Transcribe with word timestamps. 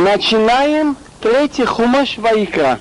Начинаем 0.00 0.96
третий 1.20 1.66
хумаш 1.66 2.16
Ваикра. 2.16 2.78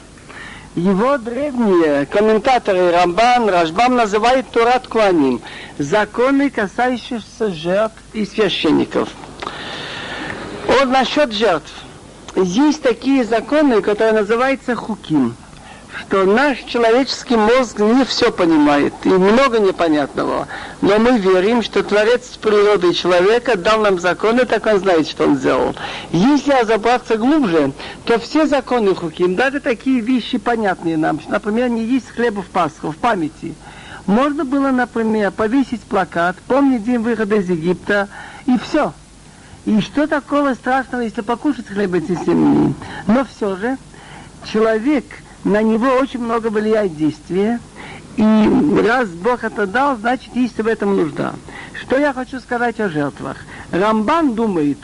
Его 0.73 1.17
древние 1.17 2.05
комментаторы 2.05 2.91
Рамбан, 2.91 3.49
Рашбам 3.49 3.97
называют 3.97 4.49
Турат 4.51 4.87
Куаним. 4.87 5.41
Законы, 5.77 6.49
касающиеся 6.49 7.51
жертв 7.51 7.97
и 8.13 8.25
священников. 8.25 9.09
Вот 10.65 10.85
насчет 10.85 11.33
жертв. 11.33 11.73
Есть 12.37 12.83
такие 12.83 13.25
законы, 13.25 13.81
которые 13.81 14.13
называются 14.13 14.73
хуким 14.77 15.35
что 16.09 16.25
наш 16.25 16.57
человеческий 16.63 17.35
мозг 17.35 17.77
не 17.77 18.03
все 18.03 18.31
понимает, 18.31 18.93
и 19.03 19.09
много 19.09 19.59
непонятного. 19.59 20.47
Но 20.81 20.97
мы 20.97 21.19
верим, 21.19 21.61
что 21.61 21.83
Творец 21.83 22.35
природы 22.41 22.95
человека 22.95 23.55
дал 23.55 23.81
нам 23.81 23.99
законы, 23.99 24.45
так 24.45 24.65
он 24.65 24.79
знает, 24.79 25.07
что 25.07 25.25
он 25.25 25.37
сделал. 25.37 25.75
Если 26.11 26.51
разобраться 26.51 27.17
глубже, 27.17 27.73
то 28.05 28.17
все 28.17 28.47
законы 28.47 28.95
Хуким, 28.95 29.35
даже 29.35 29.59
такие 29.59 29.99
вещи 29.99 30.39
понятные 30.39 30.97
нам, 30.97 31.19
например, 31.27 31.69
не 31.69 31.83
есть 31.83 32.09
хлеба 32.09 32.41
в 32.41 32.47
Пасху, 32.47 32.89
в 32.89 32.97
памяти. 32.97 33.53
Можно 34.07 34.45
было, 34.45 34.71
например, 34.71 35.29
повесить 35.29 35.81
плакат, 35.81 36.37
помнить 36.47 36.83
день 36.83 36.97
выхода 36.97 37.35
из 37.35 37.47
Египта, 37.47 38.07
и 38.47 38.57
все. 38.57 38.93
И 39.67 39.79
что 39.81 40.07
такого 40.07 40.55
страшного, 40.55 41.01
если 41.01 41.21
покушать 41.21 41.67
хлеб 41.67 41.93
эти 41.93 42.15
семьи? 42.15 42.73
Но 43.05 43.25
все 43.25 43.55
же 43.57 43.77
человек– 44.51 45.05
на 45.43 45.61
него 45.61 45.87
очень 45.95 46.19
много 46.19 46.47
влияет 46.47 46.95
действие. 46.95 47.59
И 48.17 48.83
раз 48.85 49.09
Бог 49.09 49.43
это 49.43 49.65
дал, 49.65 49.97
значит, 49.97 50.35
есть 50.35 50.57
в 50.57 50.67
этом 50.67 50.97
нужда. 50.97 51.33
Что 51.79 51.97
я 51.97 52.13
хочу 52.13 52.39
сказать 52.39 52.79
о 52.79 52.89
жертвах? 52.89 53.37
Рамбан 53.71 54.33
думает, 54.33 54.77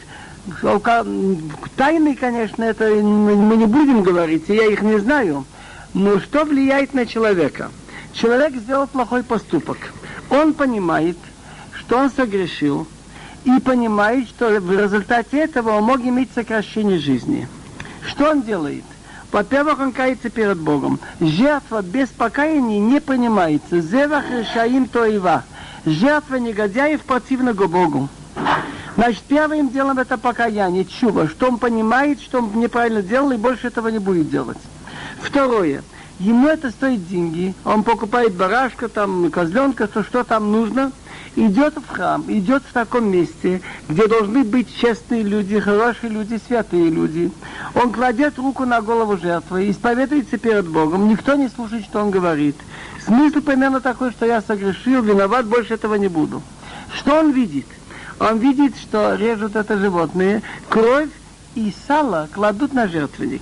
тайны, 1.76 2.16
конечно, 2.16 2.64
это 2.64 2.86
мы 2.86 3.58
не 3.58 3.66
будем 3.66 4.04
говорить, 4.04 4.46
я 4.48 4.68
их 4.68 4.82
не 4.82 5.00
знаю, 5.00 5.46
но 5.94 6.20
что 6.20 6.46
влияет 6.46 6.94
на 6.94 7.06
человека? 7.06 7.72
Человек 8.14 8.56
сделал 8.56 8.88
плохой 8.88 9.24
поступок. 9.24 9.78
Он 10.30 10.54
понимает, 10.54 11.18
что 11.74 11.98
он 11.98 12.10
согрешил, 12.10 12.88
и 13.44 13.60
понимает, 13.60 14.28
что 14.30 14.60
в 14.60 14.72
результате 14.72 15.40
этого 15.40 15.78
он 15.78 15.84
мог 15.84 16.00
иметь 16.02 16.30
сокращение 16.34 17.00
жизни. 17.00 17.48
Что 18.08 18.32
он 18.32 18.42
делает? 18.42 18.84
Во-первых, 19.36 19.82
он 19.82 19.92
кается 19.92 20.30
перед 20.30 20.58
Богом. 20.58 20.98
Жертва 21.20 21.82
без 21.82 22.08
покаяния 22.08 22.80
не 22.80 23.02
понимается. 23.02 23.82
Зевах 23.82 24.24
решаим 24.32 24.88
тоива. 24.88 25.44
Жертва 25.86 26.36
негодяев 26.36 27.02
противного 27.02 27.68
Богу. 27.68 28.08
Значит, 28.96 29.24
первым 29.24 29.72
делом 29.72 30.00
это 30.00 30.18
покаяние, 30.18 30.86
чува, 30.86 31.28
что 31.28 31.50
он 31.50 31.58
понимает, 31.58 32.22
что 32.22 32.38
он 32.38 32.50
неправильно 32.58 33.02
делал 33.02 33.32
и 33.32 33.36
больше 33.36 33.68
этого 33.68 33.90
не 33.90 34.00
будет 34.00 34.30
делать. 34.30 34.58
Второе. 35.20 35.84
Ему 36.18 36.48
это 36.48 36.70
стоит 36.70 37.06
деньги. 37.06 37.54
Он 37.66 37.84
покупает 37.84 38.36
барашка, 38.36 38.88
там, 38.88 39.30
козленка, 39.32 39.88
то 39.88 40.02
что 40.02 40.24
там 40.24 40.50
нужно– 40.50 40.94
идет 41.36 41.76
в 41.76 41.88
храм, 41.88 42.24
идет 42.28 42.64
в 42.64 42.74
таком 42.74 43.10
месте, 43.10 43.62
где 43.90 44.08
должны 44.08 44.44
быть 44.44 44.74
честные 44.76 45.24
люди, 45.24 45.60
хорошие 45.60 46.10
люди, 46.10 46.40
святые 46.48 46.90
люди. 46.90 47.32
Он 47.74 47.92
кладет 47.92 48.38
руку 48.38 48.66
на 48.66 48.82
голову 48.82 49.18
жертвы, 49.18 49.70
исповедуется 49.70 50.38
перед 50.38 50.68
Богом, 50.68 51.08
никто 51.08 51.36
не 51.36 51.50
слушает, 51.50 51.86
что 51.86 52.02
он 52.02 52.12
говорит. 52.12 52.56
Смысл 53.06 53.42
примерно 53.42 53.82
такой, 53.82 54.12
что 54.12 54.26
я 54.26 54.42
согрешил, 54.42 55.02
виноват, 55.02 55.46
больше 55.46 55.76
этого 55.76 55.96
не 55.96 56.08
буду. 56.08 56.42
Что 56.94 57.20
он 57.20 57.32
видит? 57.32 57.66
Он 58.20 58.40
видит, 58.40 58.78
что 58.78 59.16
режут 59.16 59.56
это 59.56 59.78
животное, 59.78 60.42
кровь 60.70 61.10
и 61.56 61.74
сало 61.88 62.30
кладут 62.34 62.74
на 62.74 62.88
жертвенник. 62.88 63.42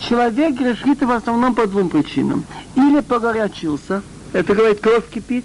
Человек 0.00 0.54
грешит 0.54 1.02
в 1.02 1.10
основном 1.10 1.54
по 1.54 1.66
двум 1.66 1.88
причинам. 1.88 2.44
Или 2.74 3.00
погорячился, 3.00 4.02
это 4.32 4.54
говорит, 4.54 4.80
кровь 4.80 5.08
кипит, 5.10 5.44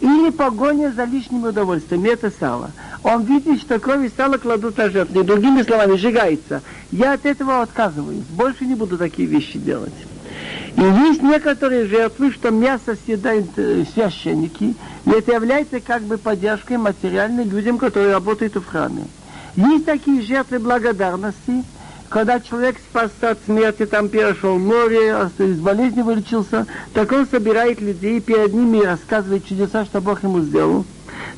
или 0.00 0.30
погоня 0.30 0.92
за 0.94 1.04
лишними 1.04 1.48
удовольствиями, 1.48 2.08
это 2.08 2.30
сало. 2.30 2.70
Он 3.02 3.24
видит, 3.24 3.60
что 3.60 3.78
кровь 3.78 4.06
и 4.06 4.12
сало 4.14 4.36
кладут 4.36 4.76
на 4.76 4.90
жертву. 4.90 5.24
Другими 5.24 5.62
словами, 5.62 5.96
сжигается. 5.96 6.62
Я 6.90 7.14
от 7.14 7.24
этого 7.24 7.62
отказываюсь. 7.62 8.24
Больше 8.30 8.66
не 8.66 8.74
буду 8.74 8.98
такие 8.98 9.26
вещи 9.28 9.58
делать. 9.58 9.94
И 10.76 10.82
есть 10.82 11.22
некоторые 11.22 11.86
жертвы, 11.86 12.30
что 12.32 12.50
мясо 12.50 12.96
съедают 13.06 13.46
э, 13.56 13.84
священники, 13.94 14.74
и 15.06 15.10
это 15.10 15.32
является 15.32 15.80
как 15.80 16.02
бы 16.02 16.18
поддержкой 16.18 16.76
материальной 16.76 17.44
людям, 17.44 17.78
которые 17.78 18.12
работают 18.12 18.56
в 18.56 18.66
храме. 18.66 19.04
Есть 19.56 19.86
такие 19.86 20.20
жертвы 20.20 20.58
благодарности, 20.58 21.64
когда 22.08 22.40
человек 22.40 22.76
спасся 22.78 23.30
от 23.30 23.38
смерти, 23.44 23.86
там 23.86 24.08
перешел 24.08 24.58
море, 24.58 25.30
из 25.38 25.58
болезни 25.58 26.02
вылечился, 26.02 26.66
так 26.94 27.10
он 27.12 27.26
собирает 27.26 27.80
людей, 27.80 28.20
перед 28.20 28.54
ними 28.54 28.84
рассказывает 28.84 29.46
чудеса, 29.46 29.84
что 29.84 30.00
Бог 30.00 30.22
ему 30.22 30.40
сделал. 30.40 30.84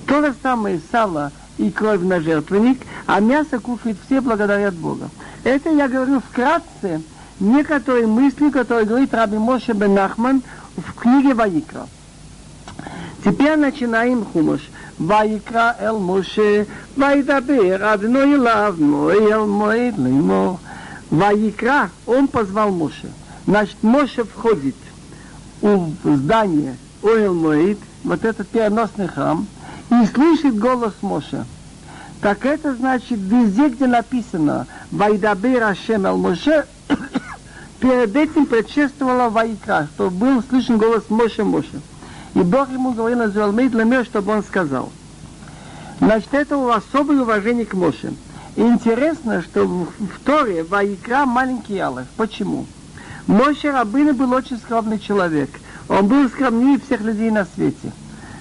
То 0.06 0.23
же 0.23 0.34
самое 0.43 0.81
сало 0.91 1.33
и 1.59 1.71
кровь 1.71 2.01
на 2.03 2.21
жертвенник, 2.21 2.81
а 3.06 3.21
мясо 3.21 3.59
кушают 3.59 3.99
все 4.06 4.21
благодарят 4.21 4.75
Бога. 4.75 5.11
Это 5.45 5.71
я 5.71 5.89
говорю 5.89 6.21
вкратце 6.21 7.03
некоторые 7.41 8.06
мысли, 8.06 8.50
которые 8.50 8.87
говорит 8.87 9.15
Раби 9.15 9.39
Моше 9.39 9.73
бен 9.73 9.95
Нахман 9.95 10.43
в 10.77 10.95
книге 10.95 11.35
Ваикра. 11.35 11.87
Теперь 13.25 13.56
начинаем 13.56 14.25
хумаш. 14.25 14.61
ויקרא 15.00 15.72
אל 15.81 15.96
משה, 16.00 16.64
וידבר 16.98 17.94
אדוני 17.94 18.36
אליו, 18.36 18.76
מועל 18.80 19.46
מועד 19.46 19.94
לאמור. 19.98 20.58
Ваикра, 21.14 21.92
он 22.08 22.28
позвал 22.28 22.72
Моше. 22.72 23.08
Значит, 23.46 23.78
Моше 23.84 24.24
входит 24.24 24.76
в 25.62 25.92
здание 26.04 26.76
Ойл 27.04 27.36
Моид, 27.36 27.78
вот 28.04 28.26
этот 28.26 28.48
переносный 28.48 29.08
храм, 29.08 29.46
и 29.92 30.06
слышит 30.08 30.58
голос 30.58 30.94
Моше. 31.02 31.46
Так 32.20 32.46
это 32.48 32.76
значит, 32.76 33.20
везде, 33.20 33.70
где 33.70 33.86
написано 33.86 34.66
«Вайдабир 34.90 35.64
Ашем 35.64 36.08
Эл 36.08 36.18
Моше», 36.18 36.66
перед 37.80 38.16
этим 38.16 38.48
предшествовала 38.48 39.30
Ваикра, 39.30 39.90
что 39.94 40.09
был 40.09 40.42
слышен 40.50 40.80
голос 40.80 41.04
Моше 41.09 41.44
Моше. 41.44 41.80
И 42.38 42.41
Бог 42.41 42.71
ему 42.71 42.93
говорил 42.93 43.19
на 43.19 43.31
Зуалмейд 43.31 43.75
Ламер, 43.75 44.04
чтобы 44.04 44.31
он 44.32 44.44
сказал. 44.44 44.93
Значит, 45.99 46.32
это 46.34 46.72
особое 46.72 47.21
уважение 47.21 47.66
к 47.66 47.75
Моше. 47.75 48.12
Интересно, 48.54 49.43
что 49.43 49.66
в, 49.66 49.88
Торе 50.25 50.62
Ваикра 50.62 51.26
маленький 51.26 51.78
Алеф. 51.78 52.06
Почему? 52.16 52.66
Моше 53.26 53.72
Рабына 53.72 54.15
был 54.15 54.32
очень 54.32 54.59
скромный 54.59 55.00
человек. 55.00 55.50
Он 55.88 56.06
был 56.06 56.28
скромнее 56.28 56.78
всех 56.78 57.00
людей 57.00 57.32
на 57.32 57.44
свете. 57.44 57.91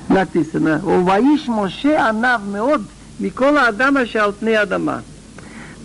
Написано, 0.10 0.80
«У 0.86 1.02
Ваиш 1.02 1.48
Моше 1.48 1.96
Анав 1.96 2.44
Меод 2.46 2.84
Микола 3.18 3.68
Адама 3.68 4.06
Шалтне 4.06 4.60
Адама». 4.60 5.02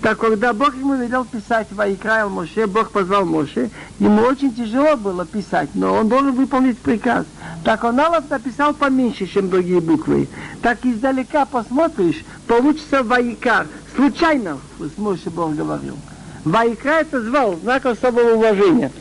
Так 0.02 0.18
когда 0.18 0.52
Бог 0.52 0.74
ему 0.74 0.96
велел 0.96 1.24
писать 1.24 1.68
Ваикраил 1.70 2.28
Моше, 2.28 2.66
Бог 2.66 2.90
позвал 2.90 3.24
Моше, 3.24 3.70
ему 4.00 4.22
очень 4.22 4.52
тяжело 4.52 4.96
было 4.96 5.24
писать, 5.24 5.70
но 5.74 5.94
он 5.94 6.08
должен 6.08 6.32
выполнить 6.32 6.76
приказ. 6.76 7.24
Так 7.63 7.83
он 7.83 8.00
Алов 8.00 8.29
написал 8.29 8.73
поменьше, 8.73 9.28
чем 9.28 9.50
другие 9.50 9.81
буквы. 9.81 10.28
Так 10.61 10.79
издалека 10.83 11.45
посмотришь, 11.45 12.23
получится 12.47 13.03
Ваикар. 13.03 13.67
Случайно, 13.95 14.59
Моше 14.97 15.29
Бог 15.29 15.55
говорил. 15.55 15.97
Ваикра 16.45 17.01
это 17.01 17.22
звал, 17.22 17.55
знак 17.55 17.85
особого 17.85 18.35
уважения. 18.35 18.91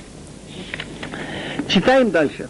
Читаем 1.68 2.10
дальше. 2.10 2.48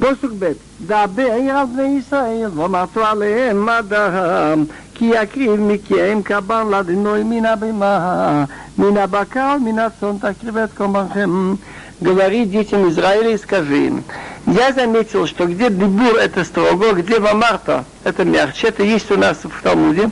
פסוק 0.00 0.32
ב' 0.38 0.52
דבר 0.86 1.32
על 1.50 1.66
בני 1.66 1.98
ישראל 1.98 2.50
ואמרתו 2.54 3.06
עליהם 3.06 3.66
מדם 3.66 4.64
כי 4.94 5.04
יקריב 5.04 5.60
מכם 5.60 6.20
קבן 6.24 6.66
לדינוי 6.70 7.22
מן 7.22 7.44
הבמה 7.44 8.44
מן 8.78 8.96
הבקר 8.96 9.56
מן 9.58 9.78
הצאן 9.78 10.18
תקריב 10.18 10.56
את 10.56 10.72
קורבנכם 10.76 11.54
говори 12.02 12.44
детям 12.44 12.88
Израиля 12.88 13.30
и 13.30 13.38
скажи 13.38 13.86
им, 13.86 14.02
я 14.45 14.73
заметил, 14.73 15.27
что 15.27 15.45
где 15.45 15.69
Дебур 15.69 16.15
это 16.15 16.43
строго, 16.43 16.93
где 16.93 17.19
Вамарта 17.19 17.85
это 18.03 18.25
мягче, 18.25 18.67
это 18.67 18.83
есть 18.83 19.11
у 19.11 19.17
нас 19.17 19.37
в 19.43 19.61
Талмуде, 19.61 20.09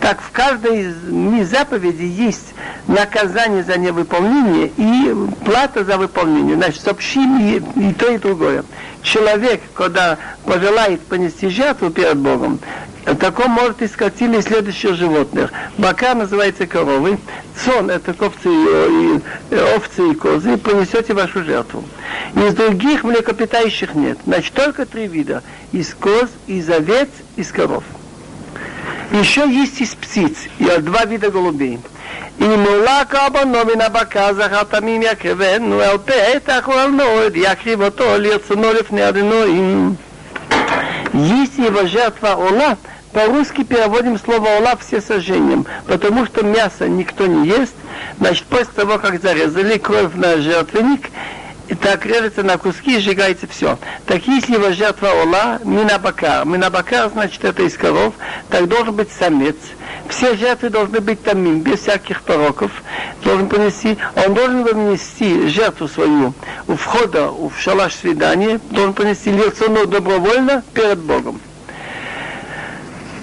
так 0.00 0.20
в 0.20 0.30
каждой 0.30 0.82
из 0.82 1.50
заповедей 1.50 2.08
есть 2.08 2.54
наказание 2.86 3.62
за 3.62 3.78
невыполнение 3.78 4.72
и 4.76 5.14
плата 5.44 5.84
за 5.84 5.98
выполнение. 5.98 6.56
Значит, 6.56 6.82
сообщим 6.82 7.38
и, 7.38 7.88
и 7.88 7.92
то, 7.92 8.10
и 8.10 8.18
другое. 8.18 8.64
Человек, 9.02 9.60
когда 9.74 10.18
пожелает 10.44 11.02
понести 11.02 11.48
жертву 11.48 11.90
перед 11.90 12.16
Богом, 12.16 12.58
Э, 13.06 13.12
В 13.12 13.16
таком 13.16 13.52
может 13.52 13.80
и 13.82 13.88
скотины 13.88 14.36
и 14.36 14.42
следующих 14.42 14.94
животных. 14.94 15.52
Бака 15.78 16.14
называется 16.14 16.66
коровы, 16.66 17.18
сон– 17.64 17.88
это 17.90 18.10
овцы 18.18 18.48
и, 18.48 18.66
э, 18.68 18.88
и, 18.90 19.54
э, 19.54 19.76
овцы 19.76 20.10
и 20.10 20.14
козы, 20.14 20.56
принесете 20.58 21.14
вашу 21.14 21.42
жертву. 21.44 21.84
Из 22.34 22.54
других 22.54 23.04
млекопитающих 23.04 23.94
нет. 23.94 24.18
Значит, 24.26 24.52
только 24.52 24.84
три 24.84 25.06
вида– 25.06 25.42
из 25.72 25.94
коз, 25.94 26.28
из 26.46 26.68
овец, 26.68 27.08
из 27.36 27.50
коров. 27.52 27.84
Еще 29.12 29.48
есть 29.48 29.80
из 29.80 29.94
птиц, 29.94 30.36
и 30.58 30.64
два 30.78 31.04
вида 31.04 31.30
голубей. 31.30 31.78
И 32.38 32.44
мулака 32.44 33.26
обономина 33.26 33.88
бака 33.88 34.34
захатамим 34.34 35.02
кевен 35.20 35.70
ну 35.70 35.78
а 35.80 35.92
элпе 35.92 36.12
это 36.12 36.58
ахуалноид, 36.58 37.34
якривото 37.34 38.16
льется 38.16 38.56
нолев 38.56 38.90
не 38.90 39.96
Если 41.14 41.66
его 41.66 41.86
жертва 41.86 42.34
Ола, 42.34 42.76
по-русски 43.16 43.64
переводим 43.64 44.18
слово 44.18 44.58
Ола 44.58 44.76
все 44.78 45.00
сожжением, 45.00 45.64
потому 45.86 46.26
что 46.26 46.44
мясо 46.44 46.86
никто 46.86 47.26
не 47.26 47.48
ест, 47.48 47.72
значит, 48.18 48.44
после 48.44 48.74
того, 48.74 48.98
как 48.98 49.22
зарезали 49.22 49.78
кровь 49.78 50.12
на 50.12 50.36
жертвенник, 50.36 51.08
и 51.68 51.74
так 51.74 52.04
режется 52.04 52.42
на 52.42 52.58
куски 52.58 52.98
и 52.98 53.00
сжигается 53.00 53.46
все. 53.46 53.78
Так 54.04 54.26
если 54.26 54.56
его 54.56 54.70
жертва 54.72 55.08
Ола, 55.22 55.60
минабакар, 55.64 56.44
минабакар, 56.44 57.08
значит, 57.08 57.42
это 57.42 57.62
из 57.62 57.78
коров, 57.78 58.12
так 58.50 58.68
должен 58.68 58.94
быть 58.94 59.08
самец. 59.18 59.56
Все 60.10 60.36
жертвы 60.36 60.68
должны 60.68 61.00
быть 61.00 61.22
тамим, 61.22 61.60
без 61.60 61.80
всяких 61.80 62.20
пороков. 62.20 62.70
Должен 63.24 63.48
принести, 63.48 63.96
он 64.26 64.34
должен 64.34 64.62
принести 64.62 65.48
жертву 65.48 65.88
свою 65.88 66.34
у 66.68 66.76
входа 66.76 67.30
в 67.30 67.52
шалаш 67.58 67.94
свидания, 67.94 68.60
должен 68.72 68.92
принести 68.92 69.32
лицо 69.32 69.86
добровольно 69.86 70.62
перед 70.74 70.98
Богом. 70.98 71.40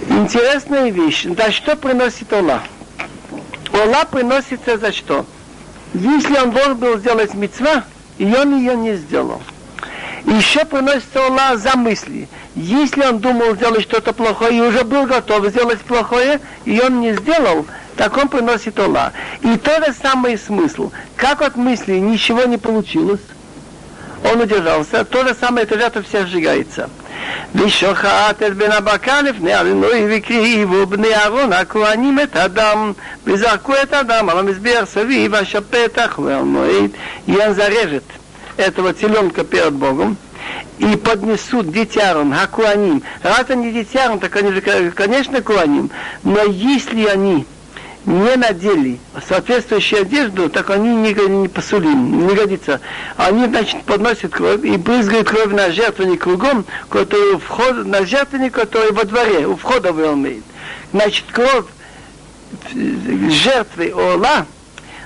Интересная 0.10 0.90
вещь. 0.90 1.26
Да 1.26 1.52
что 1.52 1.76
приносит 1.76 2.32
Ола? 2.34 2.62
Ола 3.72 4.06
приносится 4.06 4.78
за 4.78 4.92
что? 4.92 5.26
Если 5.94 6.38
он 6.38 6.52
должен 6.52 6.78
был 6.78 6.98
сделать 6.98 7.34
мецва, 7.34 7.84
и 8.18 8.26
он 8.34 8.58
ее 8.58 8.76
не 8.76 8.96
сделал. 8.96 9.42
Еще 10.26 10.66
приносится 10.66 11.26
Аллах 11.26 11.60
за 11.60 11.76
мысли. 11.76 12.28
Если 12.56 13.02
он 13.02 13.20
думал 13.20 13.56
сделать 13.56 13.84
что-то 13.84 14.14
плохое 14.14 14.58
и 14.58 14.62
уже 14.62 14.84
был 14.84 15.06
готов 15.06 15.48
сделать 15.48 15.82
плохое, 15.82 16.40
и 16.66 16.80
он 16.80 17.02
не 17.02 17.14
сделал, 17.14 17.66
так 17.98 18.16
он 18.18 18.30
приносит 18.30 18.80
Аллах. 18.80 19.14
И 19.42 19.58
тот 19.58 19.86
же 19.86 19.94
самый 19.94 20.38
смысл. 20.38 20.92
Как 21.16 21.42
от 21.42 21.56
мысли 21.56 21.98
ничего 21.98 22.46
не 22.46 22.58
получилось, 22.58 23.22
он 24.24 24.42
удержался, 24.42 25.04
то 25.04 25.28
же 25.28 25.36
самое 25.36 25.68
жертва 25.68 26.02
вся 26.02 26.26
сжигается. 26.26 26.90
ושוחט 27.55 28.43
את 28.47 28.57
בן 28.57 28.71
הבקר 28.73 29.23
לפני 29.23 29.61
אדינוי 29.61 30.07
והקריבו 30.07 30.87
בני 30.87 31.15
אהרון 31.15 31.53
הכהנים 31.53 32.21
את 32.21 32.37
הדם 32.37 32.93
וזרקו 33.25 33.73
את 33.83 33.95
הדם 33.95 34.29
על 34.29 34.39
המזבח 34.39 34.85
סביב 34.85 35.35
השפתח 35.35 36.19
והמועד 36.19 36.91
ינזרבת 37.29 38.03
этого 38.59 38.93
теленка 38.93 39.45
перед 39.45 39.73
Богом 39.73 40.17
и 40.79 40.97
поднесут 40.97 41.73
дитярам, 41.73 42.35
акуаним. 42.35 43.03
Раз 43.23 43.49
они 43.49 43.73
дитярам, 43.73 44.19
так 44.19 44.35
они 44.37 44.53
же, 44.53 44.61
конечно, 44.61 45.41
куаним. 45.41 45.91
Но 46.25 46.43
если 46.45 47.07
они 47.07 47.47
не 48.06 48.36
надели 48.36 49.00
соответствующую 49.28 50.02
одежду, 50.02 50.50
так 50.50 50.70
они 50.70 50.96
не, 50.96 51.14
не 51.14 51.48
посулим, 51.48 52.28
не 52.28 52.36
годится. 52.36 52.82
Они, 53.16 53.46
значит, 53.46 53.84
подносят 53.84 54.32
кровь 54.32 54.64
и 54.64 54.78
брызгают 54.78 55.30
кровь 55.30 55.52
на 55.54 55.72
жертвенник 55.72 56.24
кругом, 56.24 56.66
который 56.90 57.38
вход, 57.40 57.86
на 57.86 58.06
жертвенник, 58.06 58.54
который 58.54 58.92
во 58.92 59.06
дворе, 59.06 59.48
у 59.48 59.56
входа 59.56 59.94
в 59.94 60.00
Элмейд. 60.02 60.44
Значит, 60.92 61.26
кровь 61.32 61.66
жертвы 63.30 63.94
Ола 63.96 64.46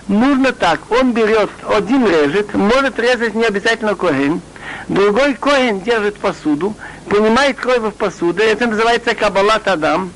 нужно 0.07 0.51
так. 0.51 0.79
Он 0.89 1.13
берет, 1.13 1.49
один 1.69 2.05
режет, 2.05 2.53
может 2.53 2.99
резать 2.99 3.35
не 3.35 3.45
обязательно 3.45 3.95
коин, 3.95 4.41
другой 4.87 5.35
коин 5.35 5.81
держит 5.81 6.17
посуду, 6.17 6.75
понимает 7.09 7.57
кровь 7.57 7.79
в 7.79 7.91
посуду, 7.91 8.41
это 8.41 8.67
называется 8.67 9.13
кабалат 9.13 9.67
адам, 9.67 10.11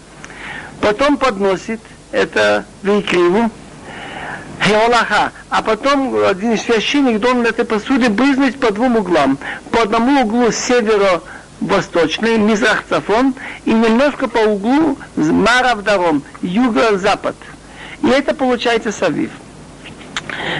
потом 0.81 1.17
подносит, 1.17 1.79
это 2.12 2.64
Вейкриву, 2.82 3.50
Хеолаха. 4.60 5.32
А 5.50 5.62
потом 5.62 6.24
один 6.24 6.58
священник 6.58 7.20
должен 7.20 7.44
этой 7.44 7.64
посуде 7.64 8.08
брызнуть 8.08 8.58
по 8.58 8.72
двум 8.72 8.96
углам. 8.96 9.38
По 9.70 9.82
одному 9.82 10.22
углу 10.22 10.50
северо 10.50 11.22
восточный, 11.60 12.38
Мизрах 12.38 12.84
Цафон, 12.88 13.34
и 13.64 13.72
немножко 13.72 14.28
по 14.28 14.38
углу 14.38 14.98
Марав 15.16 15.82
Даром, 15.82 16.22
юго-запад. 16.42 17.36
И 18.02 18.08
это 18.08 18.34
получается 18.34 18.92
Савив. 18.92 19.30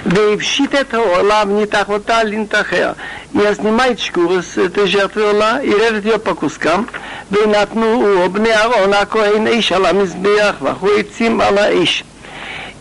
והפשיט 0.06 0.75
את 0.75 0.94
העולה 0.94 1.43
וניתח 1.49 1.88
אותה 1.88 2.23
לנתחיה. 2.23 2.93
היא 3.35 3.55
снимает 3.55 4.00
шкуру 4.00 4.43
с 4.43 4.56
этой 4.56 4.87
жертвы 4.87 5.25
עולה, 5.25 5.62
и 5.62 5.71
режет 5.71 6.05
ее 6.05 6.19
по 6.19 6.35
кускам, 6.35 6.87
ונתנו 7.31 8.29
בני 8.33 8.53
אהרון 8.53 8.93
הכהן 8.93 9.47
איש 9.47 9.73
על 9.73 9.87
המזבח, 9.87 10.55
ואחו 10.62 10.88
עצים 10.99 11.41
על 11.41 11.59
האיש. 11.59 12.05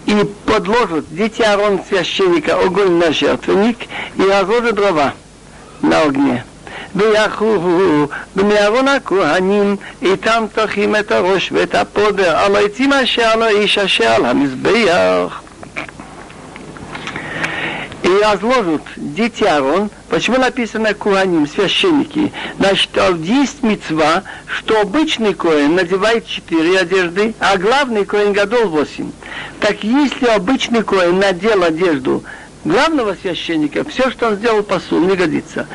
И 0.07 0.23
подложат 0.45 1.05
дети 1.09 1.41
Аарон 1.41 1.81
священника 1.89 2.59
огонь 2.59 2.99
на 2.99 3.11
жертвенник 3.11 3.77
и 4.17 4.21
разложат 4.21 4.75
дрова 4.75 5.13
на 5.81 6.01
огне. 6.01 6.43
ויחוהו 6.95 8.07
בני 8.35 8.57
אהרון 8.57 8.87
הכהנים 8.87 9.75
איתם 10.01 10.45
טוחים 10.55 10.95
את 10.95 11.11
הראש 11.11 11.51
ואת 11.51 11.75
הפודר 11.75 12.37
על 12.37 12.55
העצים 12.55 12.93
אשר 12.93 13.21
על 13.23 13.41
האיש 13.41 13.77
אשר 13.77 14.07
על 14.07 14.25
המזבח 14.25 15.41
и 18.10 18.22
разложат 18.22 18.82
дети 18.96 19.44
Аарон. 19.44 19.90
Почему 20.08 20.38
написано 20.38 20.94
Куаним, 20.94 21.46
священники? 21.46 22.32
Значит, 22.58 22.90
есть 23.18 23.62
мецва, 23.62 24.24
что 24.46 24.80
обычный 24.80 25.34
коин 25.34 25.76
надевает 25.76 26.26
четыре 26.26 26.80
одежды, 26.80 27.34
а 27.38 27.56
главный 27.56 28.04
коин 28.04 28.32
Гадол 28.32 28.68
восемь. 28.68 29.12
Так 29.60 29.84
если 29.84 30.26
обычный 30.26 30.82
коин 30.82 31.18
надел 31.18 31.62
одежду 31.62 32.24
главного 32.64 33.16
священника, 33.20 33.84
все, 33.84 34.10
что 34.10 34.28
он 34.28 34.36
сделал 34.36 34.62
посул, 34.62 35.00
не 35.00 35.14
годится. 35.14 35.66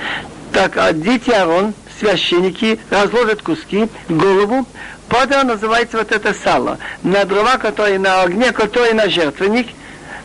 Так, 0.52 0.78
а 0.78 0.92
дети 0.94 1.30
Аарон, 1.32 1.74
священники, 2.00 2.80
разложат 2.90 3.42
куски, 3.42 3.88
голову, 4.10 4.66
Подер 5.08 5.44
называется 5.44 6.00
вот 6.00 6.12
это 6.12 6.34
сало. 6.34 6.80
На 7.04 7.26
дрова, 7.26 7.58
которые 7.58 8.00
на 8.00 8.24
огне, 8.24 8.52
которые 8.52 8.96
на 8.96 9.08
жертвенник– 9.08 9.68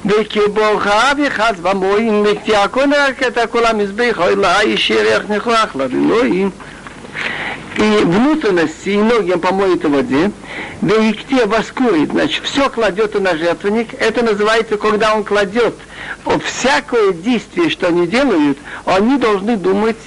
וכבורך 0.06 0.88
וחס 1.18 1.60
במוין 1.62 2.24
ותיאקון 2.25 2.94
רק 2.94 3.24
את 3.24 3.38
כל 3.52 3.66
המזבח 3.66 4.19
אוי 4.19 4.36
לאיש 4.36 4.90
ירח 4.90 5.24
נכרח 5.30 5.75
לבינוי 5.75 6.50
и 7.78 8.04
внутренности, 8.06 8.90
и 8.90 8.98
ноги 8.98 9.31
он 9.31 9.40
помоет 9.42 9.84
в 9.84 9.92
воде, 9.92 10.31
да 10.81 10.95
и 10.95 11.12
где 11.12 11.45
воскурит, 11.45 12.12
значит, 12.12 12.44
все 12.45 12.69
кладет 12.69 13.19
на 13.19 13.35
жертвенник, 13.35 13.94
это 14.00 14.24
называется, 14.24 14.78
когда 14.78 15.14
он 15.14 15.24
кладет 15.24 15.76
всякое 16.45 17.12
действие, 17.12 17.69
что 17.69 17.88
они 17.88 18.07
делают, 18.07 18.57
они 18.85 19.18
должны 19.18 19.57
думать, 19.57 19.97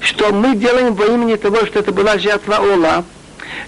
что 0.00 0.32
мы 0.32 0.54
делаем 0.54 0.94
во 0.94 1.06
имени 1.06 1.36
того, 1.36 1.66
что 1.66 1.80
это 1.80 1.92
была 1.92 2.18
жертва 2.18 2.58
Ола, 2.58 3.04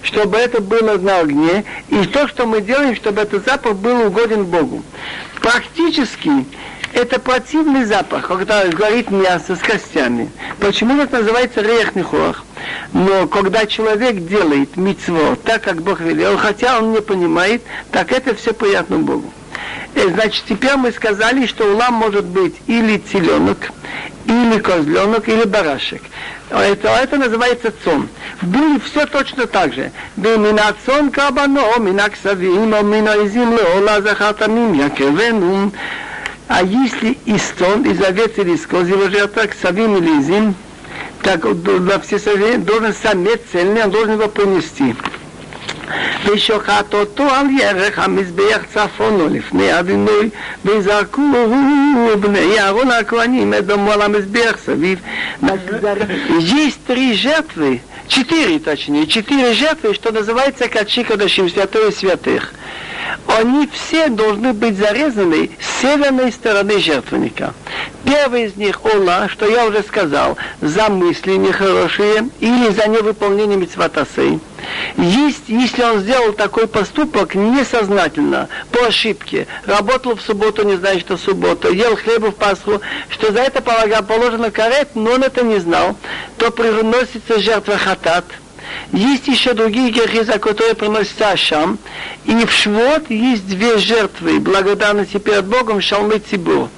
чтобы 0.02 0.38
это 0.38 0.60
было 0.60 0.96
на 0.98 1.20
огне, 1.20 1.64
и 1.88 2.04
то, 2.06 2.28
что 2.28 2.46
мы 2.46 2.60
делаем, 2.60 2.96
чтобы 2.96 3.22
этот 3.22 3.44
запах 3.44 3.76
был 3.76 4.06
угоден 4.06 4.44
Богу. 4.44 4.82
Практически 5.40 6.46
это 6.92 7.20
противный 7.20 7.84
запах, 7.84 8.28
когда 8.28 8.64
горит 8.68 9.10
мясо 9.10 9.54
с 9.54 9.58
костями. 9.58 10.30
Почему 10.60 11.00
это 11.00 11.18
называется 11.18 11.60
рехнихох? 11.60 12.42
Но 12.92 13.26
когда 13.28 13.66
человек 13.66 14.26
делает 14.26 14.76
мицво 14.76 15.36
так, 15.36 15.62
как 15.62 15.82
Бог 15.82 16.00
велел, 16.00 16.38
хотя 16.38 16.78
он 16.78 16.92
не 16.92 17.02
понимает, 17.02 17.62
так 17.90 18.12
это 18.12 18.34
все 18.34 18.54
приятно 18.54 18.98
Богу. 18.98 19.30
Э, 19.94 20.08
значит, 20.08 20.44
теперь 20.48 20.76
мы 20.76 20.92
сказали, 20.92 21.46
что 21.46 21.70
улам 21.70 21.94
может 21.94 22.24
быть 22.24 22.54
или 22.66 22.98
теленок, 22.98 23.70
или 24.26 24.58
козленок, 24.58 25.28
или 25.28 25.44
барашек. 25.44 26.02
Это, 26.50 26.88
это 26.88 27.16
называется 27.16 27.72
цон. 27.82 28.08
В 28.41 28.47
Буре 28.47 28.79
все 28.79 29.05
точно 29.05 29.47
так 29.47 29.73
же. 29.73 29.91
Бемина 30.15 30.73
цон 30.85 31.11
кабано, 31.11 31.77
мина 31.79 32.09
ксавим, 32.09 32.69
мина 32.89 33.15
изим 33.25 33.51
леола 33.51 34.01
захатамим, 34.01 34.73
якевену. 34.73 35.71
А 36.47 36.63
если 36.63 37.17
из 37.25 37.41
цон, 37.57 37.83
из 37.83 38.01
овец 38.01 38.31
или 38.37 38.51
из 38.51 38.65
коз 38.65 38.87
его 38.87 39.09
жертва, 39.09 39.47
ксавим 39.47 39.97
или 39.97 40.19
изим, 40.19 40.55
так 41.21 41.43
на 41.43 41.99
все 41.99 42.17
должен 42.57 42.93
самец 42.93 43.39
цельный, 43.51 43.83
он 43.83 43.91
должен 43.91 44.13
его 44.13 44.27
принести. 44.27 44.95
ושוחט 46.25 46.93
אותו 46.93 47.23
על 47.23 47.45
ירך 47.49 47.99
המזבח 47.99 48.59
צפונו 48.73 49.27
לפני 49.29 49.79
אדינוי 49.79 50.29
וזרקו 50.65 51.21
בני 52.19 52.59
אהרון 52.59 52.91
הכהנים 52.91 53.53
את 53.53 53.65
דמו 53.65 53.91
על 53.91 54.01
המזבח 54.01 54.57
סביב. 54.65 54.99
Есть 56.39 56.79
три 56.87 57.13
жертвы, 57.13 57.81
четыре 58.08 58.58
точнее, 58.58 59.06
четыре 59.06 59.52
жертвы, 59.52 59.94
что 59.94 60.12
называется 60.12 60.68
Качи 60.68 61.04
Кадашим, 61.04 61.48
святое 61.48 61.90
святых. 61.90 62.52
Они 63.26 63.68
все 63.72 64.08
должны 64.08 64.52
быть 64.52 64.78
зарезаны 64.78 65.50
с 65.60 65.82
северной 65.82 66.32
стороны 66.32 66.78
жертвенника. 66.78 67.54
Первый 68.04 68.44
из 68.44 68.56
них 68.56 68.84
Ола, 68.84 69.28
что 69.28 69.46
я 69.46 69.66
уже 69.66 69.82
сказал, 69.82 70.36
за 70.60 70.88
мысли 70.88 71.32
нехорошие 71.32 72.28
или 72.40 72.70
за 72.70 72.88
невыполнение 72.88 73.56
митцватасей. 73.56 74.40
Есть, 74.96 75.48
если 75.48 75.82
он 75.82 76.00
сделал 76.00 76.32
такой 76.32 76.66
поступок 76.66 77.34
несознательно, 77.34 78.48
по 78.70 78.86
ошибке, 78.86 79.46
работал 79.64 80.16
в 80.16 80.22
субботу, 80.22 80.64
не 80.64 80.76
знает, 80.76 81.00
что 81.00 81.16
суббота, 81.16 81.68
ел 81.68 81.96
хлеба 81.96 82.30
в 82.30 82.36
Пасху, 82.36 82.80
что 83.10 83.32
за 83.32 83.40
это 83.40 83.60
положено 83.60 84.50
карет, 84.50 84.90
но 84.94 85.12
он 85.12 85.22
это 85.22 85.42
не 85.42 85.58
знал, 85.58 85.96
то 86.38 86.50
приносится 86.50 87.38
жертва 87.38 87.76
хатат– 87.76 88.24
есть 88.92 89.28
еще 89.28 89.52
другие 89.54 89.90
грехи, 89.90 90.22
за 90.22 90.38
которые 90.38 90.74
приносится 90.74 91.30
Ашам. 91.30 91.78
И 92.24 92.34
в 92.44 92.52
Швот 92.52 93.10
есть 93.10 93.46
две 93.46 93.78
жертвы 93.78 94.40
благодарности 94.40 95.18
перед 95.18 95.46
Богом, 95.46 95.80
Шалмы 95.80 96.18
Цибур 96.18 96.68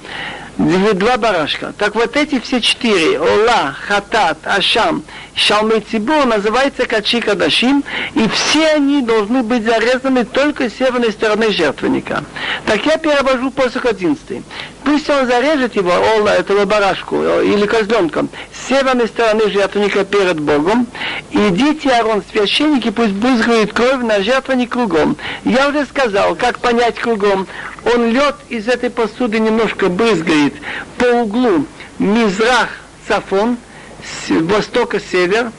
два 0.59 1.17
барашка. 1.17 1.73
Так 1.77 1.95
вот 1.95 2.17
эти 2.17 2.39
все 2.39 2.59
четыре, 2.59 3.17
Ола, 3.19 3.75
Хатат, 3.87 4.39
Ашам, 4.43 5.03
Шалмей 5.33 5.79
Цибур, 5.89 6.25
называются 6.25 6.85
Качи 6.85 7.21
Кадашим, 7.21 7.83
и 8.13 8.27
все 8.27 8.73
они 8.73 9.01
должны 9.01 9.41
быть 9.41 9.63
зарезаны 9.63 10.25
только 10.25 10.69
с 10.69 10.73
северной 10.73 11.13
стороны 11.13 11.51
жертвенника. 11.51 12.25
Так 12.65 12.85
я 12.85 12.97
перевожу 12.97 13.51
посох 13.51 13.85
11. 13.85 14.43
Пусть 14.83 15.09
он 15.09 15.27
зарежет 15.27 15.75
его, 15.75 15.91
Ола, 15.91 16.29
этого 16.29 16.65
барашку, 16.65 17.21
или 17.41 17.65
козленка, 17.65 18.25
с 18.53 18.69
северной 18.69 19.07
стороны 19.07 19.49
жертвенника 19.49 20.05
перед 20.05 20.39
Богом, 20.39 20.87
и 21.31 21.49
дети 21.49 21.87
Арон, 21.87 22.23
священники, 22.31 22.89
пусть 22.89 23.11
брызгают 23.11 23.73
кровь 23.73 24.01
на 24.03 24.23
жертвенник 24.23 24.71
кругом. 24.71 25.17
Я 25.43 25.69
уже 25.69 25.85
сказал, 25.85 26.35
как 26.35 26.59
понять 26.59 26.95
кругом. 26.95 27.47
Он 27.93 28.11
лед 28.11 28.35
из 28.49 28.67
этой 28.67 28.89
посуды 28.89 29.39
немножко 29.39 29.89
брызгает 29.89 30.53
по 30.97 31.05
углу 31.05 31.65
Мизрах, 31.97 32.69
Сафон, 33.07 33.57
с 34.03 34.29
востока 34.29 34.99
север, 34.99 35.51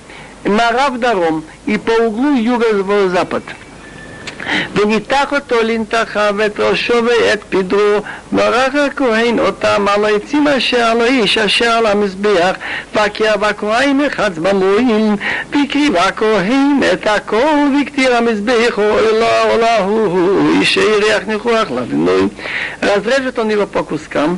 Марав 0.44 0.98
Даром 0.98 1.44
и 1.66 1.76
по 1.76 1.92
углу 2.02 2.34
юго-запад. 2.34 3.44
וניתח 4.74 5.32
אותו 5.32 5.56
לנתחה 5.62 6.30
ואת 6.36 6.60
ראשו 6.60 6.94
ואת 7.04 7.44
פדרו, 7.50 8.02
וערך 8.32 8.74
הכהן 8.74 9.38
אותם 9.38 9.86
על 9.88 10.04
העצים 10.04 10.48
אשר 10.48 10.82
על 10.82 11.00
האיש 11.00 11.38
אשר 11.38 11.70
על 11.70 11.86
המזבח, 11.86 12.52
והקרב 12.94 13.44
הכהן 13.44 14.00
אחד 14.06 14.38
במורים, 14.38 15.16
והקריב 15.52 15.96
הכהן 15.96 16.80
את 16.92 17.06
הכל 17.06 17.68
וקטיר 17.82 18.16
המזבח, 18.16 18.78
אולה 18.78 19.42
אולה 19.42 19.78
הוא, 19.78 20.58
איש 20.58 20.74
שהריח 20.74 21.22
ניחוח 21.26 21.70
לאבינו. 21.70 22.28
אז 22.82 23.06
רשת 23.06 23.38
אני 23.38 23.56
לא 23.56 23.66
פוקוס 23.72 24.06
כאן 24.06 24.34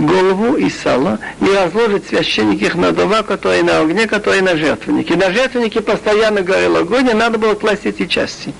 голову 0.00 0.56
и 0.56 0.70
сало 0.70 1.18
и 1.40 1.46
разложит 1.46 2.06
священник 2.08 2.62
их 2.62 2.74
на 2.74 2.92
дрова, 2.92 3.22
которые 3.22 3.62
на 3.62 3.80
огне, 3.80 4.06
которые 4.06 4.42
на 4.42 4.56
жертвеннике. 4.56 5.16
На 5.16 5.30
жертвеннике 5.30 5.80
постоянно 5.80 6.42
горел 6.42 6.76
огонь, 6.76 7.08
и 7.08 7.14
надо 7.14 7.38
было 7.38 7.54
класть 7.54 7.86
эти 7.86 8.06
части. 8.06 8.52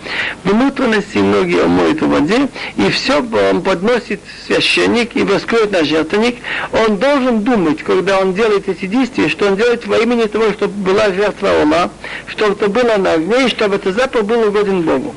Внутренности 0.44 1.18
ноги 1.18 1.56
он 1.56 1.70
моет 1.70 2.00
в 2.00 2.08
воде, 2.08 2.48
и 2.76 2.88
все 2.90 3.22
он 3.50 3.62
подносит 3.62 4.20
священник 4.46 5.16
и 5.16 5.22
воскует 5.22 5.72
на 5.72 5.84
жертвенник. 5.84 6.36
Он 6.72 6.96
должен 6.96 7.40
думать, 7.40 7.82
когда 7.82 8.18
он 8.18 8.34
делает 8.34 8.68
эти 8.68 8.86
действия, 8.86 9.28
что 9.28 9.46
он 9.46 9.56
делает 9.56 9.86
во 9.86 9.98
имени 9.98 10.24
того, 10.24 10.52
чтобы 10.52 10.72
была 10.74 11.12
жертва 11.12 11.62
Ола, 11.62 11.90
чтобы 12.26 12.52
это 12.52 12.68
было 12.68 12.96
на 12.96 13.12
огне, 13.12 13.46
и 13.46 13.48
чтобы 13.48 13.76
это 13.76 13.92
запах 13.92 14.24
был 14.24 14.48
угоден 14.48 14.82
Богу. 14.82 15.14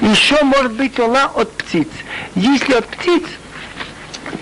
Еще 0.00 0.42
может 0.42 0.72
быть 0.72 0.98
Ола 0.98 1.30
от 1.34 1.50
птиц. 1.52 1.88
Если 2.34 2.72
от 2.74 2.86
птиц, 2.86 3.22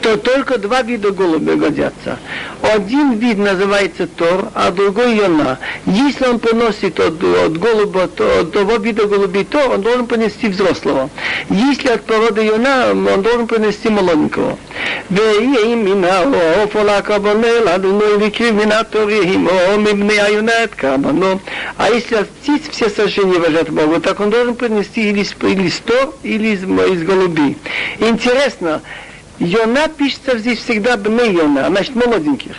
то 0.01 0.17
только 0.17 0.57
два 0.57 0.81
вида 0.81 1.11
голубя 1.11 1.55
годятся. 1.55 2.17
Один 2.61 3.13
вид 3.13 3.37
называется 3.37 4.07
Тор, 4.07 4.49
а 4.53 4.71
другой 4.71 5.17
Йона. 5.17 5.59
Если 5.85 6.25
он 6.25 6.39
приносит 6.39 6.99
от, 6.99 7.21
от 7.23 7.57
голуба, 7.57 8.07
то, 8.07 8.41
от 8.41 8.51
того 8.51 8.77
вида 8.77 9.07
голубей 9.07 9.45
Тор, 9.45 9.71
он 9.71 9.81
должен 9.81 10.07
принести 10.07 10.47
взрослого. 10.47 11.09
Если 11.49 11.89
от 11.89 12.03
породы 12.03 12.45
Йона, 12.45 12.91
он 12.91 13.21
должен 13.21 13.47
принести 13.47 13.89
молоденького. 13.89 14.57
ויהי 15.11 15.75
מן 15.75 16.03
העוף 16.03 16.75
עולה 16.75 17.01
קרבנו 17.01 17.47
לאדוני 17.65 18.03
והקריב 18.19 18.55
מן 18.55 18.71
התור 18.71 19.09
יהימו 19.09 19.51
מבני 19.77 20.21
היונה 20.21 20.63
את 20.63 20.73
קרבנו. 20.75 21.39
А 21.77 21.89
если 21.89 22.15
от 22.15 22.29
птиц 22.29 22.61
все 22.69 22.89
сожжения 22.89 23.39
вожат 23.39 23.69
Богу, 23.69 23.99
так 23.99 24.19
он 24.19 24.29
должен 24.29 24.55
принести 24.55 25.09
или, 25.09 25.25
или 25.43 25.69
стор, 25.69 26.13
или 26.23 26.49
из, 26.49 26.63
из 26.63 27.03
голубей. 27.03 27.57
Интересно, 27.99 28.81
Йона 29.39 29.87
пишется 29.87 30.37
здесь 30.37 30.59
всегда 30.59 30.97
бне 30.97 31.31
Йона, 31.33 31.67
значит 31.69 31.95
молоденьких. 31.95 32.55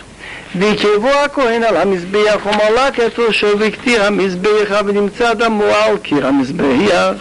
ויקרבו 0.55 1.09
הכהן 1.09 1.63
על 1.63 1.77
המזבח 1.77 2.45
ומלק 2.45 2.99
את 2.99 3.19
ראשו 3.19 3.59
והקטיר 3.59 4.03
המזבח 4.03 4.81
ונמצא 4.85 5.33
דמו 5.33 5.63
על 5.63 5.97
קיר 5.97 6.27
המזבח. 6.27 7.15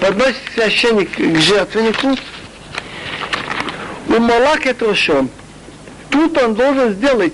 Подносит 0.00 0.36
священник 0.54 1.12
к 1.12 1.38
жертвеннику, 1.38 2.14
умалак 4.08 4.66
это 4.66 4.86
рошо. 4.86 5.26
Тут 6.10 6.36
он 6.36 6.54
должен 6.54 6.92
сделать, 6.92 7.32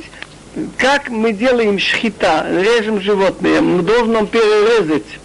как 0.78 1.08
мы 1.08 1.32
делаем 1.32 1.80
шхита, 1.80 2.46
режем 2.48 3.00
животное, 3.00 3.60
мы 3.60 3.82
должен 3.82 4.14
он 4.14 4.26
перерезать 4.28 5.18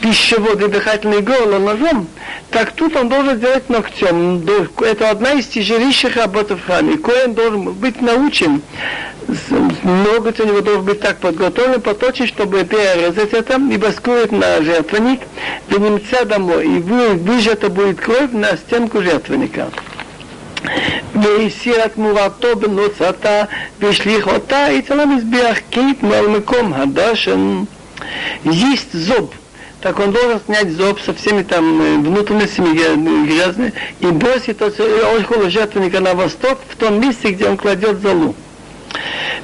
пищевод 0.00 0.60
и 0.60 0.68
дыхательное 0.68 1.20
горло 1.20 1.58
ножом, 1.58 2.08
так 2.50 2.72
тут 2.72 2.96
он 2.96 3.08
должен 3.08 3.36
сделать 3.36 3.68
ногтем. 3.70 4.44
Это 4.80 5.10
одна 5.10 5.32
из 5.32 5.46
тяжелейших 5.46 6.16
работ 6.16 6.50
в 6.50 6.60
храме. 6.64 6.98
Коэн 6.98 7.34
должен 7.34 7.72
быть 7.72 8.02
научен. 8.02 8.62
Ноготь 9.82 10.40
у 10.40 10.46
него 10.46 10.60
должен 10.60 10.84
быть 10.84 11.00
так 11.00 11.18
подготовлен, 11.18 11.80
поточен, 11.80 12.26
чтобы 12.26 12.64
перерезать 12.64 13.32
это, 13.32 13.54
и 13.54 13.76
баскует 13.76 14.32
на 14.32 14.60
жертвенник, 14.62 15.20
вынемца 15.68 16.24
домой, 16.24 16.66
и 16.66 16.80
выжата 16.80 17.68
будет 17.68 18.00
кровь 18.00 18.32
на 18.32 18.56
стенку 18.56 19.00
жертвенника. 19.02 19.68
והסיר 21.14 21.84
את 21.84 21.94
תמורתו 21.94 22.56
בנוצתה 22.56 23.42
והשליך 23.80 24.26
אותה 24.26 24.78
אצל 24.78 25.00
המזבח 25.00 25.56
כיתנו 25.70 26.14
על 26.14 26.26
מקום 26.26 26.72
הדשן. 26.72 27.62
Есть 28.44 28.92
зоб, 28.92 29.30
так 29.81 29.99
он 29.99 30.11
должен 30.11 30.39
снять 30.45 30.71
зоб 30.71 30.99
со 30.99 31.13
всеми 31.13 31.43
там 31.43 31.81
э, 31.81 31.97
внутренностями 31.97 32.75
грязными 33.25 33.73
и 33.99 34.07
бросить 34.07 34.61
около 34.61 35.49
жертвенника 35.49 35.99
на 35.99 36.13
восток, 36.13 36.59
в 36.69 36.75
том 36.75 36.99
месте, 36.99 37.31
где 37.31 37.47
он 37.47 37.57
кладет 37.57 38.01
залу. 38.01 38.35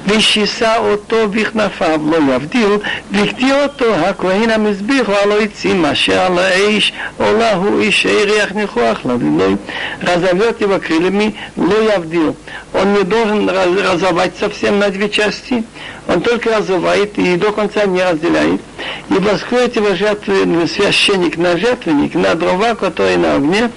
ושיסה 0.07 0.77
אותו 0.77 1.27
בכנפיו 1.29 1.99
לא 2.11 2.35
יבדיל, 2.35 2.77
והקטיר 3.11 3.63
אותו 3.63 3.95
הכהן 3.95 4.49
המזביח 4.49 5.09
על 5.09 5.31
העצים 5.31 5.85
אשר 5.85 6.19
על 6.19 6.39
האש 6.39 6.93
עולה 7.17 7.53
הוא 7.53 7.81
איש 7.81 8.05
ריח 8.05 8.51
ניחוח 8.51 9.05
לאדוני. 9.05 9.55
Разовьет 10.01 10.61
его 10.61 10.79
крыльями, 10.79 11.35
ло 11.57 11.81
явдил. 11.93 12.35
Он 12.73 12.93
не 12.93 13.03
должен 13.03 13.49
разорвать 13.49 14.33
совсем 14.39 14.79
на 14.79 14.89
две 14.89 15.09
части, 15.09 15.63
он 16.07 16.21
только 16.21 16.55
разрывает 16.55 17.17
и 17.17 17.35
до 17.35 17.51
конца 17.51 17.85
не 17.85 18.01
разделяет. 18.01 18.61
И 19.09 19.13
воскроет 19.13 19.75
его 19.75 19.93
жертвы, 19.95 20.67
священник 20.67 21.37
на 21.37 21.57
жертвенник, 21.57 22.15
на 22.15 22.35
дрова, 22.35 22.75
которые 22.75 23.17
на 23.17 23.35
огне, 23.35 23.69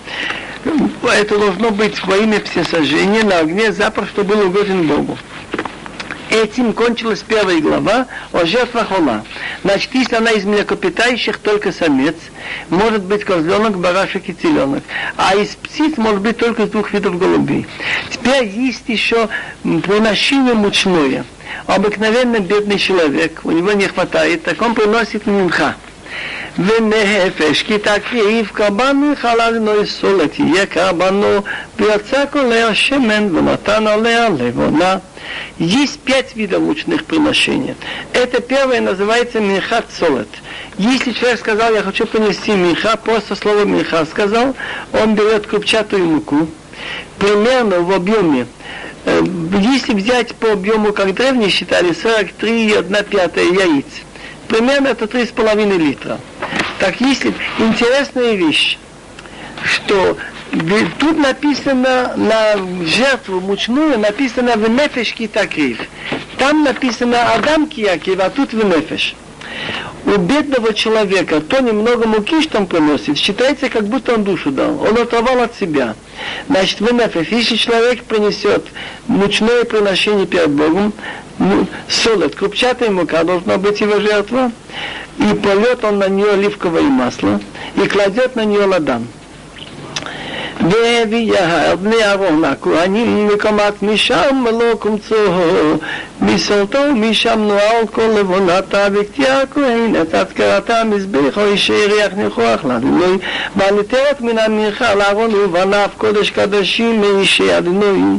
это 1.02 1.38
должно 1.38 1.70
быть 1.70 2.02
во 2.04 2.16
имя 2.16 2.40
всесожжения 2.40 3.24
на 3.24 3.40
огне 3.40 3.72
запах, 3.72 4.08
что 4.08 4.22
был 4.22 4.46
угоден 4.46 4.86
Богу. 4.86 5.18
Этим 6.29 6.73
кончилась 6.73 7.23
первая 7.25 7.61
глава 7.61 8.07
о 8.33 8.45
жертвах 8.45 8.91
Ола. 8.91 9.23
Значит, 9.63 9.95
если 9.95 10.15
она 10.15 10.31
из 10.31 10.43
млекопитающих, 10.43 11.37
только 11.37 11.71
самец, 11.71 12.15
может 12.69 13.03
быть 13.03 13.23
козленок, 13.23 13.77
барашек 13.77 14.27
и 14.27 14.33
теленок. 14.33 14.83
А 15.15 15.35
из 15.35 15.55
птиц 15.55 15.97
может 15.97 16.21
быть 16.21 16.37
только 16.37 16.63
из 16.63 16.69
двух 16.69 16.91
видов 16.91 17.17
голубей. 17.17 17.65
Теперь 18.09 18.45
есть 18.45 18.83
еще 18.87 19.29
приношение 19.63 20.53
мучное. 20.53 21.23
Обыкновенно 21.65 22.39
бедный 22.39 22.77
человек, 22.77 23.41
у 23.43 23.51
него 23.51 23.71
не 23.71 23.87
хватает, 23.87 24.43
так 24.43 24.61
он 24.61 24.75
приносит 24.75 25.27
минха. 25.27 25.75
ונפש 26.58 27.62
כי 27.62 27.78
תקריב 27.78 28.50
קרבן 28.52 28.96
חלל 29.20 29.58
נויסו 29.58 30.16
לתהיה 30.16 30.66
קרבנו 30.66 31.40
ויצא 31.78 32.24
קולע 32.24 32.74
שמן 32.74 33.36
ונתן 33.36 33.86
עליה 33.86 34.28
לבונה 34.28 34.96
Есть 35.58 36.00
пять 36.00 36.34
видов 36.36 36.60
мучных 36.62 37.06
приношений. 37.06 37.74
Это 38.12 38.42
первое 38.42 38.80
называется 38.80 39.40
минхат 39.40 39.86
солод. 39.98 40.28
Если 40.76 41.12
человек 41.12 41.38
сказал, 41.38 41.72
я 41.72 41.82
хочу 41.82 42.06
принести 42.06 42.50
минха, 42.52 42.96
просто 42.96 43.34
слово 43.34 43.64
минха 43.64 44.04
сказал, 44.04 44.54
он 44.92 45.14
берет 45.14 45.46
крупчатую 45.46 46.04
муку, 46.04 46.48
примерно 47.18 47.80
в 47.80 47.92
объеме 47.92 48.46
если 49.04 49.94
взять 49.94 50.34
по 50.36 50.52
объему, 50.52 50.92
как 50.92 51.14
древние 51.14 51.50
считали, 51.50 51.90
43,1 51.90 53.04
пятая 53.04 53.44
яиц, 53.44 53.86
примерно 54.48 54.88
это 54.88 55.06
3,5 55.06 55.78
литра. 55.78 56.18
Так 56.79 57.01
если 57.01 57.33
интересная 57.59 58.35
вещь, 58.35 58.77
что 59.63 60.17
тут 60.99 61.17
написано 61.17 62.13
на 62.15 62.57
жертву 62.85 63.41
мучную, 63.41 63.99
написано 63.99 64.53
в 64.53 64.69
нефеш 64.69 65.13
таких. 65.31 65.77
Там 66.37 66.63
написано 66.63 67.33
Адам 67.33 67.67
киякив, 67.67 68.19
а 68.19 68.29
тут 68.29 68.53
в 68.53 68.63
нефеш 68.63 69.15
у 70.07 70.17
бедного 70.17 70.73
человека 70.73 71.41
то 71.41 71.59
немного 71.59 72.07
муки, 72.07 72.41
что 72.41 72.59
он 72.59 72.67
приносит, 72.67 73.17
считается, 73.17 73.69
как 73.69 73.85
будто 73.85 74.13
он 74.13 74.23
душу 74.23 74.51
дал. 74.51 74.81
Он 74.81 74.97
оторвал 74.97 75.41
от 75.41 75.55
себя. 75.55 75.95
Значит, 76.47 76.79
в 76.79 76.93
нефеш, 76.93 77.27
если 77.27 77.55
человек 77.55 78.03
принесет 78.03 78.65
мучное 79.07 79.65
приношение 79.65 80.25
перед 80.25 80.49
Богом, 80.49 80.93
ну, 81.39 81.67
солод, 81.89 82.35
крупчатая 82.35 82.89
мука 82.89 83.23
должна 83.23 83.57
быть 83.57 83.81
его 83.81 83.99
жертва, 83.99 84.51
и 85.18 85.34
полет 85.34 85.84
он 85.84 85.98
на 85.98 86.08
нее 86.08 86.32
оливковое 86.32 86.82
масло, 86.82 87.40
и 87.76 87.86
кладет 87.86 88.36
на 88.36 88.44
нее 88.44 88.64
ладан. 88.64 89.06
והביאה 90.70 91.76
בני 91.76 92.04
אהרון 92.04 92.44
הכהנים 92.44 93.28
מקומת 93.28 93.82
משם 93.82 94.44
לא 94.52 94.74
קומצו 94.78 95.14
מסולתו 96.20 96.78
משם 96.94 97.38
נועל 97.38 97.86
כל 97.90 98.02
לבונתה 98.02 98.86
וקטיעה 98.92 99.42
הכהנת 99.42 100.14
אזכרתה 100.14 100.84
מזבח 100.84 101.38
או 101.38 101.46
אישי 101.46 101.86
ריח 101.86 102.12
ניחוח 102.16 102.64
לאדוני 102.64 103.16
והנטרת 103.56 104.20
מן 104.20 104.38
המנחה 104.38 104.94
לארון 104.94 105.34
ובניו 105.34 105.88
קודש 105.98 106.30
קדשים 106.30 107.00
מאישי 107.00 107.58
אדוני 107.58 108.18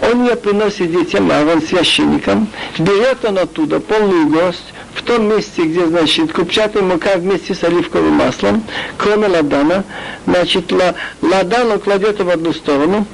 Он 0.00 0.24
ее 0.24 0.36
приносит 0.36 0.92
детям 0.92 1.30
Аарон 1.30 1.60
священникам, 1.60 2.46
берет 2.78 3.24
он 3.24 3.36
оттуда 3.38 3.80
полную 3.80 4.28
гость, 4.28 4.71
в 4.93 5.01
том 5.01 5.27
месте, 5.27 5.63
где, 5.63 5.85
значит, 5.85 6.31
купчатая 6.33 6.83
мука 6.83 7.17
вместе 7.17 7.53
с 7.53 7.63
оливковым 7.63 8.13
маслом, 8.13 8.63
кроме 8.97 9.27
ладана, 9.27 9.83
значит, 10.25 10.71
ладан 11.21 11.79
кладет 11.79 12.19
в 12.21 12.29
одну 12.29 12.53
сторону, 12.53 13.05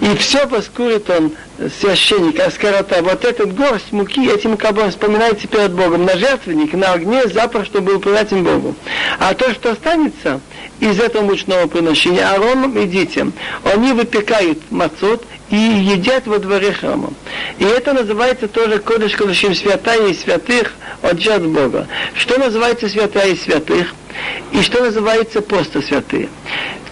и 0.00 0.16
все 0.16 0.46
воскурит 0.46 1.08
он 1.10 1.32
священник, 1.78 2.40
аскарата, 2.40 3.02
вот 3.02 3.24
этот 3.24 3.54
горсть 3.54 3.92
муки, 3.92 4.28
этим 4.30 4.56
бы 4.56 4.88
вспоминается 4.88 5.46
перед 5.46 5.72
Богом, 5.72 6.04
на 6.06 6.16
жертвенник, 6.16 6.72
на 6.72 6.92
огне, 6.92 7.26
запах, 7.28 7.66
чтобы 7.66 7.92
был 7.92 8.00
принятен 8.00 8.42
Богу. 8.42 8.74
А 9.18 9.34
то, 9.34 9.52
что 9.52 9.72
останется 9.72 10.40
из 10.80 10.98
этого 10.98 11.22
мучного 11.22 11.66
приношения, 11.66 12.26
Аароном 12.26 12.78
и 12.78 12.86
детям, 12.86 13.32
они 13.64 13.92
выпекают 13.92 14.58
мацот 14.70 15.22
и 15.50 15.56
едят 15.56 16.26
во 16.26 16.38
дворе 16.38 16.72
храма. 16.72 17.12
И 17.58 17.64
это 17.64 17.92
называется 17.92 18.48
тоже 18.48 18.78
Кодыш 18.78 19.14
Кодышим 19.16 19.54
святая 19.54 20.08
и 20.08 20.14
святых 20.14 20.72
от 21.02 21.20
жертв 21.20 21.46
Бога. 21.46 21.86
Что 22.14 22.38
называется 22.38 22.88
святая 22.88 23.32
и 23.32 23.36
святых? 23.36 23.94
И 24.52 24.62
что 24.62 24.82
называется 24.82 25.40
просто 25.42 25.82
святые? 25.82 26.28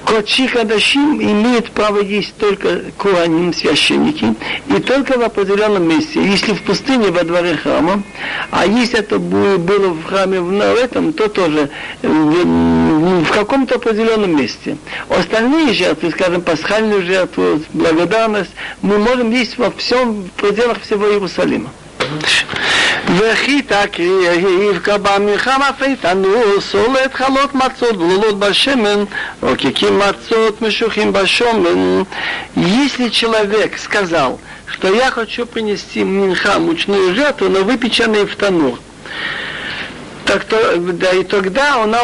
Кодши 0.09 0.49
Хадашим 0.49 1.21
имеет 1.21 1.71
право 1.73 2.01
есть 2.01 2.35
только 2.39 2.81
Куаним, 2.97 3.53
священники, 3.53 4.35
и 4.67 4.81
только 4.81 5.19
в 5.19 5.23
определенном 5.23 5.87
месте. 5.87 6.23
Если 6.25 6.55
в 6.55 6.63
пустыне 6.63 7.11
во 7.11 7.25
дворе 7.25 7.59
храма, 7.59 8.03
а 8.51 8.65
если 8.65 9.01
это 9.01 9.19
было 9.19 9.89
в 9.89 10.05
храме 10.05 10.41
в 10.41 10.61
этом, 10.77 11.13
то 11.13 11.29
тоже 11.29 11.69
в, 12.03 13.23
в 13.23 13.31
каком-то 13.33 13.75
определенном 13.75 14.35
месте. 14.35 14.79
Остальные 15.11 15.75
жертвы, 15.75 16.11
скажем, 16.11 16.41
пасхальную 16.41 17.03
жертву, 17.03 17.61
благодарность, 17.75 18.53
мы 18.81 18.97
можем 18.97 19.31
есть 19.31 19.59
во 19.59 19.71
всем, 19.73 20.23
в 20.23 20.31
пределах 20.41 20.81
всего 20.81 21.07
Иерусалима. 21.07 21.69
וכי 23.18 23.62
תקריב 23.62 24.80
כבמלחמה 24.84 25.70
פייטנו 25.78 26.62
סולת 26.62 27.14
חלות 27.14 27.56
מצות 27.56 27.98
גלולות 27.98 28.40
בשמן, 28.40 29.04
רוקקים 29.42 30.00
מצות 30.00 30.62
משוחים 30.62 31.14
בשמן. 31.14 32.04
Если 32.56 33.10
человек 33.10 33.78
сказал, 33.78 34.40
что 34.68 34.94
я 34.94 35.12
хочу 35.12 35.46
принести 35.46 36.04
минха 36.04 36.60
мучную 36.60 37.16
жертву, 37.16 37.50
но 37.50 37.64
выпеченные 37.64 38.26
в 38.26 38.36
танур, 38.36 38.80
так 40.29 40.45
то, 40.45 40.77
да, 40.77 41.11
и 41.13 41.25
тогда 41.25 41.83
она 41.83 42.01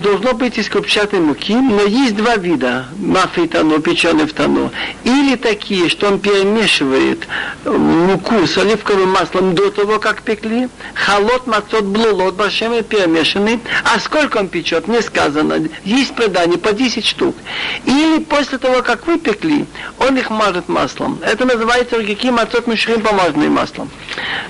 должно 0.00 0.34
быть 0.34 0.58
из 0.58 0.68
крупчатой 0.68 1.20
муки, 1.20 1.54
но 1.54 1.82
есть 1.82 2.16
два 2.16 2.34
вида 2.34 2.86
мафи 2.98 3.46
тано, 3.46 3.78
печеный 3.78 4.26
в 4.26 4.32
тано. 4.32 4.72
Или 5.04 5.36
такие, 5.36 5.88
что 5.88 6.08
он 6.08 6.18
перемешивает 6.18 7.28
муку 7.64 8.44
с 8.44 8.58
оливковым 8.58 9.10
маслом 9.10 9.54
до 9.54 9.70
того, 9.70 10.00
как 10.00 10.22
пекли, 10.22 10.68
холод, 10.96 11.46
мацот, 11.46 11.84
блулот, 11.84 12.34
башем 12.34 12.82
перемешанный. 12.82 13.60
А 13.84 14.00
сколько 14.00 14.38
он 14.38 14.48
печет, 14.48 14.88
не 14.88 15.00
сказано. 15.00 15.68
Есть 15.84 16.16
предание 16.16 16.58
по 16.58 16.72
10 16.72 17.06
штук. 17.06 17.36
Или 17.84 18.18
после 18.24 18.58
того, 18.58 18.82
как 18.82 19.06
выпекли, 19.06 19.66
он 19.98 20.16
их 20.18 20.28
мажет 20.30 20.68
маслом. 20.68 21.20
Это 21.22 21.44
называется 21.44 21.98
ргики 21.98 22.30
мацот 22.30 22.66
мишрим 22.66 23.00
помазанным 23.00 23.52
маслом. 23.52 23.90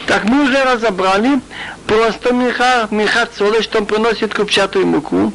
Так 0.06 0.24
мы 0.24 0.44
уже 0.44 0.64
разобрали 0.64 1.40
просто 1.90 2.32
меха, 2.32 2.86
меха 2.92 3.26
цоля, 3.36 3.62
что 3.62 3.78
он 3.78 3.86
приносит 3.86 4.32
крупчатую 4.32 4.86
муку. 4.86 5.32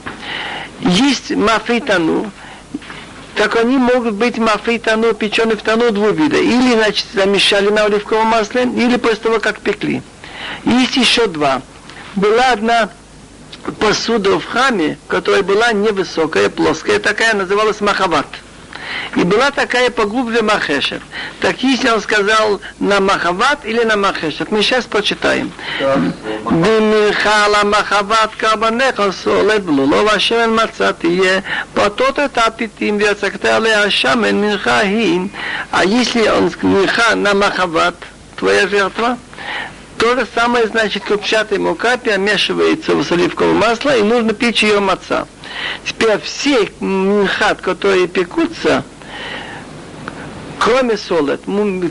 Есть 0.79 1.31
мафейтану, 1.31 2.31
так 3.35 3.57
они 3.57 3.77
могут 3.77 4.13
быть 4.13 4.37
мафейтану, 4.37 5.13
печеный 5.13 5.57
в 5.57 5.61
тану 5.61 5.91
двух 5.91 6.13
вида. 6.13 6.37
Или, 6.37 6.75
значит, 6.75 7.07
замешали 7.13 7.67
на 7.69 7.83
оливковом 7.83 8.27
масле, 8.27 8.63
или 8.63 8.95
после 8.95 9.17
того, 9.17 9.39
как 9.39 9.59
пекли. 9.59 10.01
Есть 10.63 10.95
еще 10.95 11.27
два. 11.27 11.61
Была 12.15 12.53
одна 12.53 12.89
посуда 13.81 14.39
в 14.39 14.45
храме, 14.45 14.97
которая 15.09 15.43
была 15.43 15.73
невысокая, 15.73 16.49
плоская, 16.49 16.99
такая 16.99 17.33
называлась 17.33 17.81
махават. 17.81 18.27
И 19.15 19.23
была 19.23 19.51
такая 19.51 19.89
поглубже 19.89 20.41
Махешет. 20.41 21.01
Так 21.39 21.61
если 21.63 21.89
он 21.89 22.01
сказал 22.01 22.59
на 22.79 22.99
Махават 22.99 23.65
или 23.65 23.83
на 23.83 23.95
Махешет, 23.95 24.51
мы 24.51 24.61
сейчас 24.61 24.85
прочитаем. 24.85 25.51
Бимихала 25.79 27.63
Махават 27.63 28.35
Кабанеха 28.35 29.11
Солет 29.11 29.63
Блулова 29.63 30.19
Шемен 30.19 30.55
Мацатие 30.55 31.43
Патот 31.73 32.19
это 32.19 32.43
апитим 32.43 32.97
Вецактале 32.97 33.75
Ашамен 33.75 34.41
Минхахин. 34.41 35.31
А 35.71 35.85
если 35.85 36.27
он 36.27 36.51
Минха 36.61 37.15
на 37.15 37.33
Махават, 37.33 37.95
твоя 38.37 38.67
жертва, 38.67 39.17
то 40.05 40.15
же 40.19 40.27
самое, 40.35 40.67
значит, 40.67 41.03
крупчатая 41.03 41.57
мука 41.57 41.97
перемешивается 41.97 42.95
в 42.95 43.11
оливковое 43.11 43.55
масло, 43.55 43.97
и 43.97 44.03
нужно 44.03 44.33
печь 44.33 44.61
ее 44.61 44.79
маца. 44.79 45.27
Теперь 45.83 46.19
все 46.19 46.69
мхат, 46.79 47.59
которые 47.59 48.07
пекутся, 48.07 48.83
кроме 50.59 50.95
солод, 50.95 51.41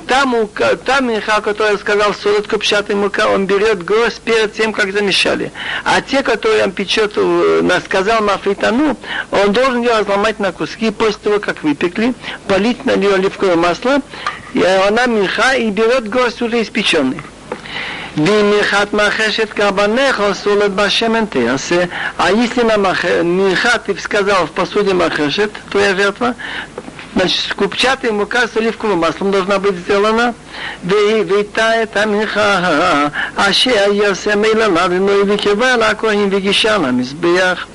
там, 0.06 0.48
там 0.84 1.08
меха, 1.08 1.40
который 1.40 1.72
я 1.72 1.78
сказал, 1.78 2.14
солод 2.14 2.46
копчатый 2.46 2.94
мука, 2.94 3.28
он 3.28 3.46
берет 3.46 3.84
гроздь 3.84 4.20
перед 4.20 4.54
тем, 4.54 4.72
как 4.72 4.92
замешали. 4.92 5.50
А 5.82 6.00
те, 6.00 6.22
которые 6.22 6.62
он 6.62 6.70
печет, 6.70 7.14
э, 7.16 7.80
сказал 7.84 8.22
мафритану, 8.22 8.96
он 9.32 9.52
должен 9.52 9.82
ее 9.82 9.98
разломать 9.98 10.38
на 10.38 10.52
куски 10.52 10.92
после 10.92 11.18
того, 11.20 11.40
как 11.40 11.64
выпекли, 11.64 12.14
полить 12.46 12.84
на 12.84 12.94
нее 12.94 13.14
оливковое 13.14 13.56
масло, 13.56 14.02
и 14.52 14.62
она 14.62 15.06
меха 15.06 15.54
и 15.54 15.68
берет 15.70 16.08
гроздь 16.08 16.40
уже 16.42 16.62
испеченный. 16.62 17.20
Бимихат 18.16 18.92
махешет 18.92 19.52
кабанеха 19.52 20.34
солет 20.34 20.72
башемен 20.72 21.26
ты 21.26 21.48
асе. 21.48 21.88
А 22.16 22.30
если 22.30 22.62
на 22.62 22.76
михат 22.76 23.86
ты 23.86 23.98
сказал 23.98 24.46
в 24.46 24.52
посуде 24.52 24.94
махешет, 24.94 25.50
твоя 25.70 25.96
жертва, 25.96 26.36
значит, 27.16 27.54
купчатая 27.54 28.12
мука 28.12 28.46
с 28.46 28.56
оливковым 28.56 28.98
маслом 28.98 29.32
должна 29.32 29.58
быть 29.58 29.74
сделана. 29.76 30.32
Вей, 30.84 31.24
Витая 31.24 31.86
там 31.86 32.16
миха, 32.16 33.10
аще 33.36 33.70
а 33.70 33.88
я 33.92 34.10
аше 34.10 34.30
ясемейла 34.30 34.68
надо, 34.68 34.94
но 34.94 35.12
и 35.12 35.24
викивела, 35.24 35.92
коин 35.94 36.28
вигишана, 36.28 36.92
мизбиях. 36.92 37.66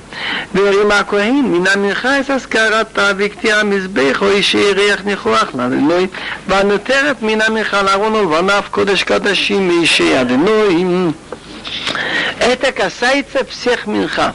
וירים 0.53 0.91
הכהן 0.91 1.45
מן 1.45 1.67
המנחה 1.67 2.19
את 2.19 2.29
אזכרתה 2.29 3.11
וקטיע 3.17 3.57
המזבח 3.57 4.21
או 4.21 4.31
אישי 4.31 4.57
ירח 4.57 5.01
ניחוח 5.05 5.55
לאדוני 5.55 6.07
והנותרת 6.47 7.21
מן 7.21 7.41
המנחה 7.41 7.81
לארון 7.81 8.15
ולבניו 8.15 8.63
קודש 8.71 9.03
קדשים 9.03 9.67
מאישי 9.67 10.21
אדוני. 10.21 10.85
Это 12.39 12.71
касается 12.71 13.45
всех 13.45 13.87
минха, 13.87 14.33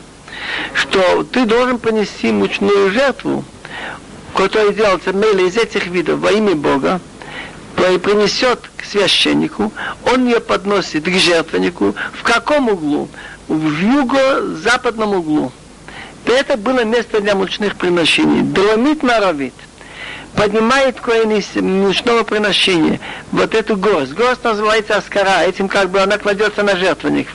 что 0.75 1.23
ты 1.23 1.45
должен 1.45 1.79
понести 1.79 2.33
мучную 2.33 2.91
жертву, 2.91 3.45
которая 4.35 4.73
делается 4.73 5.13
мейле 5.13 5.47
из 5.49 5.57
этих 5.57 5.87
видов 5.87 6.19
во 6.21 6.33
имя 6.33 6.55
Бога, 6.55 7.01
принесет 7.77 8.61
к 8.77 8.85
священнику, 8.85 9.73
он 10.05 10.27
ее 10.27 10.41
подносит 10.41 11.05
к 11.05 11.13
жертвеннику. 11.13 11.95
В 12.13 12.23
каком 12.23 12.69
углу? 12.69 13.09
В 13.49 13.81
юго-западном 13.81 15.15
углу. 15.15 15.53
Это 16.26 16.58
было 16.58 16.84
место 16.84 17.22
для 17.22 17.36
мучных 17.36 17.76
приношений. 17.76 18.42
Дромит 18.42 19.04
наравит. 19.04 19.54
Поднимает 20.36 21.00
коин 21.00 21.32
из 21.32 21.56
мучного 21.56 22.24
приношения 22.24 23.00
вот 23.32 23.56
эту 23.56 23.76
гость. 23.78 24.14
Гость 24.14 24.44
называется 24.44 24.98
аскара, 24.98 25.44
этим 25.44 25.68
как 25.68 25.90
бы 25.90 26.02
она 26.02 26.18
кладется 26.18 26.64
на 26.64 26.76
жертвенник. 26.76 27.28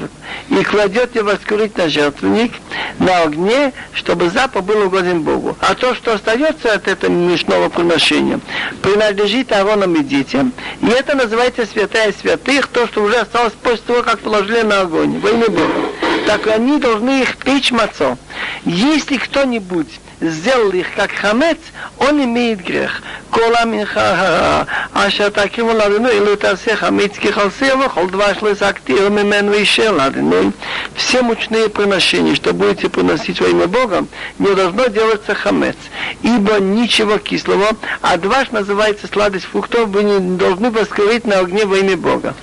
И 0.49 0.63
кладет 0.63 1.15
его 1.17 1.31
воскурить 1.31 1.77
на 1.77 1.89
жертвенник, 1.89 2.53
на 2.99 3.23
огне, 3.23 3.73
чтобы 3.93 4.31
запах 4.31 4.65
был 4.65 4.87
угоден 4.87 5.23
Богу. 5.23 5.57
А 5.61 5.75
то, 5.75 5.95
что 5.95 6.15
остается 6.15 6.73
от 6.73 6.89
этого 6.89 7.11
мучного 7.11 7.69
приношения, 7.69 8.41
принадлежит 8.83 9.53
Ааронам 9.53 9.95
и 9.95 10.05
детям. 10.05 10.53
И 10.81 10.87
это 10.87 11.17
называется 11.17 11.67
святая 11.67 12.13
святых, 12.13 12.69
то, 12.69 12.87
что 12.87 13.03
уже 13.03 13.17
осталось 13.17 13.55
после 13.63 13.85
того, 13.87 14.03
как 14.03 14.21
положили 14.21 14.63
на 14.63 14.83
огонь. 14.83 15.19
Во 15.19 15.31
имя 15.31 15.49
Бога. 15.49 15.91
Так 16.27 16.47
они 16.47 16.79
должны 16.79 17.23
их 17.23 17.37
печь 17.39 17.73
мацо. 17.73 18.17
Если 18.65 19.17
кто-нибудь 19.17 19.89
сделал 20.21 20.71
их 20.73 20.87
как 20.95 21.13
хамец, 21.13 21.59
он 21.99 22.23
имеет 22.25 22.65
грех. 22.65 23.03
Кола 23.31 23.65
минха 23.65 24.67
аша 24.93 25.31
таким 25.31 25.67
ладину 25.67 26.09
или 26.09 26.35
тасе 26.37 26.77
хамец 26.77 27.17
кихалсе 27.17 27.75
вахол 27.77 28.09
дваш 28.09 28.43
лесактир 28.43 29.09
мимен 29.11 29.51
више 29.51 29.91
ладину. 29.91 30.53
Все 30.95 31.23
мучные 31.23 31.69
приношения, 31.69 32.35
что 32.35 32.53
будете 32.53 32.89
приносить 32.89 33.41
во 33.41 33.49
имя 33.49 33.67
Бога, 33.67 34.07
не 34.39 34.55
должно 34.55 34.87
делаться 34.87 35.35
хамец, 35.35 35.77
ибо 36.23 36.59
ничего 36.61 37.19
кислого, 37.19 37.71
а 38.03 38.17
дваш 38.17 38.51
называется 38.51 39.07
сладость 39.07 39.47
фруктов, 39.47 39.89
вы 39.89 40.05
не 40.05 40.37
должны 40.37 40.71
воскурить 40.71 41.27
на 41.27 41.39
огне 41.39 41.65
во 41.65 41.79
имя 41.79 41.97
Бога. 41.97 42.35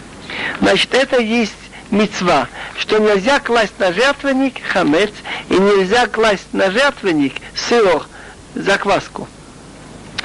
Значит, 0.62 0.94
это 0.94 1.20
есть 1.20 1.54
мецва, 1.91 2.49
что 2.77 2.99
нельзя 2.99 3.39
класть 3.39 3.79
на 3.79 3.93
жертвенник 3.93 4.63
хамец 4.63 5.11
и 5.49 5.55
нельзя 5.55 6.07
класть 6.07 6.53
на 6.53 6.71
жертвенник 6.71 7.35
сыр, 7.55 8.07
закваску. 8.55 9.29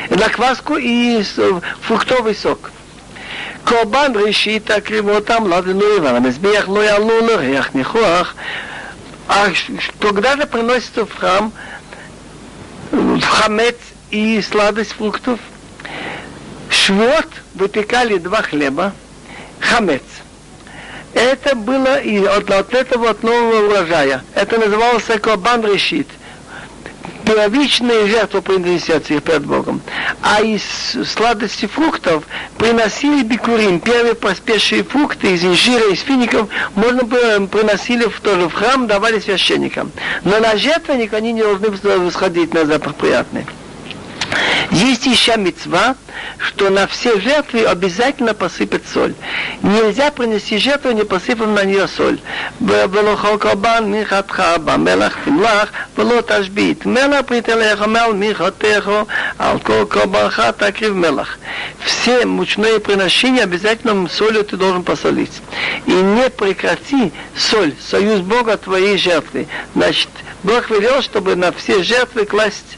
Закваску 0.10 0.78
и 0.78 1.24
фруктовый 1.82 2.36
сок. 2.36 2.72
קורבן 3.66 4.12
ראשית 4.16 4.72
תקריב 4.72 5.10
אותם 5.10 5.52
לדנוי 5.54 6.00
והמזבח 6.00 6.68
לא 6.68 6.84
יעלו 6.84 7.28
לריח 7.28 7.76
ניחוח. 7.76 8.36
А 9.30 9.52
когда 10.00 10.38
же 10.38 10.46
приносится 10.46 11.06
в 11.06 11.14
храм 11.14 11.52
хамец 13.22 13.76
и 14.10 14.42
сладость 14.42 14.94
фруктов? 14.94 15.38
Швот 16.70 17.28
выпекали 17.54 18.20
два 18.20 18.42
хлеба, 18.42 18.94
хамец – 19.60 20.12
это 21.15 21.55
было 21.55 22.01
и 22.01 22.25
от, 22.25 22.51
от 22.51 22.75
этого 22.75 23.11
от 23.11 23.23
нового 23.23 23.67
урожая. 23.67 24.25
Это 24.35 24.59
называлось 24.59 25.05
Корбан 25.21 25.65
Решит. 25.65 26.09
Первичные 27.25 28.07
жертвы 28.09 28.43
приносятся 28.43 29.21
перед 29.21 29.47
Богом. 29.47 29.81
А 30.23 30.43
из 30.43 30.63
сладости 31.09 31.67
фруктов 31.67 32.25
приносили 32.59 33.23
бикурим, 33.23 33.81
первые 33.81 34.15
поспешные 34.15 34.83
фрукты 34.83 35.33
из 35.35 35.45
инжира, 35.45 35.93
из 35.93 36.01
фиников, 36.01 36.49
можно 36.75 37.05
было 37.05 37.47
приносили 37.47 38.07
в, 38.07 38.21
тоже 38.21 38.49
в 38.49 38.53
храм, 38.53 38.87
давали 38.87 39.21
священникам. 39.21 39.93
Но 40.25 40.41
на 40.41 40.57
жертвенник 40.57 41.13
они 41.15 41.33
не 41.33 41.43
должны 41.43 41.71
восходить 41.71 42.53
на 42.55 42.67
запах 42.67 42.97
приятный. 42.97 43.47
Есть 44.72 45.06
еще 45.06 45.38
мецва, 45.38 45.96
что 46.40 46.70
на 46.70 46.88
все 46.88 47.20
жертвы 47.20 47.64
обязательно 47.66 48.34
посыпать 48.34 48.84
соль. 48.92 49.14
Нельзя 49.62 50.12
принести 50.12 50.58
жертву, 50.58 50.92
не 50.92 51.04
посыпав 51.04 51.48
на 51.48 51.64
нее 51.64 51.88
соль. 51.88 52.20
ולא 52.60 53.16
כל 53.16 53.38
קורבן 53.38 53.86
מחתך 53.92 54.44
במלח 54.66 55.18
תמלח 55.26 55.72
ולא 55.98 56.22
תשבית. 56.22 56.86
מלח 56.86 57.22
פריטלך 57.26 57.82
מל 57.82 58.12
מחתך 58.14 58.90
על 59.38 59.60
כל 59.60 59.86
קורבנך 59.90 60.42
תקריב 60.58 60.94
мелах. 60.94 61.38
Все 61.86 62.26
мучные 62.26 62.80
приношения 62.80 63.44
обязательно 63.44 64.08
солью 64.10 64.44
ты 64.44 64.58
должен 64.58 64.84
посолить. 64.84 65.42
И 65.86 65.92
не 65.92 66.30
прекрати 66.30 67.12
соль, 67.36 67.74
союз 67.80 68.20
Бога 68.20 68.58
твоей 68.58 68.98
жертвы. 68.98 69.48
Значит, 69.76 70.10
Бог 70.44 70.70
велел, 70.70 71.02
чтобы 71.02 71.36
на 71.36 71.52
все 71.52 71.84
жертвы 71.84 72.26
класть 72.26 72.78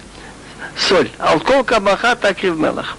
соль. 0.76 1.10
Алкол 1.18 1.64
кабаха, 1.64 2.16
так 2.16 2.44
и 2.44 2.50
в 2.50 2.58
мелах. 2.58 2.96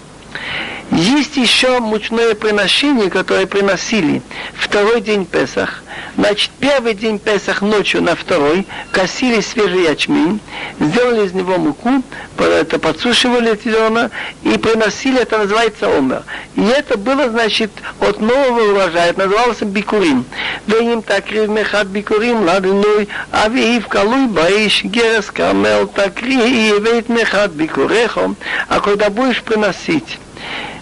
Есть 0.92 1.36
еще 1.36 1.80
мучное 1.80 2.36
приношение, 2.36 3.10
которое 3.10 3.48
приносили 3.48 4.22
второй 4.54 5.02
день 5.02 5.26
Песах. 5.26 5.84
Значит, 6.16 6.52
первый 6.60 6.94
день 6.94 7.18
Песах 7.18 7.62
ночью 7.62 8.02
на 8.04 8.16
второй 8.16 8.68
косили 8.92 9.42
свежий 9.42 9.84
ячмень, 9.84 10.40
сделали 10.80 11.26
из 11.26 11.34
него 11.34 11.58
муку, 11.58 12.04
это 12.38 12.78
подсушивали 12.78 13.60
зерна 13.66 14.12
и 14.44 14.58
приносили, 14.58 15.22
это 15.22 15.40
называется 15.40 15.88
омер. 15.88 16.24
И 16.56 16.62
это 16.62 16.98
было, 16.98 17.30
значит, 17.30 17.72
от 18.00 18.22
нового 18.22 18.72
урожая, 18.72 19.10
это 19.10 19.26
называлось 19.26 19.62
бикурим. 19.62 20.24
Веним 20.68 21.02
такрив 21.02 21.50
мехат 21.50 21.88
бикурим, 21.88 22.44
ладной, 22.46 23.10
авиив 23.32 23.88
калуй 23.88 24.28
баиш, 24.28 24.84
герес 24.84 25.32
кармел 25.32 25.88
такри, 25.88 26.36
и 26.36 26.68
евейт 26.76 27.10
мехат 27.10 27.52
бикурехом. 27.52 28.38
А 28.70 28.80
когда 28.80 29.10
будешь 29.10 29.42
приносить 29.42 30.20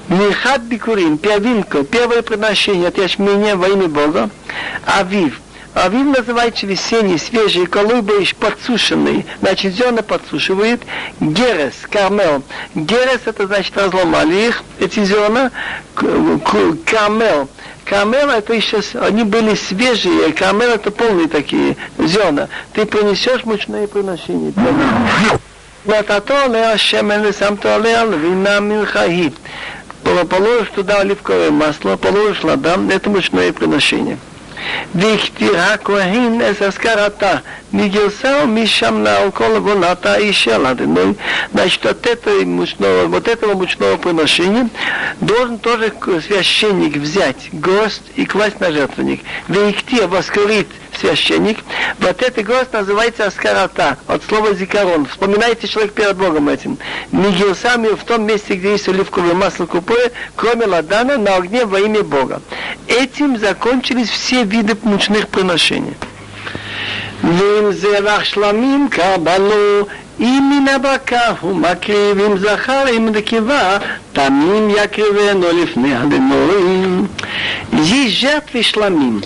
Михат 0.08 0.62
Бикурим, 0.62 1.18
первинка, 1.18 1.84
первое 1.84 2.22
приношение 2.22 2.88
от 2.88 2.96
ячменя 2.96 3.56
во 3.56 3.68
имя 3.68 3.88
Бога, 3.88 4.30
Авив. 4.86 5.40
Авив 5.74 6.16
называется 6.16 6.66
весенний, 6.66 7.18
свежий, 7.18 7.66
колыбыш, 7.66 8.34
подсушенный. 8.34 9.26
Значит, 9.40 9.74
зерна 9.74 10.02
подсушивает. 10.02 10.80
Герес, 11.20 11.74
кармел. 11.90 12.42
Герес, 12.74 13.20
это 13.26 13.46
значит, 13.46 13.76
разломали 13.76 14.48
их, 14.48 14.64
эти 14.80 15.04
зерна. 15.04 15.50
Кармел. 15.94 17.48
Кармел 17.84 18.30
это 18.30 18.54
еще, 18.54 18.80
они 19.00 19.24
были 19.24 19.54
свежие, 19.54 20.32
кармел 20.32 20.70
это 20.70 20.90
полные 20.90 21.28
такие 21.28 21.76
зерна. 21.98 22.48
Ты 22.72 22.86
принесешь 22.86 23.44
мучные 23.44 23.86
приношения. 23.86 24.52
ונתתו 25.86 26.34
עליה 26.34 26.72
השמן 26.72 27.22
ושמת 27.24 27.66
עליה 27.66 28.04
לבינה 28.04 28.60
מלכאית 28.60 29.32
положишь 30.03 30.69
туда 30.75 30.99
оливковое 30.99 31.51
масло, 31.51 31.95
положишь 31.95 32.43
ладам, 32.43 32.89
это 32.89 33.09
мучное 33.09 33.51
приношение. 33.53 34.17
Вихти 34.93 35.45
хакуахин 35.45 36.41
эсаскарата, 36.41 37.41
мигилсау 37.71 38.47
мишам 38.47 39.03
на 39.03 39.25
около 39.25 39.59
воната 39.59 40.15
и 40.15 40.31
шеладиной. 40.31 41.05
Ну, 41.05 41.15
значит, 41.51 41.85
от 41.85 42.05
этого 42.05 42.43
мучного, 42.45 43.07
вот 43.07 43.27
этого 43.27 43.55
мучного 43.55 43.97
приношения 43.97 44.69
должен 45.19 45.57
тоже 45.57 45.91
священник 46.25 46.95
взять 46.97 47.49
горсть 47.51 48.03
и 48.15 48.25
класть 48.25 48.59
на 48.59 48.71
жертвенник. 48.71 49.21
Вихти 49.47 50.01
воскорит 50.05 50.67
священник. 51.00 51.58
Вот 51.98 52.22
этот 52.22 52.44
гость 52.44 52.72
называется 52.72 53.26
аскарата, 53.26 53.96
от 54.06 54.24
слова 54.24 54.54
зикарон. 54.54 55.06
Вспоминайте 55.06 55.68
человек 55.68 55.92
перед 55.92 56.16
Богом 56.16 56.48
этим. 56.48 56.78
Мигилсами 57.12 57.88
в 57.88 58.04
том 58.04 58.26
месте, 58.26 58.54
где 58.54 58.72
есть 58.72 58.88
оливковое 58.88 59.34
масло 59.34 59.66
купое, 59.66 60.12
кроме 60.36 60.66
ладана, 60.66 61.16
на 61.18 61.36
огне 61.36 61.64
во 61.64 61.80
имя 61.80 62.02
Бога. 62.02 62.40
Этим 62.86 63.38
закончились 63.38 64.08
все 64.08 64.44
виды 64.44 64.76
мучных 64.82 65.28
приношений. 65.28 65.94
ועם 67.24 67.72
זרח 67.72 68.24
שלמים 68.24 68.88
קבלו, 68.90 69.86
אם 70.20 70.50
מן 70.50 70.68
הבקר 70.68 71.32
הוא 71.40 71.56
מקריב, 71.56 72.20
אם 72.20 72.38
זכר 72.38 72.86
עם 72.92 73.08
נקבה, 73.08 73.78
תמים 74.12 74.70
יקריבנו 74.70 75.46
לפני 75.62 75.94
הדנורים. 75.94 77.06
Есть 77.72 78.20
жертвы 78.20 78.62
шламим. 78.62 79.20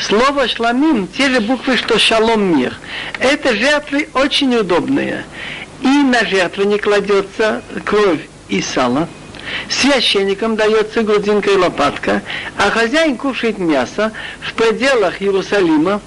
Слово 0.00 0.46
шламим, 0.46 1.08
те 1.08 1.30
же 1.30 1.40
буквы, 1.40 1.76
что 1.76 1.98
шалом 1.98 2.58
мир. 2.58 2.76
Это 3.18 3.54
жертвы 3.56 4.08
очень 4.12 4.54
удобные. 4.54 5.24
И 5.80 5.88
на 5.88 6.24
жертву 6.24 6.64
не 6.64 6.78
кладется 6.78 7.62
кровь 7.84 8.20
и 8.48 8.60
сало. 8.60 9.08
Священникам 9.68 10.56
дается 10.56 11.02
грудинка 11.02 11.50
и 11.50 11.56
лопатка, 11.56 12.22
а 12.58 12.70
хозяин 12.70 13.16
кушает 13.16 13.58
мясо 13.58 14.12
в 14.40 14.52
пределах 14.54 15.22
Иерусалима, 15.22 16.00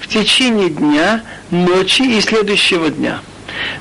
в 0.00 0.08
течение 0.08 0.70
дня, 0.70 1.22
ночи 1.50 2.02
и 2.02 2.20
следующего 2.20 2.90
дня. 2.90 3.20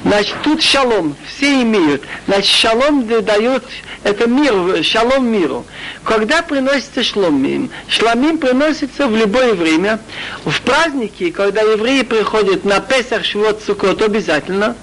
Значит, 0.04 0.36
тут 0.44 0.62
шалом, 0.62 1.16
все 1.28 1.62
имеют. 1.62 2.04
Значит, 2.28 2.52
шалом 2.54 3.08
дает, 3.08 3.64
это 4.04 4.28
мир, 4.28 4.84
шалом 4.84 5.28
миру. 5.28 5.66
Когда 6.04 6.42
приносится 6.42 7.04
шломим? 7.04 7.70
Шламим 7.88 8.38
приносится 8.38 9.08
в 9.08 9.16
любое 9.16 9.54
время. 9.54 10.00
В 10.46 10.62
праздники, 10.62 11.32
когда 11.32 11.62
евреи 11.62 12.04
приходят 12.04 12.66
на 12.66 12.80
Песах, 12.80 13.24
Швот, 13.24 13.62
Сукот, 13.66 14.02
обязательно. 14.02 14.76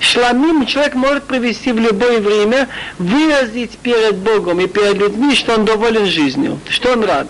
Шламим 0.00 0.66
человек 0.66 0.94
может 0.94 1.24
привести 1.24 1.72
в 1.72 1.78
любое 1.78 2.20
время, 2.20 2.68
выразить 2.98 3.78
перед 3.78 4.16
Богом 4.16 4.60
и 4.60 4.66
перед 4.66 4.98
людьми, 4.98 5.34
что 5.34 5.54
он 5.54 5.64
доволен 5.64 6.06
жизнью, 6.06 6.60
что 6.68 6.92
он 6.92 7.04
рад. 7.04 7.28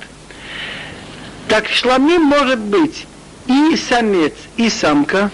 Так 1.49 1.69
шламим 1.69 2.23
может 2.23 2.59
быть 2.59 3.07
и 3.47 3.77
самец, 3.77 4.33
и 4.57 4.69
самка, 4.69 5.31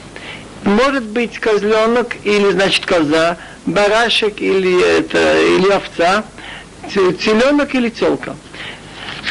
может 0.65 1.05
быть 1.05 1.39
козленок 1.39 2.17
или, 2.25 2.51
значит, 2.51 2.87
коза, 2.87 3.37
барашек 3.67 4.41
или, 4.41 4.99
это, 4.99 5.41
или 5.41 5.71
овца, 5.71 6.25
теленок 6.93 7.75
или 7.75 7.89
телка. 7.89 8.37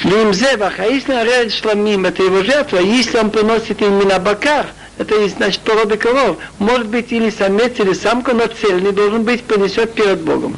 Зевах, 0.04 0.80
а 0.80 0.86
если 0.86 1.14
наряд 1.14 1.52
шламим, 1.52 2.06
это 2.06 2.24
его 2.24 2.44
жертва, 2.44 2.80
если 2.80 3.18
он 3.18 3.30
приносит 3.30 3.82
именно 3.82 4.20
бакар, 4.20 4.68
это 4.98 5.28
значит, 5.30 5.62
породы 5.62 5.98
коров, 5.98 6.38
может 6.60 6.88
быть 6.88 7.12
или 7.12 7.30
самец, 7.30 7.80
или 7.80 7.94
самка, 7.94 8.34
но 8.34 8.48
цельный 8.48 8.92
должен 8.92 9.24
быть, 9.24 9.44
принесет 9.44 9.94
перед 9.94 10.22
Богом. 10.22 10.58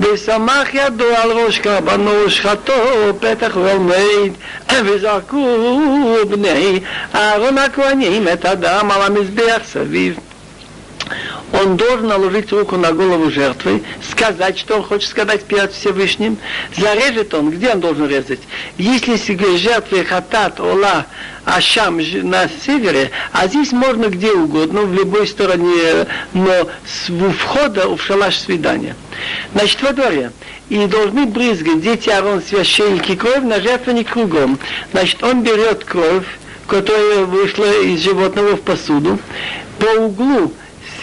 ושמח 0.00 0.68
ידו 0.74 1.04
על 1.16 1.30
ראש 1.30 1.58
קרבנו 1.58 2.10
ושחטו 2.26 2.72
פתח 3.20 3.56
ועומד 3.56 4.30
וזרקו 4.84 6.16
בני 6.28 6.80
אהרון 7.14 7.58
הכהנים 7.58 8.28
את 8.28 8.44
הדם 8.44 8.88
על 8.94 9.02
המזבח 9.02 9.60
סביב 9.64 10.18
он 11.53 11.77
должен 11.77 12.07
наложить 12.07 12.51
руку 12.51 12.77
на 12.77 12.91
голову 12.91 13.31
жертвы, 13.31 13.83
сказать, 14.09 14.57
что 14.57 14.77
он 14.77 14.83
хочет 14.83 15.09
сказать 15.09 15.43
перед 15.43 15.73
Всевышним. 15.73 16.37
Зарежет 16.75 17.33
он, 17.33 17.51
где 17.51 17.71
он 17.71 17.79
должен 17.79 18.07
резать? 18.07 18.39
Если 18.77 19.15
жертвы 19.57 20.03
хатат, 20.03 20.59
ола, 20.59 21.05
ашам 21.45 21.97
на 21.97 22.49
севере, 22.65 23.11
а 23.31 23.47
здесь 23.47 23.71
можно 23.71 24.07
где 24.07 24.31
угодно, 24.31 24.81
в 24.81 24.93
любой 24.93 25.27
стороне, 25.27 26.07
но 26.33 26.67
с 26.85 27.09
входа 27.39 27.87
в 27.87 28.01
шалаш 28.01 28.37
свидания. 28.37 28.95
Значит, 29.53 29.81
во 29.81 29.93
дворе. 29.93 30.31
И 30.69 30.85
должны 30.85 31.25
брызгать 31.25 31.81
дети 31.81 32.09
Арон 32.09 32.41
священники 32.41 33.15
кровь 33.15 33.43
на 33.43 33.61
жертвенник 33.61 34.09
кругом. 34.09 34.59
Значит, 34.91 35.23
он 35.23 35.41
берет 35.41 35.85
кровь, 35.85 36.25
которая 36.67 37.23
вышла 37.23 37.81
из 37.81 38.01
животного 38.01 38.57
в 38.57 38.61
посуду, 38.61 39.17
по 39.79 40.01
углу 40.01 40.51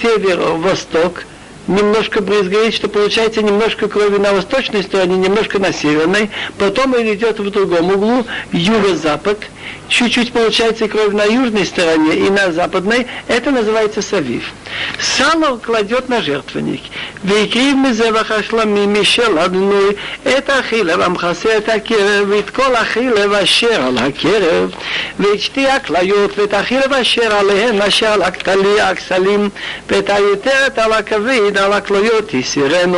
северо-восток, 0.05 1.25
немножко 1.67 2.21
брызгает, 2.21 2.75
что 2.75 2.89
получается 2.89 3.43
немножко 3.43 3.89
крови 3.89 4.19
на 4.19 4.35
восточной 4.35 4.83
стороне, 4.83 5.17
немножко 5.17 5.59
на 5.59 5.73
северной, 5.73 6.31
потом 6.59 6.95
он 6.95 7.13
идет 7.15 7.41
в 7.41 7.51
другом 7.51 7.91
углу, 7.91 8.27
юго-запад, 8.53 9.39
чуть-чуть 9.88 10.32
получается 10.34 10.88
кровь 10.88 11.14
на 11.14 11.24
южной 11.24 11.66
стороне 11.66 12.16
и 12.16 12.30
на 12.30 12.52
западной, 12.52 13.08
это 13.28 13.52
называется 13.52 14.02
савив. 14.02 14.52
Сало 15.00 15.58
кладет 15.58 16.10
на 16.10 16.22
жертвенник. 16.22 16.82
והקריב 17.24 17.76
מזבח 17.76 18.32
השלמים 18.32 19.02
משל 19.02 19.40
אדנוי 19.40 19.90
את 20.38 20.50
החילב 20.50 21.02
המכסה 21.02 21.58
את 21.58 21.70
הקרב 21.70 22.30
ואת 22.30 22.50
כל 22.50 22.76
החילב 22.76 23.34
אשר 23.34 23.82
על 23.82 23.98
הקרב 23.98 24.72
ואת 25.20 25.40
שתי 25.40 25.68
הכליות 25.68 26.40
ואת 26.40 26.54
החילב 26.54 26.94
אשר 26.94 27.36
עליהן 27.36 27.82
אשר 27.82 28.08
על 28.08 28.22
הכתלי 28.22 28.82
הכסלים 28.82 29.50
ואת 29.90 30.10
היותרת 30.10 30.80
על 30.80 30.94
הכבד 30.94 31.58
על 31.58 31.74
הכליות 31.74 32.32
הסירנו 32.40 32.98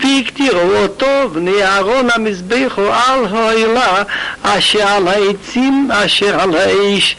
והקטירו 0.00 0.72
אותו 0.82 1.28
בני 1.32 1.62
אהרון 1.62 2.08
המזבחו 2.14 2.82
על 2.82 3.26
העילה 3.36 4.02
אשר 4.42 4.88
על 4.88 5.08
העצים 5.08 5.88
אשר 5.92 6.29
על 6.30 6.54
האש 6.54 7.16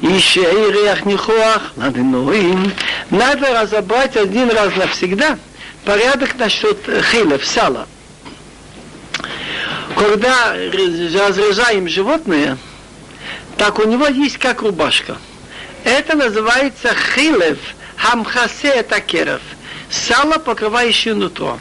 и 0.00 0.18
шейрех 0.20 1.04
нихуах 1.04 1.72
над 1.76 1.96
иноим. 1.96 2.72
Надо 3.10 3.60
разобрать 3.60 4.16
один 4.16 4.50
раз 4.50 4.74
навсегда 4.76 5.38
порядок 5.84 6.36
насчет 6.38 6.78
хилев, 7.10 7.44
сала. 7.44 7.86
Когда 9.96 10.52
разрезаем 10.52 11.88
животное, 11.88 12.58
так 13.56 13.78
у 13.78 13.84
него 13.88 14.06
есть 14.06 14.38
как 14.38 14.62
рубашка. 14.62 15.16
Это 15.84 16.16
называется 16.16 16.94
хилев 17.14 17.58
хамхасе 17.96 18.82
такеров. 18.82 19.40
Сало, 19.90 20.38
покрывающее 20.38 21.14
нутро. 21.14 21.58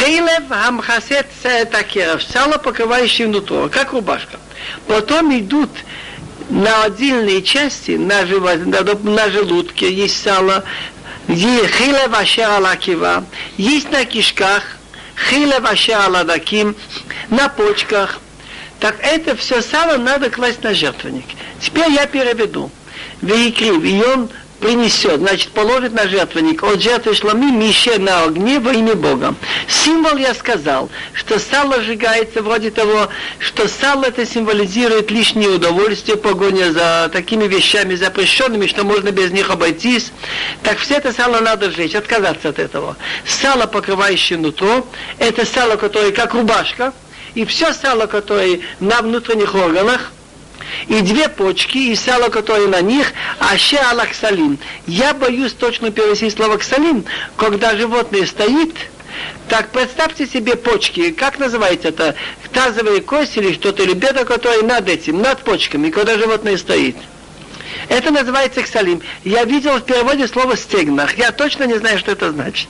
Хилев 0.00 0.48
хамхасе 0.48 1.24
такеров. 1.70 2.22
Сало, 2.22 2.58
покрывающее 2.58 3.28
нутро, 3.28 3.68
как 3.68 3.92
рубашка. 3.92 4.38
Потом 4.87 5.37
идут 5.37 5.69
на 6.49 6.83
отдельные 6.83 7.41
части, 7.41 7.91
на, 7.91 8.25
живот, 8.25 8.65
на, 8.65 8.83
на 8.83 9.29
желудке 9.29 9.91
есть 9.91 10.21
сало, 10.21 10.63
хиле 11.27 12.07
ваша 12.07 12.57
алакива, 12.57 13.25
есть 13.57 13.89
на 13.91 14.05
кишках, 14.05 14.63
хиле 15.29 15.59
ваша 15.59 16.05
аладаким, 16.05 16.75
на 17.29 17.49
почках. 17.49 18.19
Так 18.79 18.95
это 19.01 19.35
все 19.35 19.61
сало 19.61 19.97
надо 19.97 20.29
класть 20.29 20.63
на 20.63 20.73
жертвенник. 20.73 21.25
Теперь 21.59 21.91
я 21.91 22.07
переведу. 22.07 22.71
Вейкрив, 23.21 23.83
и 23.83 24.03
он 24.03 24.29
принесет, 24.61 25.19
значит, 25.19 25.49
положит 25.49 25.91
на 25.93 26.07
жертвенник 26.07 26.63
от 26.63 26.81
жертвы 26.81 27.15
шлами 27.15 27.51
мище 27.51 27.97
на 27.97 28.23
огне 28.23 28.59
во 28.59 28.71
имя 28.71 28.95
Бога. 28.95 29.35
Символ 29.67 30.15
я 30.17 30.33
сказал, 30.33 30.89
что 31.13 31.39
сало 31.39 31.81
сжигается 31.81 32.41
вроде 32.41 32.69
того, 32.69 33.09
что 33.39 33.67
сало 33.67 34.05
это 34.05 34.25
символизирует 34.25 35.11
лишнее 35.11 35.49
удовольствие, 35.49 36.15
погоня 36.15 36.71
за 36.71 37.09
такими 37.11 37.45
вещами 37.45 37.95
запрещенными, 37.95 38.67
что 38.67 38.83
можно 38.83 39.11
без 39.11 39.31
них 39.31 39.49
обойтись. 39.49 40.11
Так 40.63 40.77
все 40.77 40.95
это 40.95 41.11
сало 41.11 41.39
надо 41.39 41.71
сжечь, 41.71 41.95
отказаться 41.95 42.49
от 42.49 42.59
этого. 42.59 42.95
Сало, 43.25 43.65
покрывающее 43.65 44.37
нутро, 44.37 44.85
это 45.17 45.45
сало, 45.45 45.75
которое 45.75 46.11
как 46.11 46.35
рубашка, 46.35 46.93
и 47.33 47.45
все 47.45 47.73
сало, 47.73 48.05
которое 48.05 48.59
на 48.79 49.01
внутренних 49.01 49.55
органах, 49.55 50.11
и 50.87 51.01
две 51.01 51.29
почки, 51.29 51.77
и 51.77 51.95
сало, 51.95 52.29
которое 52.29 52.67
на 52.67 52.81
них, 52.81 53.13
аще 53.39 53.77
алаксалин. 53.77 54.57
Я 54.87 55.13
боюсь 55.13 55.53
точно 55.53 55.91
перевести 55.91 56.29
слово 56.29 56.57
ксалин, 56.57 57.05
когда 57.37 57.75
животное 57.75 58.25
стоит, 58.25 58.75
так 59.49 59.69
представьте 59.69 60.25
себе 60.25 60.55
почки, 60.55 61.11
как 61.11 61.39
называется 61.39 61.89
это, 61.89 62.15
тазовые 62.53 63.01
кости 63.01 63.39
или 63.39 63.53
что-то, 63.53 63.83
или 63.83 63.93
беда, 63.93 64.23
которое 64.23 64.61
над 64.61 64.87
этим, 64.87 65.21
над 65.21 65.43
почками, 65.43 65.89
когда 65.89 66.17
животное 66.17 66.57
стоит. 66.57 66.95
Это 67.89 68.11
называется 68.11 68.61
ксалим. 68.61 69.01
Я 69.23 69.43
видел 69.43 69.77
в 69.77 69.81
переводе 69.81 70.27
слово 70.27 70.55
стегнах. 70.57 71.17
Я 71.17 71.31
точно 71.31 71.63
не 71.65 71.77
знаю, 71.77 71.99
что 71.99 72.11
это 72.11 72.31
значит. 72.31 72.67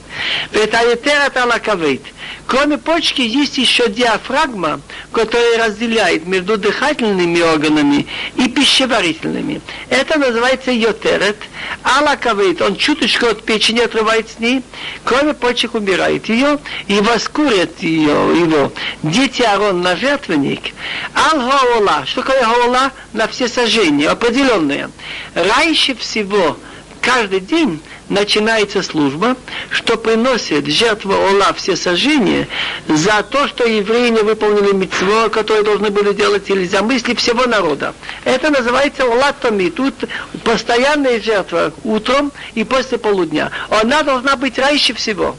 Кроме 2.47 2.77
почки 2.77 3.21
есть 3.21 3.57
еще 3.57 3.87
диафрагма, 3.89 4.81
которая 5.11 5.65
разделяет 5.65 6.27
между 6.27 6.57
дыхательными 6.57 7.39
органами 7.39 8.07
и 8.35 8.49
пищеварительными. 8.49 9.61
Это 9.89 10.19
называется 10.19 10.71
йотерет. 10.71 11.37
Алакавит, 11.83 12.61
он 12.61 12.75
чуточку 12.75 13.27
от 13.27 13.43
печени 13.43 13.79
отрывает 13.79 14.29
с 14.29 14.39
ней, 14.39 14.63
кроме 15.03 15.33
почек 15.33 15.75
убирает 15.75 16.27
ее 16.27 16.59
и 16.87 16.99
воскурят 16.99 17.79
ее, 17.79 18.39
его. 18.39 18.71
Дети 19.03 19.41
Арон 19.43 19.81
на 19.81 19.95
жертвенник. 19.95 20.73
Ал-Хаола, 21.15 22.03
что 22.05 22.21
такое 22.21 22.43
Хаола? 22.43 22.91
На 23.13 23.27
все 23.27 23.47
сожжения, 23.47 24.09
определенные. 24.09 24.89
Раньше 25.33 25.95
всего, 25.95 26.57
каждый 27.01 27.39
день 27.39 27.81
начинается 28.09 28.83
служба, 28.83 29.35
что 29.69 29.97
приносит 29.97 30.67
жертва 30.67 31.15
Ола 31.15 31.53
все 31.53 31.75
сожжения 31.75 32.47
за 32.87 33.23
то, 33.23 33.47
что 33.47 33.65
евреи 33.65 34.09
не 34.09 34.21
выполнили 34.21 34.73
митцво, 34.73 35.29
которое 35.29 35.63
должны 35.63 35.89
были 35.89 36.13
делать, 36.13 36.49
или 36.49 36.65
за 36.65 36.83
мысли 36.83 37.15
всего 37.15 37.45
народа. 37.45 37.93
Это 38.25 38.49
называется 38.49 39.03
Олатоми. 39.03 39.69
Тут 39.69 39.95
постоянная 40.43 41.21
жертва 41.21 41.73
утром 41.83 42.31
и 42.53 42.63
после 42.63 42.97
полудня. 42.97 43.51
Она 43.69 44.03
должна 44.03 44.35
быть 44.35 44.59
раньше 44.59 44.93
всего 44.93 45.35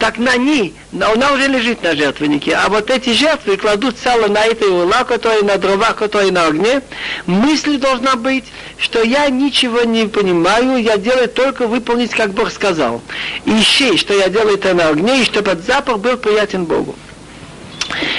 так 0.00 0.16
на 0.18 0.36
ней, 0.36 0.74
она 0.98 1.32
уже 1.32 1.46
лежит 1.46 1.82
на 1.82 1.94
жертвеннике, 1.94 2.54
а 2.54 2.68
вот 2.70 2.90
эти 2.90 3.10
жертвы 3.12 3.58
кладут 3.58 3.98
сало 3.98 4.28
на 4.28 4.44
этой 4.46 4.66
ула, 4.66 5.04
которая 5.04 5.42
на 5.42 5.58
дровах, 5.58 5.96
которая 5.96 6.32
на 6.32 6.46
огне. 6.46 6.80
Мысль 7.26 7.76
должна 7.76 8.16
быть, 8.16 8.44
что 8.78 9.02
я 9.02 9.28
ничего 9.28 9.82
не 9.82 10.06
понимаю, 10.06 10.82
я 10.82 10.96
делаю 10.96 11.28
только 11.28 11.66
выполнить, 11.66 12.12
как 12.12 12.32
Бог 12.32 12.50
сказал. 12.50 13.02
Ищи, 13.44 13.98
что 13.98 14.14
я 14.14 14.30
делаю 14.30 14.54
это 14.54 14.72
на 14.72 14.88
огне, 14.88 15.20
и 15.20 15.24
чтобы 15.24 15.50
этот 15.50 15.66
запах 15.66 15.98
был 15.98 16.16
приятен 16.16 16.64
Богу. 16.64 16.96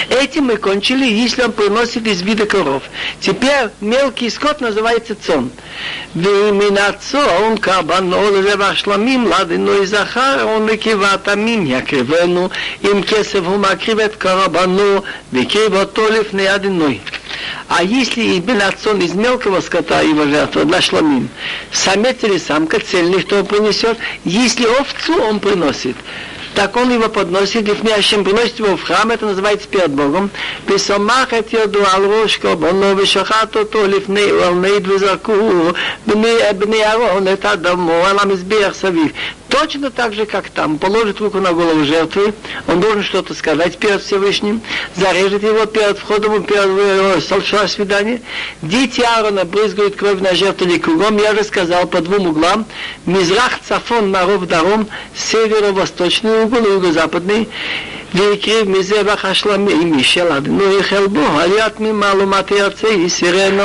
Этим 0.10 0.46
мы 0.46 0.58
кончили, 0.58 1.06
если 1.06 1.44
он 1.44 1.54
приносит 1.54 2.06
из 2.06 2.22
вида 2.22 2.46
коров. 2.46 2.84
Теперь 3.20 3.70
мелкий 3.80 4.30
скот 4.30 4.60
называется 4.60 5.16
цон. 5.16 5.52
он 6.14 7.58
кабанол 7.58 8.42
ревашламим 8.42 9.28
ладину 9.28 9.82
и 9.82 9.86
захар, 9.86 10.46
он 10.46 10.66
мекиват 10.66 11.28
амим 11.28 11.64
якривену, 11.66 12.52
им 12.82 13.04
кесев 13.04 13.48
умакривет 13.48 14.18
карабану, 14.18 15.04
векивато 15.32 16.10
лифны 16.10 16.48
адиной. 16.48 17.02
А 17.70 17.84
если 17.84 18.22
и 18.22 18.40
бенацон 18.40 19.00
из 19.00 19.14
мелкого 19.14 19.62
скота 19.62 20.02
его 20.02 20.26
жертва 20.26 20.66
для 20.66 20.82
шламим, 20.82 21.30
самец 21.72 22.18
или 22.24 22.38
самка 22.38 22.80
цельный, 22.80 23.24
кто 23.24 23.40
он 23.40 23.46
принесет, 23.46 23.98
если 24.26 24.66
овцу 24.66 25.22
он 25.24 25.40
приносит, 25.40 25.96
так 26.56 26.76
он 26.76 26.92
его 26.92 27.08
подносит, 27.10 27.68
лифней 27.68 27.96
Ашем 27.96 28.24
приносит 28.24 28.60
его 28.60 28.76
в 28.76 28.84
храм, 28.84 29.10
это 29.12 29.26
называется 29.26 29.68
перед 29.68 29.92
Богом. 29.92 30.30
Писомахет 30.68 31.52
йоду 31.54 31.84
алрош 31.94 32.38
корбоно, 32.38 32.94
вешахат 32.94 33.56
ото 33.56 33.86
лифней 33.86 34.32
уалнейд 34.32 34.86
везаку, 34.86 35.76
бней 36.06 36.84
арон, 36.84 37.28
это 37.28 37.56
домо, 37.58 38.10
аламизбех 38.10 38.76
савив. 38.76 39.14
Точно 39.52 39.92
так 39.92 40.14
же, 40.14 40.26
как 40.26 40.50
там, 40.50 40.80
положит 40.80 41.20
руку 41.20 41.40
на 41.40 41.52
голову 41.52 41.84
жертвы, 41.84 42.34
он 42.68 42.80
должен 42.80 43.04
что-то 43.04 43.34
сказать 43.34 43.78
перед 43.78 44.02
Всевышним, 44.02 44.62
зарежет 44.96 45.44
его 45.44 45.66
перед 45.66 46.00
входом, 46.00 46.44
перед 46.44 46.70
э, 46.70 47.22
сольшого 47.22 47.68
свидания. 47.68 48.22
Дети 48.62 49.02
Аарона 49.02 49.44
брызгают 49.44 49.98
кровь 49.98 50.22
на 50.22 50.34
жертву 50.34 50.68
кругом, 50.80 51.18
я 51.18 51.36
же 51.36 51.44
сказал, 51.44 51.86
по 51.86 52.00
двум 52.00 52.28
углам, 52.28 52.66
Мизрах, 53.06 53.60
Цафон, 53.68 54.10
Маров, 54.10 54.48
Даром, 54.48 54.88
северо-восточный 55.16 56.46
угол 56.46 56.66
и 56.66 56.70
юго-западный. 56.70 57.50
ויקריב 58.15 58.69
מזבח 58.69 59.25
השלמים 59.25 59.97
משל 59.97 60.33
אדנו 60.33 60.79
יחל 60.79 61.07
בו 61.07 61.27
עליית 61.41 61.81
ממעלומת 61.81 62.51
ירצה 62.51 62.89
יסירנו 62.89 63.63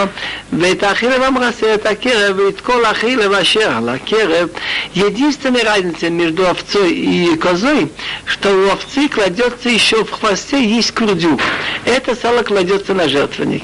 ואת 0.53 0.83
החילב 0.83 1.21
המרסה 1.21 1.73
את 1.73 1.85
הקרב 1.85 2.39
ואת 2.39 2.61
כל 2.61 2.85
החילב 2.85 3.31
אשר 3.33 3.71
על 3.77 3.89
הקרב. 3.89 4.49
Единственная 4.95 5.63
разница 5.63 6.09
между 6.09 6.47
овцой 6.47 6.91
и 6.91 7.35
козой, 7.37 7.89
что 8.25 8.49
у 8.49 8.67
овцы 8.67 9.07
кладется 9.07 9.69
еще 9.69 10.03
в 10.03 10.11
хвосте 10.11 10.63
есть 10.63 10.91
курдюк. 10.91 11.39
Это 11.85 12.15
сало 12.15 12.43
кладется 12.43 12.93
на 12.93 13.07
жертвенник. 13.07 13.63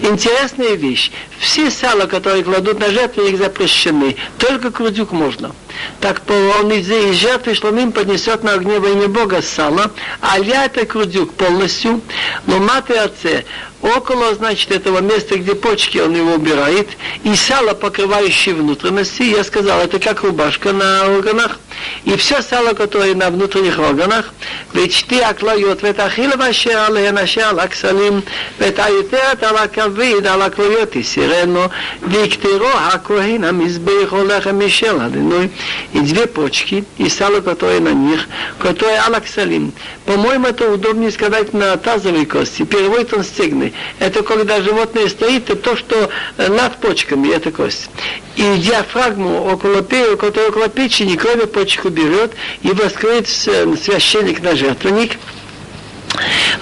Интересная 0.00 0.74
вещь. 0.74 1.10
Все 1.38 1.70
сало, 1.70 2.06
которые 2.06 2.44
кладут 2.44 2.78
на 2.78 2.90
жертвенник, 2.90 3.38
запрещены. 3.38 4.16
Только 4.38 4.70
курдюк 4.70 5.12
можно. 5.12 5.52
Так 5.99 6.21
он 6.29 6.71
из 6.71 6.87
жертвы 7.15 7.55
шломим 7.55 7.91
поднесет 7.91 8.43
на 8.43 8.53
огне 8.53 8.79
во 8.79 8.89
имя 8.89 9.07
Бога 9.07 9.41
сало, 9.41 9.91
а 10.19 10.39
я 10.39 10.65
это 10.65 10.85
курдюк 10.85 11.33
полностью, 11.33 12.01
но 12.47 12.59
маты 12.59 12.95
отце 12.95 13.45
около, 13.81 14.33
значит, 14.35 14.71
этого 14.71 14.99
места, 14.99 15.37
где 15.37 15.55
почки 15.55 15.97
он 15.97 16.15
его 16.15 16.33
убирает, 16.33 16.89
и 17.23 17.35
сало, 17.35 17.73
покрывающее 17.73 18.55
внутренности, 18.55 19.23
я 19.23 19.43
сказал, 19.43 19.81
это 19.81 19.99
как 19.99 20.23
рубашка 20.23 20.71
на 20.71 21.07
органах, 21.07 21.59
и 22.03 22.15
все 22.15 22.41
сало, 22.41 22.73
которое 22.73 23.15
на 23.15 23.29
внутренних 23.29 23.79
органах, 23.79 24.33
ведь 24.73 25.05
ты 25.07 25.19
оклоет, 25.21 25.83
ведь 25.83 25.99
ахила 25.99 26.35
ваше 26.35 26.69
алея 26.69 27.11
наше 27.11 27.41
алаксалим, 27.41 28.23
ведь 28.59 28.79
аютет 28.79 29.43
алакавид 29.43 30.25
алаклоет 30.25 30.95
и 30.95 31.03
сирену, 31.03 31.71
виктеро 32.01 32.71
акохин 32.93 33.45
амизбейх 33.45 34.13
олеха 34.13 34.51
мишел 34.51 34.99
адиной, 34.99 35.51
и 35.93 35.99
две 35.99 36.27
почки, 36.27 36.85
и 36.97 37.09
сало, 37.09 37.41
которое 37.41 37.79
на 37.79 37.93
них, 37.93 38.27
которое 38.59 39.01
алаксалим. 39.01 39.73
По-моему, 40.05 40.47
это 40.47 40.71
удобнее 40.71 41.11
сказать 41.11 41.53
на 41.53 41.77
тазовой 41.77 42.25
кости, 42.25 42.63
переводит 42.63 43.13
он 43.13 43.23
стегны. 43.23 43.73
Это 43.99 44.23
когда 44.23 44.61
животное 44.61 45.07
стоит, 45.07 45.49
это 45.49 45.55
то, 45.55 45.75
что 45.75 46.09
над 46.37 46.77
почками, 46.77 47.33
это 47.33 47.51
кость. 47.51 47.89
И 48.35 48.57
диафрагму 48.57 49.45
около, 49.51 49.81
которая 49.81 50.49
около 50.49 50.69
печени, 50.69 51.15
кроме 51.15 51.47
почек 51.71 51.85
уберет, 51.85 52.31
и 52.61 52.69
воскроет 52.69 53.27
священник 53.27 54.41
на 54.41 54.55
жертвенник. 54.55 55.17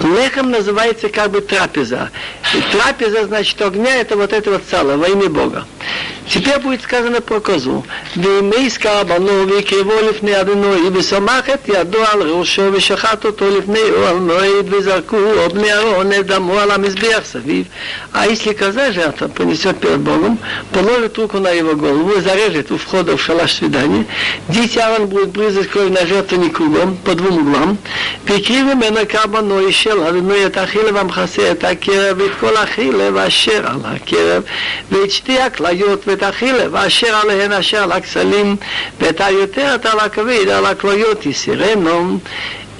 Лехом 0.00 0.50
называется 0.50 1.08
как 1.08 1.30
бы 1.30 1.40
трапеза. 1.40 2.10
И 2.54 2.60
трапеза, 2.72 3.26
значит, 3.26 3.60
огня, 3.60 3.96
это 3.96 4.16
вот 4.16 4.32
это 4.32 4.50
вот 4.52 4.62
сало 4.70 4.96
во 4.96 5.08
имя 5.08 5.28
Бога. 5.28 5.66
Теперь 6.29 6.59
будет 6.59 6.81
сказано 6.81 7.21
про 7.21 7.39
козу. 7.39 7.83
וימי 8.17 8.69
בנו 9.07 9.47
ויקרבו 9.47 9.93
לפני 10.09 10.41
אדוני 10.41 10.89
ושמח 10.93 11.49
את 11.49 11.69
ידו 11.69 11.99
על 12.11 12.21
ראשו 12.21 12.61
ושחט 12.73 13.25
אותו 13.25 13.57
לפני 13.57 13.79
אוהל 13.97 14.15
מועד 14.15 14.73
וזרקו 14.73 15.17
עוד 15.17 15.53
בני 15.53 15.73
אהרון 15.73 16.11
את 16.13 16.27
дому 16.27 16.59
על 16.59 16.71
המזבח 16.71 17.21
סביב. 17.23 17.65
А 18.13 18.27
если 18.27 18.53
коза 18.53 18.91
жертва 18.91 19.27
понесет 19.27 19.79
перед 19.79 19.99
Богом, 19.99 20.39
положит 20.71 21.17
руку 21.17 21.39
на 21.39 21.49
его 21.49 21.75
голову, 21.75 22.21
зарежет 22.21 22.71
у 22.71 22.77
входа 22.77 23.17
в 23.17 23.21
шалаш 23.21 23.53
свидания, 23.53 24.05
дети 24.49 24.79
Аарон 24.79 25.07
будут 25.07 25.29
брызгать 25.29 25.67
кровь 25.67 25.91
на 25.91 26.05
жертвенник 26.05 26.55
кругом, 26.55 26.97
по 27.03 27.13
двум 27.13 27.37
углам, 27.39 27.77
והקריב 28.27 28.73
ממנה 28.73 29.05
קרבנו 29.05 29.59
אישל 29.59 30.03
אדוני 30.03 30.45
את 30.45 30.57
החילב 30.57 30.95
המכסה 30.95 31.51
את 31.51 31.63
הקרב 31.63 32.19
ואת 32.19 32.31
כל 32.39 32.57
החילב 32.57 33.17
אשר 33.17 33.67
על 33.67 33.79
הקרב 33.83 34.43
ואת 34.91 35.11
שתי 35.11 35.39
הכליות 35.39 36.07
ואת 36.07 36.18
החילב 36.21 36.75
אשר 36.75 37.15
עליהן 37.15 37.51
אשר 37.51 37.83
על 37.83 37.91
הכסלים 37.91 38.55
ואת 38.99 39.21
היותרת 39.21 39.85
על 39.85 39.99
הכבד 39.99 40.49
על 40.49 40.65
הכליות 40.65 41.25
יסירנו 41.25 42.19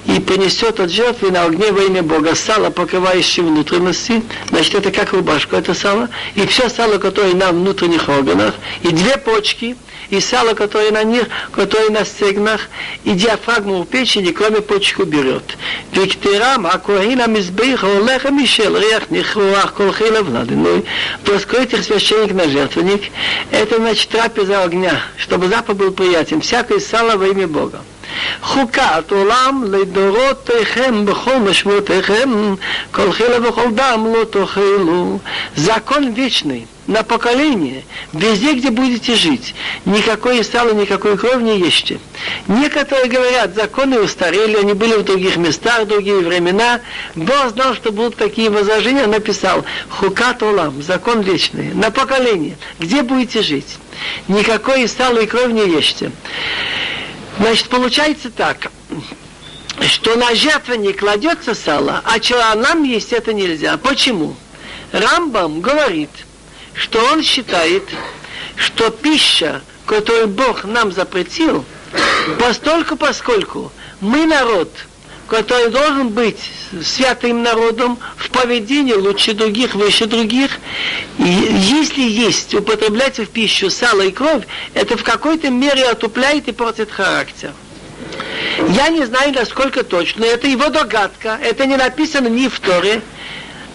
и 0.08 0.20
принесет 0.20 0.78
от 0.78 0.90
жертвы 0.90 1.32
на 1.32 1.44
огне 1.44 1.72
во 1.72 1.82
имя 1.82 2.00
Бога 2.00 2.36
сало, 2.36 2.70
покрывающее 2.70 3.44
внутренности, 3.44 4.22
значит, 4.50 4.76
это 4.76 4.92
как 4.92 5.12
рубашка, 5.12 5.56
это 5.56 5.74
сало, 5.74 6.08
и 6.36 6.46
все 6.46 6.68
сало, 6.68 6.98
которое 6.98 7.34
на 7.34 7.50
внутренних 7.50 8.08
органах, 8.08 8.54
и 8.82 8.88
две 8.90 9.16
почки – 9.16 9.86
и 10.11 10.19
сало, 10.19 10.53
которое 10.53 10.91
на 10.91 11.03
них, 11.03 11.27
которое 11.51 11.89
на 11.89 12.05
стегнах, 12.05 12.69
и 13.03 13.13
диафрагму 13.13 13.81
в 13.81 13.87
печени, 13.87 14.31
кроме 14.31 14.61
почек 14.61 14.99
уберет. 14.99 15.57
Виктерам, 15.93 16.67
акуахина 16.67 17.27
мизбейха, 17.27 17.87
олеха 17.87 18.29
мишел, 18.29 18.77
риах, 18.77 19.09
нихруах, 19.09 19.73
колхила 19.73 20.21
владиной. 20.21 20.85
Воскроет 21.25 21.73
их 21.73 21.83
священник 21.83 22.33
на 22.33 22.47
жертвенник. 22.47 23.03
Это 23.51 23.77
значит 23.77 24.09
трапеза 24.09 24.63
огня, 24.63 25.01
чтобы 25.17 25.47
запах 25.47 25.77
был 25.77 25.91
приятен. 25.91 26.41
Всякое 26.41 26.79
сало 26.79 27.15
во 27.15 27.27
имя 27.27 27.47
Бога. 27.47 27.81
חוקת 28.42 29.10
עולם 29.10 29.64
לדורותיכם 29.70 31.06
בכל 31.06 31.36
משמעותיכם, 31.36 32.54
כל 32.90 33.12
חילה 33.12 33.48
וכל 33.48 33.70
דם 33.74 34.06
לא 34.14 34.24
תאכלו. 34.24 35.18
Закон 35.56 36.12
вечный 36.12 36.66
на 36.86 37.02
поколение, 37.02 37.84
везде, 38.12 38.52
где 38.54 38.70
будете 38.70 39.14
жить. 39.14 39.54
Никакой 39.84 40.42
сала, 40.44 40.72
никакой 40.72 41.18
крови 41.18 41.42
не 41.42 41.58
ешьте. 41.58 41.98
Некоторые 42.46 43.08
говорят, 43.08 43.54
законы 43.54 44.00
устарели, 44.00 44.56
они 44.56 44.72
были 44.72 44.94
в 44.94 45.02
других 45.02 45.36
местах, 45.36 45.82
в 45.82 45.88
другие 45.88 46.18
времена. 46.18 46.80
Бог 47.14 47.48
знал, 47.50 47.74
что 47.74 47.90
будут 47.90 48.16
такие 48.16 48.50
возражения, 48.50 49.06
написал 49.06 49.64
Хукат 49.88 50.42
Олам, 50.42 50.82
закон 50.82 51.22
вечный, 51.22 51.74
на 51.74 51.90
поколение, 51.90 52.56
где 52.78 53.02
будете 53.02 53.42
жить. 53.42 53.78
Никакой 54.28 54.86
сала 54.88 55.18
и 55.18 55.26
кровь 55.26 55.52
не 55.52 55.66
ешьте. 55.66 56.12
Значит, 57.37 57.69
получается 57.69 58.29
так, 58.29 58.71
что 59.87 60.15
на 60.15 60.35
жертвенник 60.35 60.99
кладется 60.99 61.55
сало, 61.55 62.01
а 62.03 62.55
нам 62.55 62.83
есть 62.83 63.13
это 63.13 63.33
нельзя. 63.33 63.77
Почему? 63.77 64.35
Рамбам 64.91 65.61
говорит, 65.61 66.09
что 66.73 66.99
он 67.11 67.23
считает, 67.23 67.83
что 68.55 68.89
пища, 68.89 69.61
которую 69.85 70.27
Бог 70.27 70.65
нам 70.65 70.91
запретил, 70.91 71.65
постольку 72.39 72.95
поскольку 72.95 73.71
мы 74.01 74.25
народ, 74.25 74.69
который 75.31 75.69
должен 75.69 76.09
быть 76.09 76.35
святым 76.83 77.41
народом, 77.41 77.97
в 78.17 78.29
поведении 78.31 78.91
лучше 78.91 79.33
других, 79.33 79.75
выше 79.75 80.05
других. 80.05 80.59
И 81.19 81.23
если 81.23 82.01
есть, 82.01 82.53
употреблять 82.53 83.17
в 83.17 83.27
пищу 83.27 83.69
сало 83.69 84.01
и 84.01 84.11
кровь, 84.11 84.43
это 84.73 84.97
в 84.97 85.03
какой-то 85.05 85.49
мере 85.49 85.85
отупляет 85.85 86.49
и 86.49 86.51
портит 86.51 86.91
характер. 86.91 87.53
Я 88.71 88.89
не 88.89 89.05
знаю, 89.05 89.31
насколько 89.33 89.85
точно, 89.85 90.25
это 90.25 90.47
его 90.47 90.67
догадка, 90.67 91.39
это 91.41 91.65
не 91.65 91.77
написано 91.77 92.27
ни 92.27 92.49
в 92.49 92.59
Торе, 92.59 93.01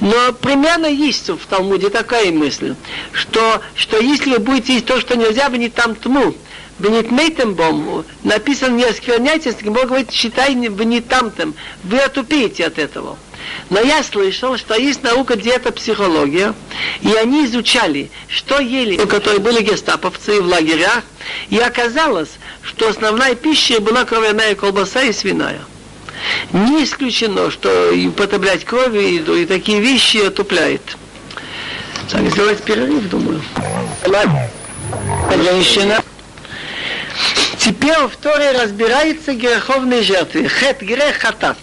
но 0.00 0.34
примерно 0.34 0.84
есть 0.84 1.30
в 1.30 1.46
Талмуде 1.48 1.88
такая 1.88 2.32
мысль, 2.32 2.74
что, 3.12 3.62
что 3.74 3.98
если 3.98 4.32
вы 4.32 4.40
будете 4.40 4.74
есть 4.74 4.84
то, 4.84 5.00
что 5.00 5.16
нельзя, 5.16 5.48
вы 5.48 5.56
не 5.56 5.70
там 5.70 5.94
тму, 5.94 6.34
вы 6.78 6.90
не 6.90 7.02
тмейтем 7.02 7.54
бом, 7.54 8.04
написано 8.22 8.76
не 8.76 8.84
оскверняйтесь, 8.84 9.56
Бог 9.62 9.86
говорит, 9.86 10.10
считай, 10.12 10.54
вы 10.54 10.84
не 10.84 11.00
тамтем, 11.00 11.54
вы 11.84 11.98
отупеете 11.98 12.66
от 12.66 12.78
этого. 12.78 13.16
Но 13.70 13.80
я 13.80 14.02
слышал, 14.02 14.56
что 14.56 14.74
есть 14.74 15.02
наука 15.02 15.36
диета-психология, 15.36 16.54
и 17.00 17.12
они 17.14 17.46
изучали, 17.46 18.10
что 18.28 18.60
ели, 18.60 19.00
у 19.00 19.06
которых 19.06 19.40
были 19.40 19.62
гестаповцы 19.62 20.40
в 20.40 20.46
лагерях, 20.46 21.04
и 21.48 21.58
оказалось, 21.58 22.30
что 22.62 22.88
основная 22.88 23.34
пища 23.34 23.80
была 23.80 24.04
кровяная 24.04 24.54
колбаса 24.54 25.02
и 25.02 25.12
свиная. 25.12 25.60
Не 26.52 26.84
исключено, 26.84 27.50
что 27.50 27.92
употреблять 28.08 28.64
кровь 28.64 28.94
и, 28.94 29.18
и 29.18 29.46
такие 29.46 29.80
вещи 29.80 30.18
отупляет. 30.18 30.96
Сами 32.10 32.28
сделать 32.30 32.62
перерыв, 32.62 33.08
думаю. 33.08 33.40
Женщина. 35.42 36.02
Теперь 37.66 37.98
в 38.06 38.16
Торе 38.18 38.52
разбирается 38.52 39.34
греховные 39.34 40.00
жертвы. 40.00 40.48
Хет, 40.48 40.82
грех, 40.82 41.16
хатат. 41.16 41.58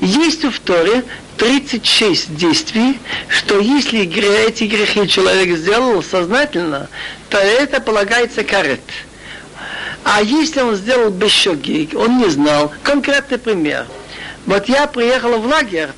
Есть 0.00 0.42
в 0.42 0.58
Торе 0.58 1.04
36 1.36 2.34
действий, 2.34 2.98
что 3.28 3.60
если 3.60 4.06
эти 4.46 4.64
грехи 4.64 5.06
человек 5.06 5.58
сделал 5.58 6.02
сознательно, 6.02 6.88
то 7.28 7.36
это 7.36 7.82
полагается 7.82 8.42
карет. 8.42 8.80
А 10.02 10.22
если 10.22 10.62
он 10.62 10.76
сделал 10.76 11.10
без 11.10 11.30
щеки, 11.30 11.90
он 11.94 12.16
не 12.16 12.30
знал. 12.30 12.72
Конкретный 12.82 13.36
пример. 13.36 13.86
Вот 14.46 14.66
я 14.70 14.86
приехал 14.86 15.36
в 15.36 15.44
лагерь, 15.44 15.90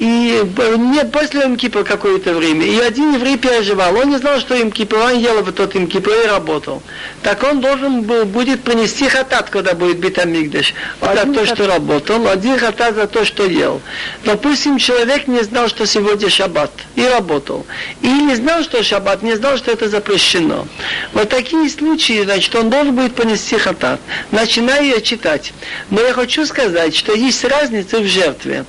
и 0.00 0.42
не 0.78 1.04
после 1.04 1.42
им 1.42 1.58
какое-то 1.84 2.32
время. 2.32 2.64
И 2.64 2.78
один 2.80 3.12
еврей 3.12 3.36
переживал. 3.36 3.94
Он 3.96 4.08
не 4.08 4.16
знал, 4.16 4.40
что 4.40 4.54
им 4.54 4.72
он 4.96 5.18
ел 5.18 5.42
в 5.42 5.52
тот 5.52 5.74
им 5.74 5.84
и 5.84 6.26
работал. 6.26 6.82
Так 7.22 7.42
он 7.42 7.60
должен 7.60 8.02
был, 8.02 8.24
будет 8.24 8.62
принести 8.62 9.08
хатат, 9.08 9.50
когда 9.50 9.74
будет 9.74 9.98
битамигдаш. 9.98 10.72
За 11.02 11.26
то, 11.26 11.44
что 11.44 11.66
работал, 11.66 12.28
один 12.28 12.58
хатат 12.58 12.94
за 12.94 13.06
то, 13.08 13.26
что 13.26 13.44
ел. 13.44 13.82
Допустим, 14.24 14.78
человек 14.78 15.26
не 15.26 15.42
знал, 15.42 15.68
что 15.68 15.84
сегодня 15.84 16.30
шаббат, 16.30 16.72
и 16.96 17.04
работал. 17.04 17.66
И 18.00 18.08
не 18.08 18.36
знал, 18.36 18.62
что 18.62 18.82
шаббат, 18.82 19.22
не 19.22 19.34
знал, 19.34 19.58
что 19.58 19.70
это 19.70 19.90
запрещено. 19.90 20.66
Вот 21.12 21.28
такие 21.28 21.68
случаи, 21.68 22.22
значит, 22.24 22.54
он 22.54 22.70
должен 22.70 22.94
будет 22.94 23.14
понести 23.14 23.58
хатат. 23.58 24.00
Начинаю 24.30 24.86
я 24.86 25.02
читать. 25.02 25.52
Но 25.90 26.00
я 26.00 26.14
хочу 26.14 26.46
сказать, 26.46 26.96
что 26.96 27.12
есть 27.12 27.44
разница 27.44 27.98
в 27.98 28.06
жертве. 28.06 28.64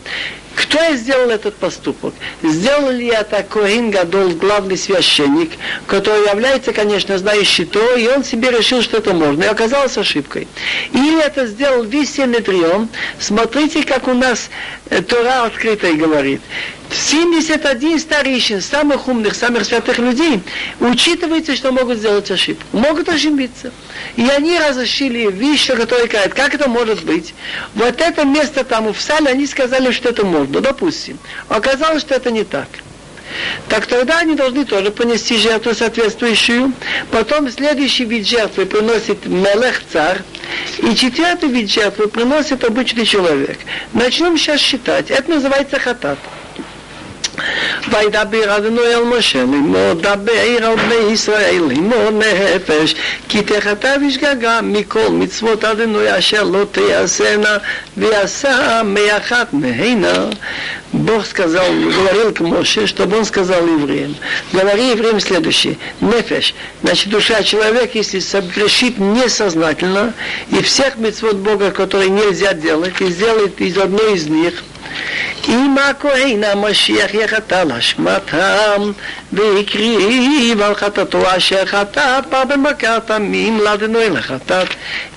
Кто 0.55 0.95
сделал 0.95 1.29
этот 1.29 1.55
поступок? 1.55 2.13
Сделал 2.43 2.91
ли 2.91 3.07
это 3.07 3.43
Коин 3.43 3.89
Гадол, 3.89 4.29
главный 4.31 4.77
священник, 4.77 5.51
который 5.87 6.27
является, 6.29 6.73
конечно, 6.73 7.17
знающий 7.17 7.65
то, 7.65 7.95
и 7.95 8.07
он 8.07 8.23
себе 8.23 8.51
решил, 8.51 8.81
что 8.81 8.97
это 8.97 9.13
можно, 9.13 9.43
и 9.43 9.47
оказалось 9.47 9.97
ошибкой. 9.97 10.47
Или 10.93 11.23
это 11.23 11.45
сделал 11.47 11.83
весь 11.83 12.13
Синедрион. 12.13 12.89
Смотрите, 13.19 13.83
как 13.83 14.07
у 14.07 14.13
нас 14.13 14.49
э, 14.89 15.01
Тора 15.01 15.45
открытая 15.45 15.93
говорит. 15.93 16.41
71 16.93 17.99
старейшин, 17.99 18.61
самых 18.61 19.07
умных, 19.07 19.35
самых 19.35 19.65
святых 19.65 19.99
людей, 19.99 20.41
учитывается, 20.79 21.55
что 21.55 21.71
могут 21.71 21.99
сделать 21.99 22.29
ошибку. 22.31 22.65
Могут 22.73 23.09
ошибиться. 23.09 23.71
И 24.15 24.27
они 24.27 24.59
разрешили 24.59 25.31
вещь, 25.31 25.67
которая 25.67 26.07
говорит, 26.07 26.33
как 26.33 26.53
это 26.53 26.69
может 26.69 27.03
быть? 27.03 27.33
Вот 27.75 28.01
это 28.01 28.25
место 28.25 28.63
там 28.63 28.93
в 28.93 28.99
сале, 28.99 29.29
они 29.29 29.47
сказали, 29.47 29.91
что 29.91 30.09
это 30.09 30.25
можно, 30.41 30.61
допустим. 30.61 31.19
Оказалось, 31.49 32.01
что 32.01 32.15
это 32.15 32.31
не 32.31 32.43
так. 32.43 32.67
Так 33.69 33.85
тогда 33.85 34.19
они 34.19 34.35
должны 34.35 34.65
тоже 34.65 34.91
понести 34.91 35.37
жертву 35.37 35.73
соответствующую. 35.73 36.73
Потом 37.11 37.49
следующий 37.49 38.03
вид 38.03 38.27
жертвы 38.27 38.65
приносит 38.65 39.25
мелех 39.25 39.81
царь. 39.91 40.21
И 40.79 40.93
четвертый 40.95 41.49
вид 41.49 41.71
жертвы 41.71 42.07
приносит 42.07 42.63
обычный 42.63 43.05
человек. 43.05 43.57
Начнем 43.93 44.37
сейчас 44.37 44.59
считать. 44.59 45.09
Это 45.09 45.29
называется 45.29 45.79
хатат. 45.79 46.19
וידבר 47.90 48.56
אדוני 48.56 48.80
אל 48.80 49.04
משה 49.04 49.38
לאמור 49.38 49.92
דבר 49.94 50.32
על 50.62 50.76
בני 50.76 51.12
ישראל 51.12 51.62
לאמור 51.68 52.10
נפש 52.10 52.94
כי 53.28 53.42
תחטא 53.42 53.96
ושגגה 54.08 54.60
מכל 54.62 55.08
מצוות 55.10 55.64
אדוני 55.64 56.18
אשר 56.18 56.42
לא 56.42 56.64
תעשנה 56.72 57.56
ועשה 57.96 58.82
מאחת 58.84 59.52
מהנה 59.52 60.26
Бог 60.92 61.26
сказал, 61.26 61.66
говорил 61.66 62.32
к 62.32 62.40
Моше, 62.40 62.86
чтобы 62.86 63.18
он 63.18 63.24
сказал 63.26 63.66
евреям. 63.66 64.14
Говори 64.52 64.90
евреям 64.90 65.20
следующее. 65.20 65.76
Нефеш, 66.00 66.54
значит, 66.82 67.10
душа 67.10 67.42
человека, 67.42 67.98
если 67.98 68.20
согрешит 68.20 68.96
несознательно, 68.96 70.14
и 70.48 70.62
всех 70.62 70.96
мецвод 70.96 71.36
Бога, 71.36 71.70
которые 71.70 72.08
нельзя 72.08 72.54
делать, 72.54 72.94
и 73.00 73.08
сделает 73.08 73.60
из 73.60 73.76
одной 73.76 74.14
из 74.14 74.26
них – 74.28 74.69
אם 75.47 75.75
הכהן 75.89 76.43
המשיח 76.43 77.13
יחטא 77.13 77.55
על 77.55 77.71
אשמתם 77.71 78.91
והקריב 79.33 80.61
על 80.61 80.75
חטאתו 80.75 81.37
אשר 81.37 81.65
חטא 81.65 82.19
פעם 82.29 82.47
במכת 82.47 83.11
אל 83.95 84.17
החטאת 84.17 84.67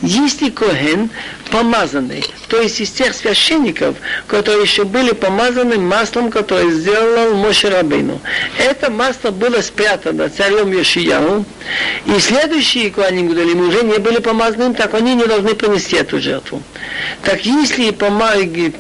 יש 0.03 0.43
לי 0.43 0.51
כהן 0.57 1.07
помазанный, 1.55 2.25
то 2.49 2.61
есть 2.61 2.81
из 2.81 2.91
тех 2.91 3.15
священников, 3.15 3.95
которые 4.27 4.63
еще 4.63 4.83
были 4.83 5.13
помазаны 5.13 5.79
маслом, 5.79 6.33
которое 6.33 6.69
сделал 6.73 7.37
Моше 7.37 7.69
Рабейну. 7.69 8.21
Это 8.59 8.91
масло 8.91 9.31
было 9.31 9.61
спрятано 9.61 10.29
царем 10.29 10.73
Йошияу, 10.73 11.45
и 12.07 12.19
следующие 12.19 12.91
Куаним 12.91 13.31
уже 13.31 13.85
не 13.85 13.99
были 13.99 14.19
помазаны, 14.19 14.75
так 14.75 14.95
они 14.95 15.15
не 15.15 15.27
должны 15.27 15.55
принести 15.55 15.95
эту 15.95 16.21
жертву. 16.21 16.61
Так 17.23 17.45
если 17.45 17.93
помазанник, 17.93 18.75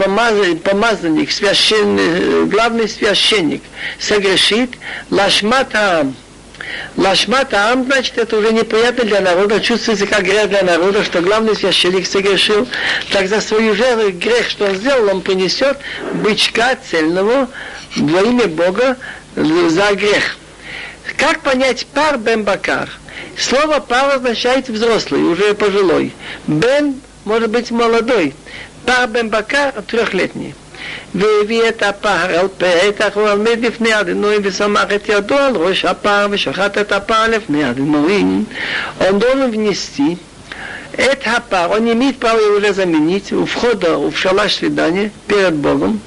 помазанник 0.64 1.30
священный, 1.30 2.46
главный 2.46 2.88
священник 2.88 3.62
согрешит, 4.00 4.70
лашмата 5.10 6.12
Лашмат 6.96 7.52
Аам, 7.54 7.84
значит, 7.84 8.18
это 8.18 8.36
уже 8.36 8.52
неприятно 8.52 9.04
для 9.04 9.20
народа, 9.20 9.60
чувствуется 9.60 10.06
как 10.06 10.22
грех 10.22 10.48
для 10.48 10.62
народа, 10.62 11.02
что 11.04 11.20
главный 11.20 11.56
священник 11.56 12.06
согрешил, 12.06 12.68
так 13.10 13.28
за 13.28 13.40
свою 13.40 13.74
жертву 13.74 14.10
грех, 14.10 14.48
что 14.48 14.66
он 14.66 14.76
сделал, 14.76 15.08
он 15.08 15.22
принесет 15.22 15.78
бычка 16.14 16.76
цельного 16.88 17.48
во 17.96 18.20
имя 18.20 18.46
Бога 18.46 18.96
за 19.34 19.94
грех. 19.94 20.36
Как 21.16 21.40
понять 21.40 21.86
пар 21.86 22.18
бен 22.18 22.44
бакар? 22.44 22.88
Слово 23.36 23.80
пар 23.80 24.16
означает 24.16 24.68
взрослый, 24.68 25.22
уже 25.22 25.54
пожилой. 25.54 26.12
Бен 26.46 27.00
может 27.24 27.50
быть 27.50 27.70
молодой. 27.70 28.34
Пар 28.86 29.08
бен 29.08 29.28
бакар 29.28 29.72
трехлетний. 29.86 30.54
והביא 31.15 31.69
את 31.69 31.83
הפר 31.83 32.25
אל 32.29 32.47
פתח 32.57 33.17
ועמד 33.17 33.59
לפני 33.65 33.99
אדינוי 33.99 34.35
ושמח 34.43 34.85
את 34.95 35.09
ידו 35.09 35.35
על 35.35 35.55
ראש 35.55 35.85
הפר 35.85 36.27
ושחט 36.31 36.77
את 36.77 36.91
הפר 36.91 37.27
לפני 37.27 37.69
אדינוי. 37.69 38.23
Он 38.99 39.19
должен 39.19 39.51
внести 39.51 40.17
это 40.99 41.41
пар, 41.49 41.71
он 41.71 41.85
не 41.85 41.93
имеет 41.93 42.17
права 42.17 42.39
его 42.39 42.57
уже 42.57 42.73
заменить 42.73 43.31
у 43.31 43.45
входа 43.45 43.97
в 43.97 44.17
шалаш 44.17 44.55
свидания 44.55 45.11
перед 45.27 45.53
Богом, 45.53 46.01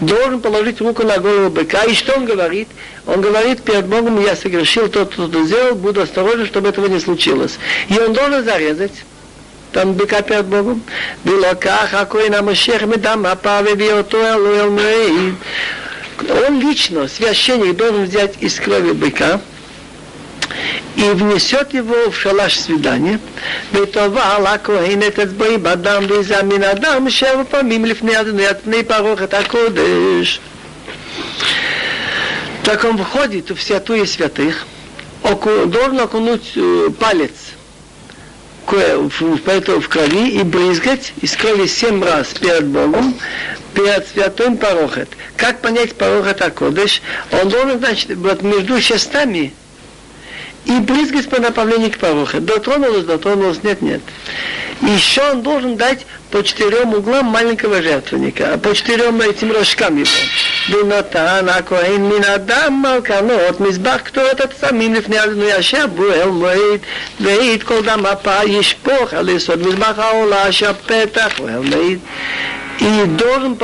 должен 0.00 0.40
положить 0.40 0.80
руку 0.80 1.02
на 1.02 1.18
голову 1.18 1.50
быка. 1.50 1.84
И 1.84 1.94
что 1.94 2.14
он 2.14 2.24
говорит? 2.24 2.68
Он 3.06 3.20
говорит 3.20 3.62
перед 3.62 3.86
Богом, 3.86 4.22
я 4.24 4.36
согрешил 4.36 4.88
то, 4.88 5.04
что 5.10 5.28
ты 5.28 5.44
сделал, 5.44 5.74
буду 5.74 6.00
осторожен, 6.00 6.46
чтобы 6.46 6.68
этого 6.70 6.86
не 6.86 6.98
случилось. 6.98 7.58
И 7.88 7.98
он 7.98 8.14
должен 8.14 8.42
зарезать 8.42 8.92
там 9.72 9.92
быка 9.92 10.22
перед 10.22 10.46
Богом. 10.46 10.80
ולקח 11.26 11.94
הכהן 11.94 12.34
המשיח 12.34 12.82
מדם 12.82 13.26
אפה 13.26 13.60
והביא 13.64 13.92
אותו 13.92 14.34
אלו 14.34 14.60
אל 14.60 14.68
מועד. 14.68 15.34
Он 16.30 16.60
лично, 16.60 17.06
священник, 17.06 17.76
должен 17.76 18.04
взять 18.04 18.34
из 18.40 18.58
крови 18.58 18.90
быка 18.90 19.40
и 20.96 21.02
внесет 21.10 21.72
его 21.72 22.10
в 22.10 22.16
шалаш 22.16 22.58
свидания. 22.58 23.18
ותאבל 23.72 24.46
הכהן 24.46 25.02
את 25.02 25.18
אצבעי 25.18 25.58
בדם 25.58 26.04
ויזמין 26.08 26.62
אדם 26.62 27.10
שבע 27.10 27.42
פעמים 27.50 27.84
לפני 27.84 28.20
אדוני 28.20 28.46
על 28.46 28.54
פני 28.64 28.82
פרוכת 28.82 29.34
הקודש. 29.34 30.40
Так 32.64 32.84
он 32.84 32.98
входит 32.98 33.50
в 33.50 33.62
святую 33.62 34.06
святых, 34.06 34.66
должен 35.22 36.00
окунуть 36.00 36.58
палец 36.98 37.32
поэтому 38.65 39.81
в 39.81 39.89
крови 39.89 40.29
и 40.29 40.43
брызгать 40.43 41.13
из 41.21 41.35
крови 41.35 41.67
семь 41.67 42.03
раз 42.03 42.27
перед 42.27 42.65
Богом, 42.65 43.15
перед 43.73 44.07
святым 44.07 44.57
порохет. 44.57 45.09
Как 45.37 45.61
понять 45.61 45.95
порохет 45.95 46.41
Акодыш? 46.41 47.01
Он 47.31 47.49
должен, 47.49 47.79
значит, 47.79 48.15
вот 48.15 48.41
между 48.41 48.79
частами 48.79 49.53
и 50.65 50.79
брызгать 50.79 51.29
по 51.29 51.41
направлению 51.41 51.91
к 51.91 51.97
порохе. 51.97 52.39
Дотронулась, 52.39 53.05
дотронулась, 53.05 53.63
нет, 53.63 53.81
нет. 53.81 54.01
Еще 54.81 55.21
он 55.31 55.41
должен 55.41 55.75
дать 55.75 56.05
по 56.33 56.43
четырем 56.43 56.95
углам 56.95 57.27
маленького 57.27 57.79
жертвенника, 57.83 58.55
а 58.55 58.57
по 58.57 58.73
четырем 58.73 59.21
этим 59.21 59.51
рожкам 59.51 59.97
его. 59.97 60.09
Бинатан, 60.67 61.47
Акуаин, 61.47 62.05
Минадам, 62.09 62.73
Малкано, 62.73 63.49
от 63.49 63.59
Мизбах, 63.59 64.05
кто 64.05 64.21
этот 64.21 64.57
самим, 64.59 64.95
Лифнялину, 64.95 65.45
Яшабу, 65.45 66.05
Элмоид, 66.05 66.81
Веид, 67.19 67.63
Колдам, 67.63 68.07
Апа, 68.07 68.41
Ешпох, 68.45 69.13
Алисот, 69.13 69.57
Мизбах, 69.57 69.99
Аула, 69.99 70.45
Ашапетах, 70.45 71.39
Элмоид. 71.39 72.01
И 72.79 73.05
должен 73.05 73.55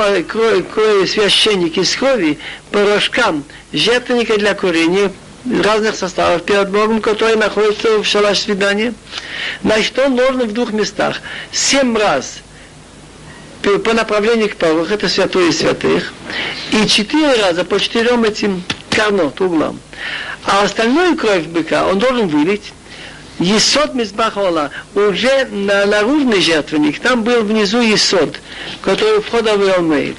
священник 1.08 1.76
из 1.76 1.96
крови 1.96 2.38
по 2.70 2.84
рожкам 2.84 3.42
жертвенника 3.72 4.38
для 4.38 4.54
курения 4.54 5.10
разных 5.64 5.96
составов 5.96 6.44
перед 6.44 6.70
Богом, 6.70 7.00
которые 7.00 7.34
находятся 7.34 7.98
в 7.98 8.06
шалаш 8.06 8.38
свидания. 8.38 8.94
Значит, 9.64 9.98
он 9.98 10.14
должен 10.14 10.42
в 10.42 10.52
двух 10.52 10.70
местах. 10.70 11.16
Семь 11.50 11.98
раз 11.98 12.42
по 13.78 13.92
направлению 13.92 14.50
к 14.50 14.56
Парух, 14.56 14.90
это 14.90 15.08
святое 15.08 15.52
святых, 15.52 16.12
и 16.72 16.86
четыре 16.86 17.34
раза 17.40 17.64
по 17.64 17.78
четырем 17.78 18.24
этим 18.24 18.62
карнот, 18.90 19.40
углам. 19.40 19.78
А 20.44 20.62
остальную 20.62 21.16
кровь 21.16 21.44
быка 21.44 21.86
он 21.86 21.98
должен 21.98 22.28
вылить, 22.28 22.72
Есод 23.38 23.94
Мизбахола, 23.94 24.70
уже 24.94 25.46
на 25.50 25.86
наружный 25.86 26.42
жертвенник, 26.42 27.00
там 27.00 27.22
был 27.22 27.42
внизу 27.42 27.80
Есод, 27.80 28.38
который 28.82 29.22
входа 29.22 29.56
в 29.56 29.62
Элмейд. 29.62 30.16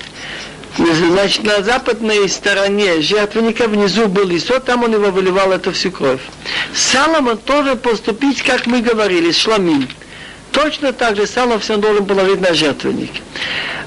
Значит, 0.78 1.44
на 1.44 1.62
западной 1.62 2.30
стороне 2.30 3.02
жертвенника 3.02 3.68
внизу 3.68 4.08
был 4.08 4.34
Исот, 4.36 4.66
там 4.66 4.84
он 4.84 4.94
его 4.94 5.12
выливал 5.12 5.52
эту 5.52 5.72
всю 5.74 5.92
кровь. 5.92 6.22
Саломон 6.74 7.38
тоже 7.38 7.76
поступить, 7.76 8.42
как 8.42 8.66
мы 8.68 8.82
говорили, 8.82 9.32
шламин. 9.32 9.90
Точно 10.52 10.92
так 10.94 11.16
же 11.16 11.28
сало 11.28 11.60
все 11.60 11.78
должен 11.78 12.06
положить 12.06 12.42
на 12.42 12.54
жертвенник. 12.54 13.12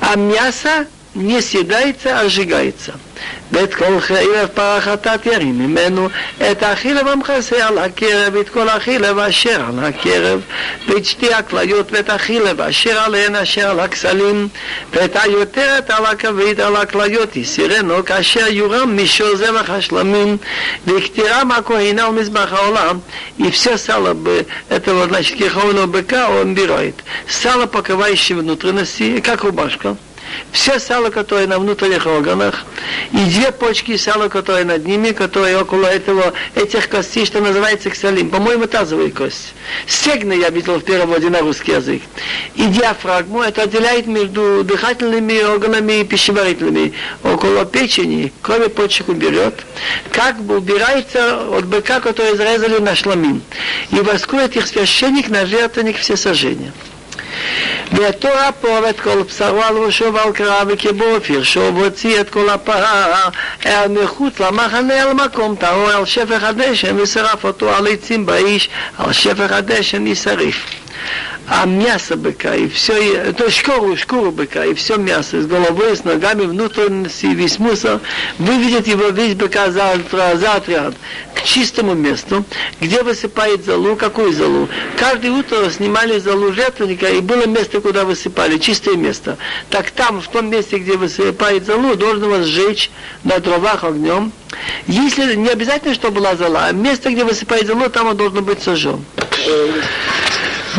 А 0.00 0.16
мясо 0.16 0.86
не 1.15 1.41
съедается, 1.41 2.19
а 2.19 2.29
сжигается. 2.29 2.93
ואת 3.51 3.73
כל 3.73 3.99
חרב 3.99 4.47
פרחתת 4.53 5.25
ירים 5.25 5.59
ממנו, 5.59 6.09
את 6.51 6.63
החילב 6.63 7.07
המכסה 7.07 7.67
על 7.67 7.77
הקרב, 7.77 8.35
ואת 8.35 8.49
כל 8.49 8.69
החילב 8.69 9.17
אשר 9.17 9.61
על 9.67 9.85
הקרב, 9.85 10.41
ואת 10.87 11.05
שתי 11.05 11.33
הכליות, 11.33 11.87
ואת 11.91 12.09
החילב 12.09 12.61
אשר 12.61 12.99
עליהן 12.99 13.35
אשר 13.35 13.69
על 13.69 13.79
הכסלים, 13.79 14.47
ואת 14.93 15.15
היותרת 15.15 15.89
על 15.89 16.05
הכבד 16.05 16.61
על 16.61 16.75
הכליות, 16.75 17.35
יסירנו, 17.35 18.05
כאשר 18.05 18.47
יורם 18.47 19.03
משור 19.03 19.35
זבח 19.35 19.69
השלמים, 19.69 20.37
וכתירם 20.87 21.51
הכהנה 21.51 22.09
ומזבח 22.09 22.53
העולם, 22.53 22.99
и 23.39 23.51
все 23.51 23.77
сало 23.77 24.13
бы 24.13 24.45
этого, 24.69 25.05
значит, 25.05 25.37
киховного 25.37 25.85
быка 25.85 26.29
он 26.29 26.53
берет. 26.53 26.95
Сало 27.27 27.65
покрывающее 27.65 28.37
внутренности, 28.37 29.19
как 29.21 29.43
рубашка. 29.43 29.95
Все 30.52 30.78
сало, 30.78 31.10
которое 31.10 31.46
на 31.46 31.58
внутренних 31.58 32.06
органах, 32.06 32.64
и 33.12 33.16
две 33.16 33.52
почки 33.52 33.96
сала, 33.96 34.28
которые 34.28 34.64
над 34.64 34.86
ними, 34.86 35.10
которые 35.10 35.58
около 35.58 35.86
этого, 35.86 36.32
этих 36.54 36.88
костей, 36.88 37.26
что 37.26 37.40
называется 37.40 37.90
ксалим. 37.90 38.30
По-моему, 38.30 38.66
тазовая 38.66 39.10
кость. 39.10 39.54
Стегны 39.86 40.34
я 40.34 40.50
видел 40.50 40.78
в 40.78 40.84
переводе 40.84 41.28
на 41.30 41.40
русский 41.40 41.72
язык. 41.72 42.02
И 42.54 42.66
диафрагму, 42.66 43.42
это 43.42 43.62
отделяет 43.62 44.06
между 44.06 44.62
дыхательными 44.64 45.42
органами 45.42 46.00
и 46.00 46.04
пищеварительными. 46.04 46.92
Около 47.22 47.64
печени, 47.64 48.32
кроме 48.42 48.68
почек 48.68 49.08
уберет. 49.08 49.64
Как 50.12 50.40
бы 50.40 50.58
убирается 50.58 51.48
от 51.50 51.66
быка, 51.66 52.00
который 52.00 52.36
зарезали 52.36 52.78
на 52.78 52.94
шламин. 52.94 53.42
И 53.90 53.96
воскует 53.96 54.56
их 54.56 54.66
священник 54.66 55.28
на 55.28 55.46
жертвенник 55.46 55.98
все 55.98 56.16
сожжения. 56.16 56.72
והתורה 57.91 58.51
פה 58.51 58.89
את 58.89 58.99
כל 58.99 59.23
בשרו 59.23 59.63
על 59.63 59.77
ראשו 59.77 60.13
ועל 60.13 60.31
קרא 60.31 60.63
וכיבו 60.67 61.21
פרשו 61.27 61.71
והוציא 61.75 62.21
את 62.21 62.29
כל 62.29 62.49
הפרה 62.49 63.29
אל 63.65 63.87
מחוץ 63.87 64.39
למחנה 64.39 65.03
אל 65.03 65.13
מקום 65.13 65.55
טהור 65.55 65.89
על 65.89 66.05
שפך 66.05 66.43
הדשן 66.43 66.99
ושרף 66.99 67.43
אותו 67.45 67.75
על 67.75 67.87
עצים 67.87 68.25
באיש 68.25 68.69
על 68.97 69.13
שפך 69.13 69.51
הדשן 69.51 70.07
יישרף 70.07 70.55
а 71.49 71.65
мясо 71.65 72.15
быка 72.15 72.55
и 72.55 72.67
все, 72.67 73.33
то 73.33 73.45
есть 73.45 73.57
шкуру, 73.57 73.97
шкуру 73.97 74.31
быка 74.31 74.65
и 74.65 74.75
все 74.75 74.97
мясо 74.97 75.41
с 75.41 75.47
головой, 75.47 75.97
с 75.97 76.03
ногами, 76.03 76.43
внутренности, 76.43 77.25
весь 77.25 77.57
мусор, 77.57 78.01
выведет 78.37 78.85
его 78.85 79.07
весь 79.07 79.33
быка 79.33 79.71
завтра, 79.71 80.33
завтра 80.35 80.93
к 81.33 81.41
чистому 81.41 81.95
месту, 81.95 82.45
где 82.79 83.01
высыпает 83.01 83.65
залу, 83.65 83.95
какую 83.95 84.31
залу. 84.31 84.69
Каждое 84.97 85.31
утро 85.31 85.69
снимали 85.71 86.19
залу 86.19 86.53
жертвенника, 86.53 87.07
и 87.07 87.19
было 87.24 87.46
место, 87.46 87.80
куда 87.80 88.04
высыпали, 88.04 88.58
чистое 88.58 88.96
место. 88.96 89.36
Так 89.70 89.90
там, 89.90 90.20
в 90.20 90.28
том 90.28 90.48
месте, 90.50 90.78
где 90.78 90.96
высыпает 90.96 91.66
залу, 91.66 91.96
должен 91.96 92.24
его 92.24 92.42
сжечь 92.42 92.90
на 93.24 93.38
дровах 93.38 93.84
огнем. 93.84 94.32
Если 94.86 95.34
не 95.34 95.48
обязательно, 95.48 95.94
чтобы 95.94 96.20
была 96.20 96.36
зала, 96.36 96.66
а 96.66 96.72
место, 96.72 97.10
где 97.10 97.24
высыпает 97.24 97.66
залу, 97.66 97.88
там 97.88 98.08
он 98.08 98.16
должен 98.16 98.44
быть 98.44 98.62
сожжен. 98.62 99.04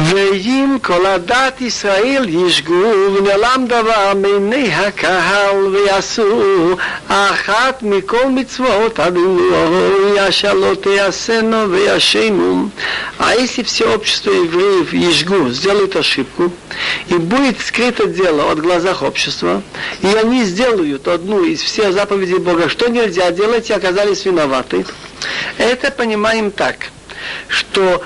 ואם 0.04 0.76
כל 0.82 1.06
הדת 1.06 1.60
ישראל 1.60 2.24
ישגו 2.28 2.92
ונעלם 3.14 3.64
דבר 3.66 4.12
מעיני 4.14 4.74
הקהל 4.74 5.56
ויעשו 5.56 6.76
אחת 7.08 7.82
מכל 7.82 8.26
מצוות 8.28 8.98
הללויה 8.98 10.32
שלא 10.32 10.74
תעשינו 10.80 11.70
וישנו 11.70 12.68
А 13.18 13.34
если 13.34 13.62
все 13.62 13.94
общество 13.94 14.30
евреев 14.30 14.94
Ежгу 14.94 15.50
сделают 15.50 15.94
ошибку, 15.94 16.50
и 17.08 17.14
будет 17.14 17.60
скрыто 17.60 18.06
дело 18.06 18.50
от 18.50 18.60
глазах 18.60 19.02
общества, 19.02 19.62
и 20.00 20.06
они 20.06 20.44
сделают 20.44 21.06
одну 21.06 21.44
из 21.44 21.60
всех 21.60 21.92
заповедей 21.92 22.38
Бога, 22.38 22.70
что 22.70 22.88
нельзя 22.88 23.30
делать, 23.30 23.68
и 23.68 23.74
оказались 23.74 24.24
виноваты, 24.24 24.86
это 25.58 25.90
понимаем 25.90 26.50
так, 26.50 26.86
что 27.48 28.02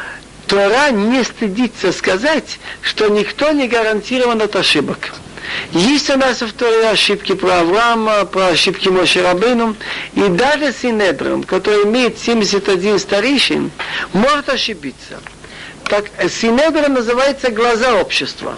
Тора 0.49 0.89
не 0.89 1.23
стыдится 1.23 1.91
сказать, 1.91 2.59
что 2.81 3.07
никто 3.07 3.51
не 3.51 3.67
гарантирован 3.67 4.41
от 4.41 4.55
ошибок. 4.55 5.13
Есть 5.73 6.09
у 6.09 6.17
нас 6.17 6.41
в 6.41 6.51
Торе 6.53 6.89
ошибки 6.89 7.35
про 7.35 7.59
Авраама, 7.59 8.25
про 8.25 8.47
ошибки 8.47 8.89
Моше 8.89 9.21
Рабыну, 9.21 9.75
и 10.15 10.21
даже 10.21 10.73
Синедрон, 10.73 11.43
который 11.43 11.83
имеет 11.83 12.17
71 12.17 12.97
старейшин, 12.97 13.69
может 14.11 14.49
ошибиться. 14.49 15.19
Так 15.83 16.05
Синедрон 16.29 16.93
называется 16.93 17.51
глаза 17.51 17.93
общества. 17.93 18.57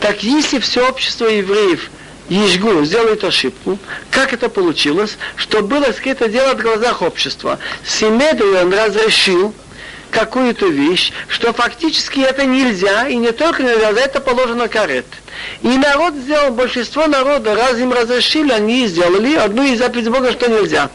Так 0.00 0.22
если 0.22 0.58
все 0.58 0.86
общество 0.86 1.26
евреев 1.26 1.90
Ежгу 2.28 2.84
сделает 2.84 3.24
ошибку, 3.24 3.78
как 4.10 4.34
это 4.34 4.50
получилось, 4.50 5.16
что 5.36 5.62
было 5.62 5.92
скрыто 5.92 6.28
дело 6.28 6.54
в 6.54 6.60
глазах 6.60 7.00
общества. 7.00 7.58
Синедрон 7.84 8.72
разрешил 8.72 9.54
какую-то 10.16 10.66
вещь, 10.66 11.12
что 11.28 11.52
фактически 11.52 12.20
это 12.20 12.46
нельзя, 12.46 13.06
и 13.06 13.16
не 13.16 13.32
только 13.32 13.62
нельзя, 13.62 13.92
за 13.92 14.00
это 14.00 14.20
положено 14.20 14.66
карет. 14.66 15.04
И 15.60 15.68
народ 15.68 16.14
сделал, 16.14 16.52
большинство 16.52 17.06
народа, 17.06 17.54
раз 17.54 17.78
им 17.78 17.92
разрешили, 17.92 18.50
они 18.50 18.86
сделали 18.86 19.34
одну 19.34 19.62
из 19.64 19.78
заповедей 19.78 20.10
Бога, 20.10 20.32
что 20.32 20.48
нельзя. 20.48 20.88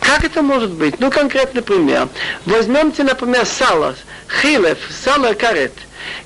Как 0.00 0.24
это 0.24 0.42
может 0.42 0.72
быть? 0.72 1.00
Ну, 1.00 1.10
конкретный 1.10 1.62
пример. 1.62 2.08
Возьмемте, 2.44 3.02
например, 3.02 3.46
сало, 3.46 3.96
хилев, 4.42 4.78
сало 5.02 5.32
карет. 5.32 5.72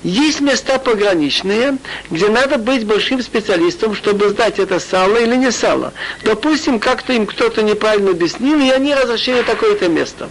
Есть 0.03 0.41
места 0.41 0.77
пограничные, 0.77 1.77
где 2.09 2.27
надо 2.27 2.57
быть 2.57 2.85
большим 2.85 3.21
специалистом, 3.23 3.95
чтобы 3.95 4.27
знать, 4.29 4.59
это 4.59 4.79
сало 4.81 5.15
или 5.15 5.37
не 5.37 5.51
сало. 5.51 5.93
Допустим, 6.23 6.79
как-то 6.79 7.13
им 7.13 7.25
кто-то 7.25 7.61
неправильно 7.63 8.11
объяснил, 8.11 8.59
и 8.59 8.69
они 8.69 8.93
разрешили 8.93 9.41
такое-то 9.41 9.87
место. 9.87 10.29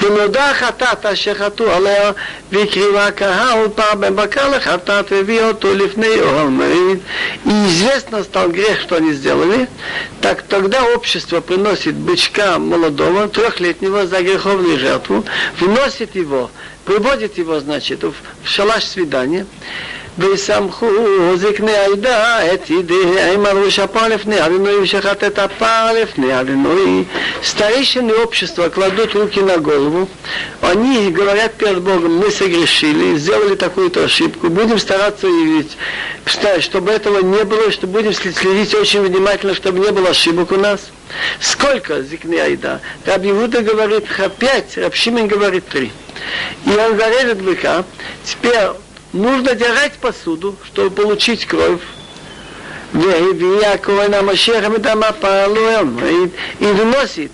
ונודע 0.00 0.54
חטאת 0.54 1.06
אשר 1.06 1.34
חטאו 1.34 1.70
עליה 1.70 2.12
והקריבה 2.52 3.06
הקהל 3.06 3.68
פעם 3.74 4.16
בקר 4.16 4.48
לחטאת 4.56 5.12
והביא 5.12 5.42
אותו 5.42 5.74
לפני 5.74 6.20
אוהל 6.20 6.46
מועד. 6.46 6.98
И 7.46 7.50
известно 7.66 8.22
стал 8.22 8.50
грех, 8.50 8.80
что 8.80 8.96
они 8.96 9.12
сделали, 9.12 9.68
так 10.20 10.42
тогда 10.42 10.84
общество 10.84 11.40
приносит 11.40 11.94
бычка 11.94 12.58
молодого, 12.58 13.28
трехлетнего 13.28 14.06
за 14.06 14.20
греховную 14.22 14.78
жертву, 14.78 15.24
вносит 15.58 16.14
его, 16.14 16.50
приводит 16.84 17.38
его, 17.38 17.60
значит, 17.60 18.02
в 18.02 18.14
шалаш 18.44 18.84
свидания, 18.84 19.46
ויסמכו 20.18 20.86
זקני 21.36 21.72
העדה 21.72 22.54
את 22.54 22.70
ידיהם 22.70 23.46
על 23.46 23.58
ראש 23.58 23.78
הפר 23.78 24.08
לפני 24.08 24.46
אדינוי 24.46 24.74
ושחט 24.74 25.24
את 25.24 25.38
הפר 25.38 25.92
לפני 26.02 26.40
אדינוי. 26.40 27.04
Старейшины 27.42 28.12
общества 28.12 28.68
кладут 28.68 29.14
руки 29.14 29.40
на 29.40 29.56
голову, 29.56 30.08
они 30.60 31.10
говорят 31.10 31.54
перед 31.54 31.80
Богом, 31.80 32.16
мы 32.16 32.30
согрешили, 32.30 33.16
сделали 33.16 33.54
такую-то 33.54 34.04
ошибку, 34.04 34.48
будем 34.48 34.78
стараться 34.78 35.26
явить, 35.26 35.76
чтобы 36.60 36.92
этого 36.92 37.20
не 37.20 37.44
было, 37.44 37.70
что 37.72 37.86
будем 37.86 38.12
следить 38.12 38.74
очень 38.74 39.00
внимательно, 39.02 39.54
чтобы 39.54 39.80
не 39.80 39.90
было 39.90 40.10
ошибок 40.10 40.52
у 40.52 40.56
нас. 40.56 40.80
Сколько 41.40 42.02
зикни 42.02 42.36
айда? 42.36 42.80
Раби 43.06 43.30
Иуда 43.30 43.62
говорит 43.62 44.04
пять, 44.38 44.76
Рабшимин 44.76 45.26
говорит 45.26 45.66
три. 45.66 45.90
И 46.66 46.70
он 46.70 46.96
зарежет 46.98 47.42
быка. 47.42 47.84
Теперь 48.24 48.68
нужно 49.15 49.55
держать 49.55 49.93
посуду, 49.93 50.55
чтобы 50.65 50.91
получить 50.91 51.45
кровь. 51.45 51.81
И 52.93 52.97
выносит 56.65 57.31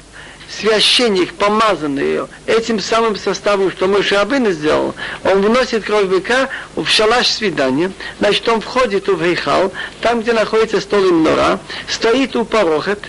священник, 0.49 1.34
помазанный 1.34 2.03
ее, 2.03 2.27
этим 2.45 2.79
самым 2.79 3.15
составом, 3.15 3.71
что 3.71 3.88
мы 3.88 4.03
Шабын 4.03 4.51
сделал, 4.51 4.93
он 5.23 5.41
вносит 5.41 5.86
кровь 5.86 6.05
быка 6.05 6.49
в 6.75 6.86
шалаш 6.88 7.27
свидания, 7.27 7.91
значит, 8.19 8.47
он 8.49 8.59
входит 8.59 9.07
в 9.07 9.23
Хейхал, 9.23 9.71
там, 10.01 10.21
где 10.21 10.34
находится 10.34 10.82
стол 10.82 11.05
и 11.05 11.11
мнора, 11.11 11.59
стоит 11.88 12.36
у 12.36 12.43
порохет, 12.43 12.99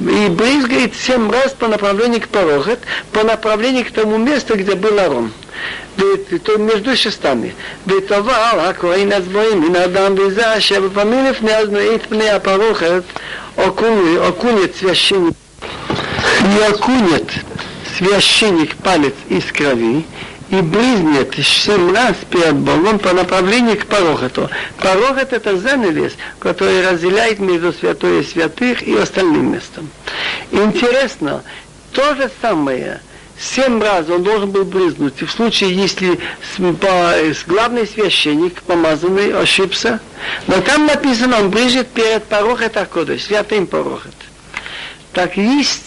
и 0.00 0.26
брызгает 0.28 0.96
семь 0.96 1.30
раз 1.30 1.52
по 1.52 1.68
направлению 1.68 2.20
к 2.20 2.28
порохет, 2.28 2.80
по 3.12 3.22
направлению 3.22 3.84
к 3.84 3.92
тому 3.92 4.18
месту, 4.18 4.56
где 4.56 4.74
был 4.74 4.98
Арон 4.98 5.30
между 6.57 6.95
шестами. 6.95 7.53
ותאמר 7.87 8.59
הכהן 8.59 9.11
הצבועים 9.11 9.61
מן 9.61 9.75
האדם 9.75 10.15
בזה 10.15 10.57
אשר 10.57 10.81
בפעמים 10.81 11.25
לפני 11.25 11.51
את 11.95 12.05
פני 12.09 12.29
הפרוכת 12.29 13.03
окунет 13.57 14.75
священник 14.75 15.35
не 16.43 16.61
окунет 16.69 17.31
священник 17.97 18.75
палец 18.77 19.13
из 19.29 19.45
крови 19.45 20.05
и 20.49 20.61
брызнет 20.61 21.33
семь 21.43 21.93
раз 21.93 22.15
перед 22.29 22.55
Богом 22.55 22.99
по 22.99 23.11
направлению 23.11 23.77
к 23.77 23.85
порохоту. 23.85 24.49
Порохот 24.77 25.33
это 25.33 25.57
занавес, 25.57 26.13
который 26.39 26.87
разделяет 26.87 27.39
между 27.39 27.73
святой 27.73 28.21
и 28.21 28.23
святых 28.23 28.81
и 28.81 28.95
остальным 28.95 29.51
местом. 29.51 29.89
Интересно, 30.51 31.43
то 31.91 32.15
же 32.15 32.29
самое – 32.41 33.07
семь 33.42 33.82
раз 33.82 34.08
он 34.08 34.22
должен 34.22 34.50
был 34.50 34.64
брызнуть. 34.64 35.20
В 35.20 35.30
случае, 35.30 35.74
если 35.74 36.18
главный 37.46 37.86
священник, 37.86 38.62
помазанный, 38.62 39.32
ошибся. 39.32 40.00
Но 40.46 40.60
там 40.60 40.86
написано, 40.86 41.40
он 41.40 41.50
брызжет 41.50 41.88
перед 41.88 42.24
порохет 42.24 42.76
Акодыш, 42.76 43.24
святым 43.24 43.66
порохет. 43.66 44.14
Так 45.12 45.36
есть 45.36 45.82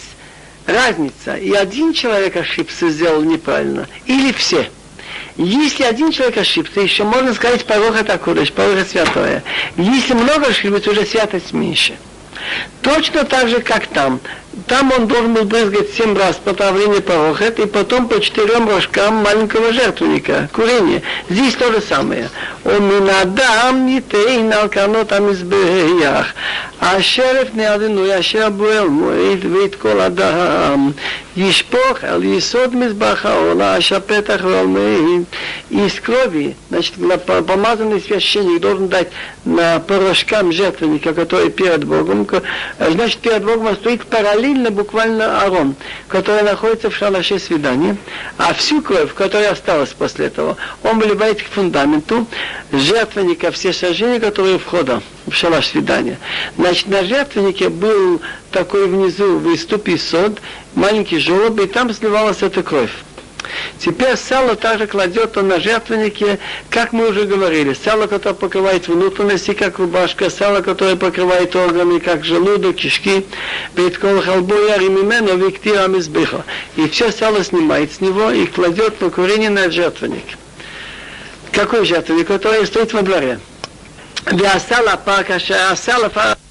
разница. 0.66 1.36
И 1.36 1.52
один 1.52 1.92
человек 1.92 2.36
ошибся, 2.36 2.90
сделал 2.90 3.22
неправильно. 3.22 3.88
Или 4.04 4.32
все. 4.32 4.70
Если 5.36 5.84
один 5.84 6.12
человек 6.12 6.38
ошибся, 6.38 6.80
еще 6.80 7.04
можно 7.04 7.34
сказать 7.34 7.64
порог 7.66 7.96
это 7.96 8.16
кудыш, 8.18 8.52
порог 8.52 8.86
святое. 8.86 9.42
Если 9.76 10.14
много 10.14 10.46
ошибок, 10.46 10.86
уже 10.86 11.04
святость 11.04 11.52
меньше. 11.52 11.96
Точно 12.82 13.24
так 13.24 13.48
же, 13.48 13.60
как 13.60 13.86
там 13.86 14.20
там 14.66 14.90
он 14.90 15.06
должен 15.06 15.34
был 15.34 15.44
брызгать 15.44 15.92
семь 15.92 16.16
раз 16.16 16.36
потравление 16.36 17.02
порохет 17.02 17.58
и 17.58 17.66
потом 17.66 18.08
по 18.08 18.18
четырем 18.20 18.66
рожкам 18.68 19.16
маленького 19.16 19.70
жертвенника, 19.72 20.48
курение. 20.52 21.02
Здесь 21.28 21.54
то 21.56 21.70
же 21.70 21.82
самое. 21.82 22.30
Он 22.64 22.88
не 22.88 23.00
надам, 23.00 23.86
не 23.86 24.00
ты, 24.00 24.36
и 24.36 24.38
налкано 24.38 25.04
там 25.04 25.30
из 25.30 25.42
беях. 25.42 26.28
А 26.80 27.00
шериф 27.00 27.52
не 27.54 27.64
один, 27.64 28.02
и 28.02 28.08
ашер 28.08 28.50
буэл, 28.50 28.88
муэйт, 28.88 29.44
вейт 29.44 29.76
кол 29.76 30.00
адам. 30.00 30.94
Ешпох, 31.34 32.02
ал 32.02 32.22
есод 32.22 32.72
мизбаха, 32.72 33.38
ола, 33.38 33.74
аша 33.74 34.00
петах, 34.00 34.40
Из 35.68 36.00
крови, 36.00 36.56
значит, 36.70 36.94
помазанный 37.46 38.00
священник 38.00 38.62
должен 38.62 38.88
дать 38.88 39.08
на 39.44 39.78
порошкам 39.80 40.50
жертвенника, 40.50 41.12
который 41.12 41.50
перед 41.50 41.84
Богом, 41.84 42.26
значит, 42.78 43.18
перед 43.18 43.44
Богом 43.44 43.74
стоит 43.76 44.04
параллельно 44.06 44.45
буквально 44.54 45.42
Арон, 45.42 45.74
который 46.08 46.42
находится 46.42 46.90
в 46.90 46.96
шалаше 46.96 47.38
свидания, 47.38 47.96
а 48.38 48.54
всю 48.54 48.82
кровь, 48.82 49.12
которая 49.14 49.52
осталась 49.52 49.90
после 49.90 50.26
этого, 50.26 50.56
он 50.82 50.98
выливает 50.98 51.42
к 51.42 51.46
фундаменту, 51.46 52.26
жертвенника 52.72 53.50
все 53.50 53.72
сожжения, 53.72 54.20
которые 54.20 54.58
входа 54.58 55.02
в 55.26 55.32
шалаш 55.32 55.66
свидания. 55.68 56.18
Значит, 56.56 56.88
на 56.88 57.04
жертвеннике 57.04 57.68
был 57.68 58.20
такой 58.50 58.86
внизу 58.86 59.38
выступ 59.38 59.88
и 59.88 59.96
сод, 59.96 60.40
маленький 60.74 61.18
желоб, 61.18 61.58
и 61.60 61.66
там 61.66 61.92
сливалась 61.92 62.42
эта 62.42 62.62
кровь. 62.62 62.92
Теперь 63.78 64.16
сало 64.16 64.56
также 64.56 64.86
кладет 64.86 65.36
он 65.36 65.48
на 65.48 65.60
жертвеннике, 65.60 66.38
как 66.70 66.92
мы 66.92 67.08
уже 67.08 67.24
говорили, 67.24 67.74
сало, 67.74 68.06
которое 68.06 68.34
покрывает 68.34 68.88
внутренности, 68.88 69.52
как 69.52 69.78
рубашка, 69.78 70.30
сало, 70.30 70.60
которое 70.60 70.96
покрывает 70.96 71.54
органы, 71.56 72.00
как 72.00 72.24
желудок, 72.24 72.76
кишки, 72.76 73.26
бейткол 73.74 74.22
халбуя, 74.22 74.78
римимена, 74.78 75.30
виктира, 75.30 75.86
мизбиха. 75.86 76.44
И 76.76 76.88
все 76.88 77.12
сало 77.12 77.44
снимает 77.44 77.92
с 77.92 78.00
него 78.00 78.30
и 78.30 78.46
кладет 78.46 79.00
на 79.00 79.10
курение 79.10 79.50
на 79.50 79.70
жертвенник. 79.70 80.24
Какой 81.52 81.84
жертвенник? 81.84 82.26
Который 82.26 82.66
стоит 82.66 82.92
во 82.92 83.02
дворе. 83.02 83.38
Для 84.32 84.58
сала 84.58 85.00
а 85.06 85.76
сала 85.76 86.08
парка. 86.08 86.45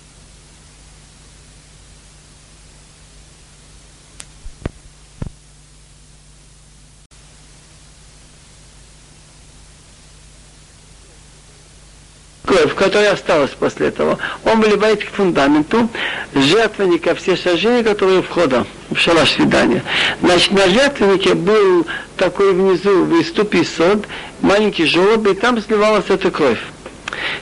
Кровь, 12.46 12.74
которая 12.76 13.14
осталась 13.14 13.52
после 13.52 13.88
этого, 13.88 14.18
он 14.43 14.62
выливает 14.62 15.04
к 15.04 15.10
фундаменту 15.10 15.89
жертвенника 16.34 17.16
все 17.16 17.36
сожжения, 17.36 17.84
которые 17.84 18.22
входа 18.22 18.66
в 18.89 18.98
шалаш 18.98 19.32
свидания. 19.32 19.84
Значит, 20.22 20.52
на 20.52 20.68
жертвеннике 20.70 21.34
был 21.34 21.86
такой 22.18 22.54
внизу 22.54 23.06
выступ 23.06 23.54
и 23.56 23.64
сод, 23.64 24.06
маленький 24.41 24.86
желоб, 24.86 25.28
и 25.28 25.34
там 25.34 25.62
сливалась 25.62 26.06
эта 26.10 26.32
кровь. 26.32 26.60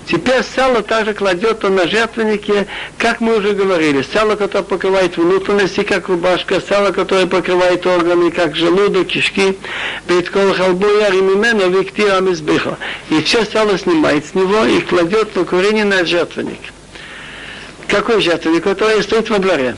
Теперь 0.06 0.44
сало 0.44 0.82
также 0.82 1.14
кладет 1.14 1.64
он 1.64 1.76
на 1.76 1.88
жертвеннике, 1.88 2.68
как 2.98 3.22
мы 3.22 3.38
уже 3.38 3.54
говорили, 3.54 4.06
сало, 4.14 4.36
которое 4.36 4.64
покрывает 4.64 5.16
внутренности, 5.16 5.84
как 5.84 6.10
рубашка, 6.10 6.60
сало, 6.60 6.92
которое 6.92 7.26
покрывает 7.26 7.86
органы, 7.86 8.30
как 8.32 8.56
желудок, 8.56 9.08
кишки, 9.08 9.58
бейткол 10.08 10.54
халбоя, 10.54 11.10
римимено, 11.10 11.64
виктира 11.64 12.20
мизбиха. 12.20 12.78
И 13.10 13.22
все 13.22 13.46
сало 13.46 13.78
снимает 13.78 14.26
с 14.26 14.34
него 14.34 14.66
и 14.66 14.82
кладет 14.82 15.36
на 15.36 15.46
курение 15.46 15.86
на 15.86 16.06
жертвенник. 16.06 16.60
Какой 17.88 18.22
жертвенник, 18.22 18.64
который 18.64 19.02
стоит 19.04 19.30
во 19.30 19.40
дворе? 19.40 19.76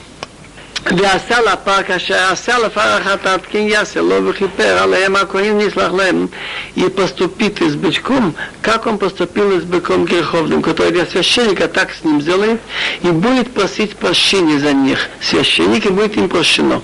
ועשה 0.86 1.40
לפר 1.40 1.82
כאשר 1.82 2.32
עשה 2.32 2.58
לפר 2.58 2.80
החטאת 2.80 3.40
כן 3.50 3.58
יעשה 3.58 4.00
לו 4.00 4.26
וכיפר 4.26 4.78
עליהם 4.78 5.16
הכהן 5.16 5.58
נסלח 5.58 5.92
лем 5.92 6.28
и 6.76 6.88
поступит 6.88 7.58
с 7.60 7.74
бычком, 7.74 8.34
как 8.62 8.86
он 8.86 8.98
поступил 8.98 9.60
с 9.60 9.64
быком 9.64 10.04
греховным, 10.04 10.62
который 10.62 10.92
для 10.92 11.04
священника 11.06 11.68
так 11.68 11.90
с 11.92 12.04
ним 12.04 12.22
сделает, 12.22 12.60
и 13.02 13.08
будет 13.08 13.52
просить 13.52 13.96
прощения 13.96 14.58
за 14.58 14.72
них. 14.72 15.08
Священник 15.20 15.86
и 15.86 15.90
будет 15.90 16.16
им 16.16 16.28
прощено. 16.28 16.82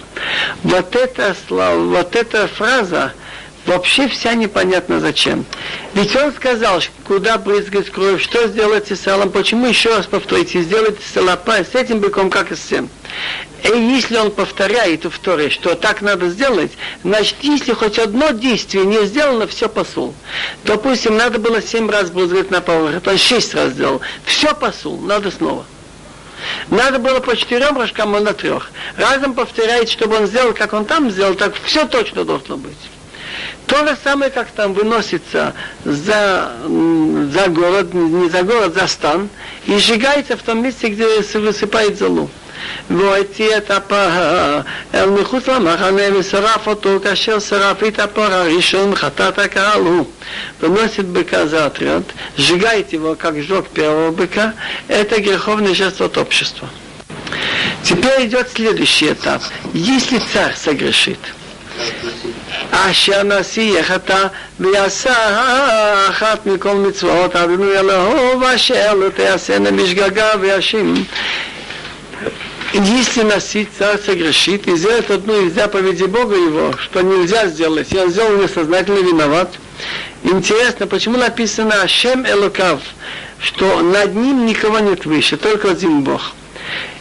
Вот 0.62 0.94
эта, 0.96 1.34
слава, 1.48 1.78
вот 1.78 2.16
эта 2.16 2.48
фраза, 2.48 3.12
вообще 3.64 4.08
вся 4.08 4.34
непонятно 4.34 5.00
зачем. 5.00 5.44
Ведь 5.94 6.14
он 6.16 6.32
сказал, 6.32 6.80
куда 7.04 7.38
брызгать 7.38 7.90
кровь, 7.90 8.22
что 8.22 8.48
сделать 8.48 8.88
с 8.90 9.00
салом, 9.00 9.30
почему 9.30 9.66
еще 9.66 9.94
раз 9.96 10.06
повторите, 10.06 10.62
сделать 10.62 10.98
салапа 11.14 11.64
с 11.64 11.74
этим 11.74 12.00
быком, 12.00 12.30
как 12.30 12.52
и 12.52 12.56
с 12.56 12.60
всем. 12.60 12.88
И 13.63 13.67
если 13.67 14.17
он 14.17 14.31
повторяет 14.31 15.05
в 15.05 15.19
Торе, 15.19 15.49
что 15.49 15.75
так 15.75 16.01
надо 16.01 16.29
сделать, 16.29 16.71
значит, 17.03 17.35
если 17.41 17.73
хоть 17.73 17.99
одно 17.99 18.31
действие 18.31 18.85
не 18.85 19.05
сделано, 19.05 19.45
все 19.45 19.69
посул. 19.69 20.15
Допустим, 20.63 21.15
надо 21.15 21.37
было 21.37 21.61
семь 21.61 21.89
раз 21.89 22.09
брызгать 22.09 22.49
на 22.49 22.61
поверхность, 22.61 23.07
он 23.07 23.17
шесть 23.17 23.53
раз 23.53 23.71
сделал. 23.71 24.01
Все 24.25 24.55
посул, 24.55 24.99
надо 25.01 25.29
снова. 25.29 25.65
Надо 26.69 26.97
было 26.97 27.19
по 27.19 27.35
четырем 27.35 27.77
рожкам, 27.77 28.15
он 28.15 28.23
на 28.23 28.33
трех. 28.33 28.71
Разом 28.97 29.35
повторяет, 29.35 29.89
чтобы 29.89 30.17
он 30.17 30.25
сделал, 30.25 30.53
как 30.53 30.73
он 30.73 30.85
там 30.85 31.11
сделал, 31.11 31.35
так 31.35 31.53
все 31.63 31.85
точно 31.85 32.25
должно 32.25 32.57
быть. 32.57 32.77
То 33.67 33.85
же 33.87 33.95
самое, 34.03 34.31
как 34.31 34.49
там 34.51 34.73
выносится 34.73 35.53
за, 35.85 36.51
за 36.65 37.47
город, 37.47 37.93
не 37.93 38.27
за 38.29 38.41
город, 38.41 38.73
за 38.73 38.87
стан, 38.87 39.29
и 39.65 39.77
сжигается 39.77 40.35
в 40.35 40.41
том 40.41 40.63
месте, 40.63 40.87
где 40.87 41.21
высыпает 41.37 41.99
золу. 41.99 42.29
והוציא 42.90 43.56
את 43.56 43.70
הפר 43.70 44.60
אל 44.94 45.10
מחוץ 45.10 45.48
למחנה 45.48 46.02
ושרף 46.18 46.66
אותו 46.66 46.98
כאשר 47.02 47.38
שרף 47.38 47.82
את 47.88 47.98
הפר 47.98 48.34
הראשון 48.34 48.94
חטאת 48.94 49.38
הקהל 49.38 49.80
הוא 49.80 50.06
выносит 50.60 51.06
быка 51.06 51.46
за 51.46 51.66
отряд, 51.66 52.04
сжигает 52.36 52.92
его, 52.92 53.14
как 53.14 53.36
сжег 53.36 53.68
первого 53.68 54.10
быка, 54.10 54.54
это 54.88 55.20
греховное 55.20 55.74
жертва 55.74 56.06
от 56.06 56.18
общества. 56.18 56.68
Теперь 57.82 58.26
идет 58.26 58.50
следующий 58.54 59.12
этап. 59.12 59.42
Если 59.74 60.20
царь 60.32 60.54
согрешит, 60.56 61.18
אשר 62.70 63.22
נשיא 63.22 63.78
יחטא 63.78 64.26
ויעשה 64.60 65.14
אחת 66.08 66.46
מכל 66.46 66.74
מצוות 66.74 67.36
אדוני 67.36 67.78
אלוהו 67.78 68.40
ואשר 68.40 68.94
לא 68.94 69.08
תעשנה 69.08 69.70
בשגגה 69.70 70.28
וישים 70.40 71.04
если 72.73 73.23
носить 73.23 73.69
царь 73.77 73.99
согрешит 73.99 74.67
и 74.67 74.75
сделает 74.75 75.11
одну 75.11 75.45
из 75.45 75.53
заповедей 75.53 76.07
Бога 76.07 76.35
его, 76.35 76.73
что 76.77 77.01
нельзя 77.01 77.47
сделать, 77.47 77.91
и 77.91 77.97
он 77.97 78.09
сделал 78.09 78.37
несознательно 78.37 78.99
виноват. 78.99 79.53
Интересно, 80.23 80.87
почему 80.87 81.17
написано 81.17 81.81
Ашем 81.81 82.25
Элокав, 82.25 82.81
что 83.39 83.81
над 83.81 84.15
ним 84.15 84.45
никого 84.45 84.79
нет 84.79 85.05
выше, 85.05 85.37
только 85.37 85.71
один 85.71 86.01
Бог. 86.01 86.33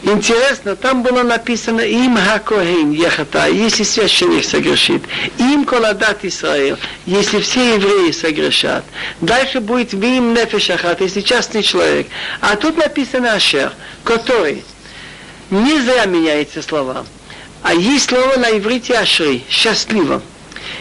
Интересно, 0.02 0.74
там 0.74 1.02
было 1.02 1.22
написано 1.22 1.82
им 1.82 2.16
Хакоин 2.16 2.90
Ехата, 2.90 3.46
если 3.48 3.82
священник 3.82 4.44
согрешит, 4.44 5.02
им 5.38 5.64
Коладат 5.64 6.24
Исраил, 6.24 6.78
если 7.04 7.40
все 7.40 7.74
евреи 7.74 8.10
согрешат. 8.10 8.84
Дальше 9.20 9.60
будет 9.60 9.92
Вим 9.92 10.32
Нефешахат, 10.32 11.02
если 11.02 11.20
частный 11.20 11.62
человек. 11.62 12.08
А 12.40 12.56
тут 12.56 12.78
написано 12.78 13.34
Ашер, 13.34 13.72
который 14.02 14.64
не 15.50 15.80
зря 15.80 16.04
меняются 16.06 16.62
слова. 16.62 17.04
А 17.62 17.74
есть 17.74 18.08
слово 18.08 18.36
на 18.36 18.50
иврите 18.56 18.96
ашри, 18.96 19.44
счастливо. 19.50 20.22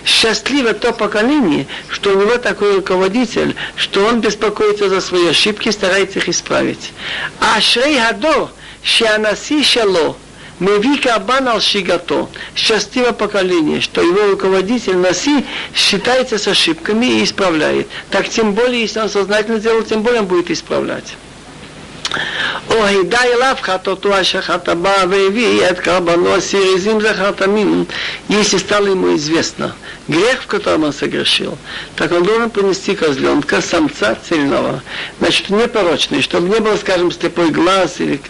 Счастливо 0.06 0.74
то 0.74 0.94
поколение, 0.94 1.68
что 1.90 2.12
у 2.12 2.22
него 2.22 2.38
такой 2.38 2.76
руководитель, 2.76 3.56
что 3.76 4.06
он 4.06 4.22
беспокоится 4.22 4.88
за 4.88 5.02
свои 5.02 5.28
ошибки, 5.28 5.70
старается 5.70 6.20
их 6.20 6.30
исправить. 6.30 6.92
Ашрей 7.40 8.00
хадо, 8.00 8.50
шианаси 8.84 9.64
шало, 9.64 10.16
Меви 10.60 10.98
Кабан 10.98 11.48
Алшигато, 11.48 12.28
счастливое 12.56 13.14
поколение, 13.14 13.80
что 13.80 14.02
его 14.02 14.32
руководитель 14.32 14.98
Наси 14.98 15.46
считается 15.74 16.38
с 16.38 16.48
ошибками 16.48 17.06
и 17.06 17.24
исправляет. 17.24 17.88
Так 18.12 18.28
тем 18.28 18.54
более, 18.54 18.82
если 18.82 19.00
он 19.00 19.10
сознательно 19.10 19.60
сделал, 19.60 19.84
тем 19.84 20.04
более 20.04 20.22
он 20.22 20.28
будет 20.28 20.52
исправлять. 20.52 21.16
או 22.71 22.85
הידי 22.85 23.17
אליו 23.35 23.57
חטאתו 23.63 24.21
אשר 24.21 24.41
חטא 24.41 24.75
בה 24.75 24.93
והביא 25.09 25.71
את 25.71 25.79
קרבנו 25.79 26.41
סיריזים 26.41 27.01
захартамин, 27.01 27.87
если 28.29 28.59
стало 28.59 28.87
ему 28.89 29.15
известно 29.17 29.75
грех, 30.09 30.43
в 30.43 30.47
котором 30.47 30.85
он 30.85 30.93
согрешил, 30.93 31.57
так 31.97 32.13
он 32.13 32.23
должен 32.23 32.51
принести 32.51 32.95
козленка, 32.95 33.61
самца 33.61 34.17
цельного, 34.29 34.83
значит, 35.21 35.51
непорочный, 35.51 36.23
чтобы 36.23 36.49
не 36.49 36.61
было, 36.61 36.77
скажем, 36.77 37.11
слепой 37.11 37.51
глаз 37.51 38.01
или 38.01 38.21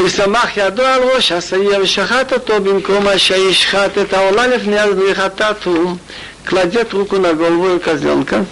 ושמח 0.00 0.56
ידו 0.56 0.82
על 0.82 1.02
ראש 1.02 1.32
השעיר 1.32 1.80
ושחט 1.82 2.32
אותו 2.32 2.60
במקום 2.60 3.08
אשר 3.08 3.34
ישחט 3.34 3.98
את 3.98 4.12
העולה 4.12 4.46
לפני 4.46 4.76
זריחתת 4.94 5.64
הוא 5.64 5.96
кладет 6.49 6.91
руку 6.95 7.17
на 7.17 7.33
голову 7.33 7.79
козленка, 7.79 8.43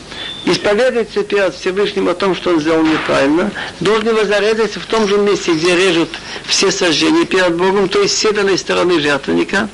исповедуется 0.46 1.24
перед 1.24 1.56
Всевышним 1.56 2.08
о 2.10 2.14
том, 2.14 2.36
что 2.36 2.52
он 2.52 2.62
сделал 2.62 2.84
неправильно, 2.84 3.52
должен 3.80 4.10
его 4.10 4.24
зарезать 4.24 4.76
в 4.78 4.86
том 4.86 5.08
же 5.08 5.18
месте, 5.18 5.54
где 5.54 5.76
режут 5.76 6.10
все 6.46 6.70
сожжения 6.70 7.26
перед 7.26 7.56
Богом, 7.56 7.90
то 7.90 8.00
есть 8.00 8.16
с 8.16 8.20
северной 8.20 8.60
стороны 8.60 9.00
жертвенника. 9.00 9.68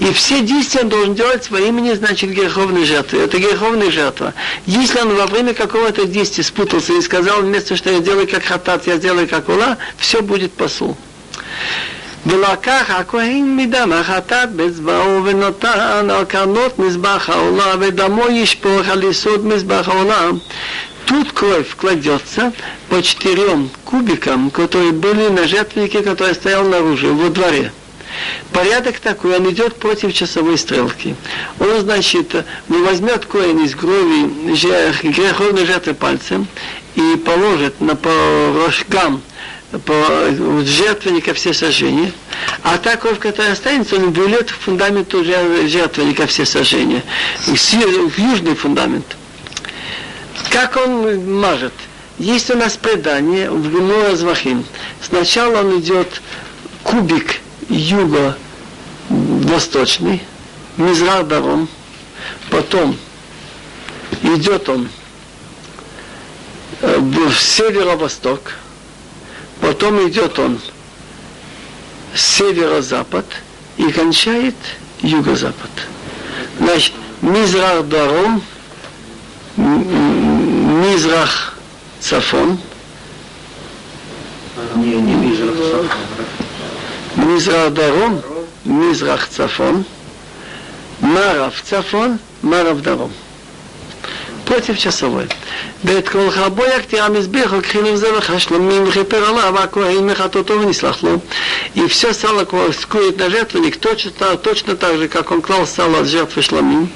И 0.00 0.12
все 0.12 0.40
действия 0.40 0.80
он 0.80 0.88
должен 0.88 1.14
делать 1.14 1.48
во 1.48 1.60
имени, 1.60 1.92
значит, 1.92 2.30
греховной 2.30 2.84
жертвы. 2.84 3.20
Это 3.20 3.38
греховная 3.38 3.92
жертва. 3.92 4.34
Если 4.66 4.98
он 4.98 5.14
во 5.14 5.26
время 5.26 5.54
какого-то 5.54 6.06
действия 6.06 6.42
спутался 6.42 6.92
и 6.94 7.00
сказал, 7.00 7.42
вместо 7.42 7.76
что 7.76 7.90
я 7.90 8.00
делаю 8.00 8.26
как 8.26 8.42
хатат, 8.42 8.88
я 8.88 8.96
делаю 8.96 9.28
как 9.28 9.48
ула, 9.48 9.78
все 9.96 10.22
будет 10.22 10.52
посул. 10.52 10.96
ולקח 12.25 12.85
הכהן 12.89 13.57
מדם 13.57 13.91
החטאת 13.93 14.51
בצבאו 14.55 15.23
ונותן 15.25 16.09
על 16.09 16.25
קרנות 16.25 16.79
מזבח 16.79 17.29
העולה 17.29 17.73
ודמו 17.79 18.29
ישפוך 18.29 18.87
על 18.89 19.03
יסוד 19.03 19.45
מזבח 19.45 19.89
העולה. 19.89 20.29
Тут 21.05 21.33
кровь 21.33 21.75
кладется 21.77 22.51
по 22.89 23.01
четырем 23.03 23.69
кубикам, 23.83 24.49
которые 24.49 24.91
были 24.91 25.27
на 25.27 25.47
жертвеннике, 25.47 26.01
который 26.01 26.33
стоял 26.33 26.63
наружу, 26.67 27.13
во 27.13 27.29
дворе. 27.29 27.71
Порядок 28.51 28.99
такой, 28.99 29.37
он 29.37 29.49
идет 29.51 29.75
против 29.75 30.13
часовой 30.13 30.57
стрелки. 30.57 31.15
Он, 31.59 31.79
значит, 31.81 32.33
возьмет 32.69 33.25
коин 33.25 33.63
из 33.63 33.75
крови 33.75 34.53
греховной 35.03 35.65
жертвы 35.65 35.93
пальцем 35.93 36.47
и 36.95 37.17
положит 37.17 37.79
на 37.81 37.97
рожкам 38.63 39.21
по 39.78 40.64
жертвенника 40.64 41.34
все 41.34 41.54
сожжения, 41.54 42.12
а 42.64 42.76
та 42.78 42.96
кровь, 42.96 43.20
которая 43.20 43.52
останется, 43.52 43.94
он 43.96 44.12
вылет 44.12 44.50
в 44.50 44.58
фундамент 44.58 45.14
уже 45.14 45.68
жертвенника 45.68 46.26
все 46.26 46.44
сожжения, 46.44 47.04
в 47.46 48.18
южный 48.18 48.56
фундамент. 48.56 49.16
Как 50.50 50.76
он 50.76 51.40
мажет? 51.40 51.72
Есть 52.18 52.50
у 52.50 52.56
нас 52.56 52.76
предание 52.76 53.48
в 53.50 53.70
Гемора 53.70 54.16
Звахим. 54.16 54.64
Сначала 55.00 55.60
он 55.60 55.78
идет 55.80 56.20
кубик 56.82 57.36
юго-восточный, 57.68 60.20
Мизрах 60.76 61.28
Даром, 61.28 61.68
потом 62.50 62.98
идет 64.22 64.68
он 64.68 64.88
в 66.82 67.34
северо-восток, 67.34 68.54
Потом 69.60 70.08
идет 70.08 70.38
он 70.38 70.58
северо-запад 72.14 73.26
и 73.76 73.90
кончает 73.90 74.54
юго-запад. 75.00 75.70
Значит, 76.58 76.92
Мизрах 77.22 77.86
Даром, 77.86 78.42
Мизрах 79.56 81.54
Цафон, 82.00 82.58
не, 84.76 84.94
не 84.94 85.14
Мизрах 85.14 85.56
Цафон. 85.56 85.88
Мизрах 87.16 87.72
Даром, 87.72 88.22
Мизрах 88.64 89.28
Цафон, 89.28 89.84
Марав 91.00 91.62
Цафон, 91.62 92.18
Марав 92.42 92.80
Даром. 92.82 93.12
Против 94.46 94.78
часовой. 94.78 95.28
ואת 95.83 96.09
כל 96.09 96.31
חרבו 96.31 96.63
יקטיר 96.77 97.03
המזבח, 97.03 97.53
לוקחים 97.53 97.85
עם 97.85 97.95
זבח 97.95 98.29
השלמים 98.29 98.87
וכיפר 98.87 99.25
עליו, 99.25 99.59
הכהן 99.59 100.07
מחטאותו 100.07 100.53
ונסלח 100.53 101.03
לו. 101.03 101.19
И 101.75 101.87
все 101.87 102.13
сало 102.13 102.47
скует 102.71 103.17
на 103.17 103.29
жертвенник 103.29 103.77
точно, 103.77 104.37
точно 104.37 104.75
так 104.77 104.97
же, 104.97 105.07
как 105.09 105.31
он 105.31 105.41
клал 105.41 105.67
сало 105.67 105.99
от 105.99 106.07
жертвы 106.07 106.41
шламим, 106.41 106.89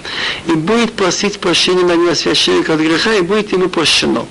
и 0.47 0.53
будет 0.53 0.93
просить 0.93 1.39
прощения 1.39 1.83
на 1.83 1.95
него 1.97 2.15
священника 2.15 2.75
от 2.75 2.79
греха, 2.79 3.13
и 3.15 3.21
будет 3.21 3.51
ему 3.51 3.67
прощено. 3.67 4.25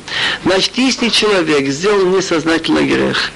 Значит, 0.44 0.72
если 0.76 1.10
человек 1.10 1.68
сделал 1.68 2.06
несознательно 2.06 2.80
грех, 2.80 3.30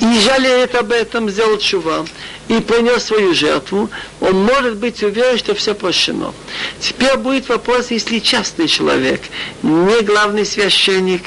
и 0.00 0.20
жалеет 0.20 0.74
об 0.74 0.92
этом, 0.92 1.30
сделал 1.30 1.56
чува, 1.58 2.04
и 2.47 2.59
принес 2.59 3.03
свою 3.03 3.33
жертву, 3.33 3.89
он 4.19 4.43
может 4.43 4.77
быть 4.77 5.01
уверен, 5.01 5.37
что 5.37 5.55
все 5.55 5.73
прощено. 5.73 6.33
Теперь 6.79 7.17
будет 7.17 7.47
вопрос, 7.49 7.91
если 7.91 8.19
частный 8.19 8.67
человек, 8.67 9.21
не 9.61 10.01
главный 10.01 10.45
священник, 10.45 11.23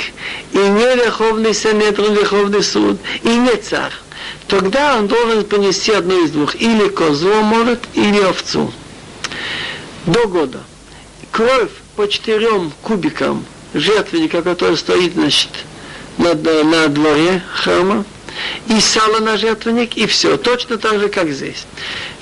и 0.53 0.59
не 0.59 0.97
верховный 0.97 1.55
санедрон, 1.55 2.15
верховный 2.15 2.63
суд, 2.63 2.99
и 3.23 3.29
не 3.29 3.57
царь, 3.57 3.93
тогда 4.47 4.99
он 4.99 5.07
должен 5.07 5.45
понести 5.45 5.93
одну 5.93 6.25
из 6.25 6.31
двух, 6.31 6.55
или 6.57 6.89
козу 6.89 7.33
может, 7.43 7.81
или 7.95 8.21
овцу. 8.21 8.73
До 10.07 10.27
года. 10.27 10.61
Кровь 11.33 11.71
по 11.97 12.09
четырем 12.09 12.73
кубикам 12.83 13.45
жертвенника, 13.75 14.43
который 14.43 14.77
стоит, 14.77 15.15
значит, 15.15 15.51
на, 16.19 16.35
на 16.35 16.89
дворе 16.89 17.43
храма, 17.53 18.05
и 18.68 18.80
сало 18.80 19.20
на 19.20 19.38
жертвенник, 19.38 19.98
и 19.98 20.06
все, 20.08 20.38
точно 20.38 20.78
так 20.78 21.00
же, 21.00 21.10
как 21.10 21.32
здесь. 21.32 21.66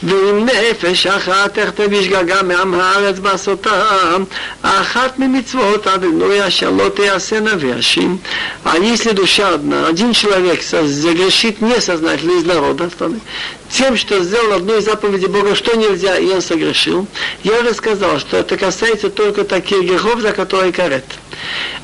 ואם 0.03 0.45
נפש 0.45 1.07
אחת 1.07 1.59
תכתב 1.59 1.83
בשגגה 1.83 2.41
מעם 2.43 2.73
הארץ 2.73 3.19
בעשותם, 3.19 4.23
אחת 4.61 5.19
ממצוות 5.19 5.87
אדינוי 5.87 6.47
אשר 6.47 6.69
לא 6.69 6.89
תעשנה 6.89 7.51
וישים. 7.59 8.17
А 8.65 8.77
если 8.77 9.11
душа 9.11 9.55
одна, 9.55 9.87
один 9.87 10.13
человек 10.13 10.61
загрешит 10.63 11.61
несознательно 11.61 12.39
из 12.39 12.45
народа, 12.45 12.89
тем, 13.69 13.97
что 13.97 14.23
сделал 14.23 14.53
одну 14.53 14.77
из 14.77 14.85
заповедей 14.85 15.27
Бога, 15.27 15.53
что 15.55 15.75
нельзя, 15.75 16.17
и 16.17 16.27
он 16.27 16.41
согрешил, 16.41 17.05
я 17.43 17.59
уже 17.59 17.73
сказал, 17.73 18.19
что 18.19 18.37
это 18.37 18.57
касается 18.57 19.09
только 19.09 19.43
таких 19.43 19.81
грехов, 19.81 20.21
за 20.21 20.31
которые 20.31 20.71
карет. 20.71 21.05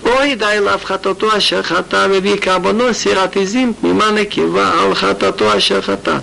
אוי 0.05 0.35
די 0.35 0.57
להפחתתו 0.61 1.37
אשר 1.37 1.63
חטא 1.63 2.07
והביא 2.11 2.35
קרבנו 2.35 2.93
סירת 2.93 3.37
עזים 3.37 3.73
תמימה 3.81 4.11
נקבה 4.11 4.71
על 4.81 4.95
חטאתו 4.95 5.57
אשר 5.57 5.81
חטא. 5.81 6.17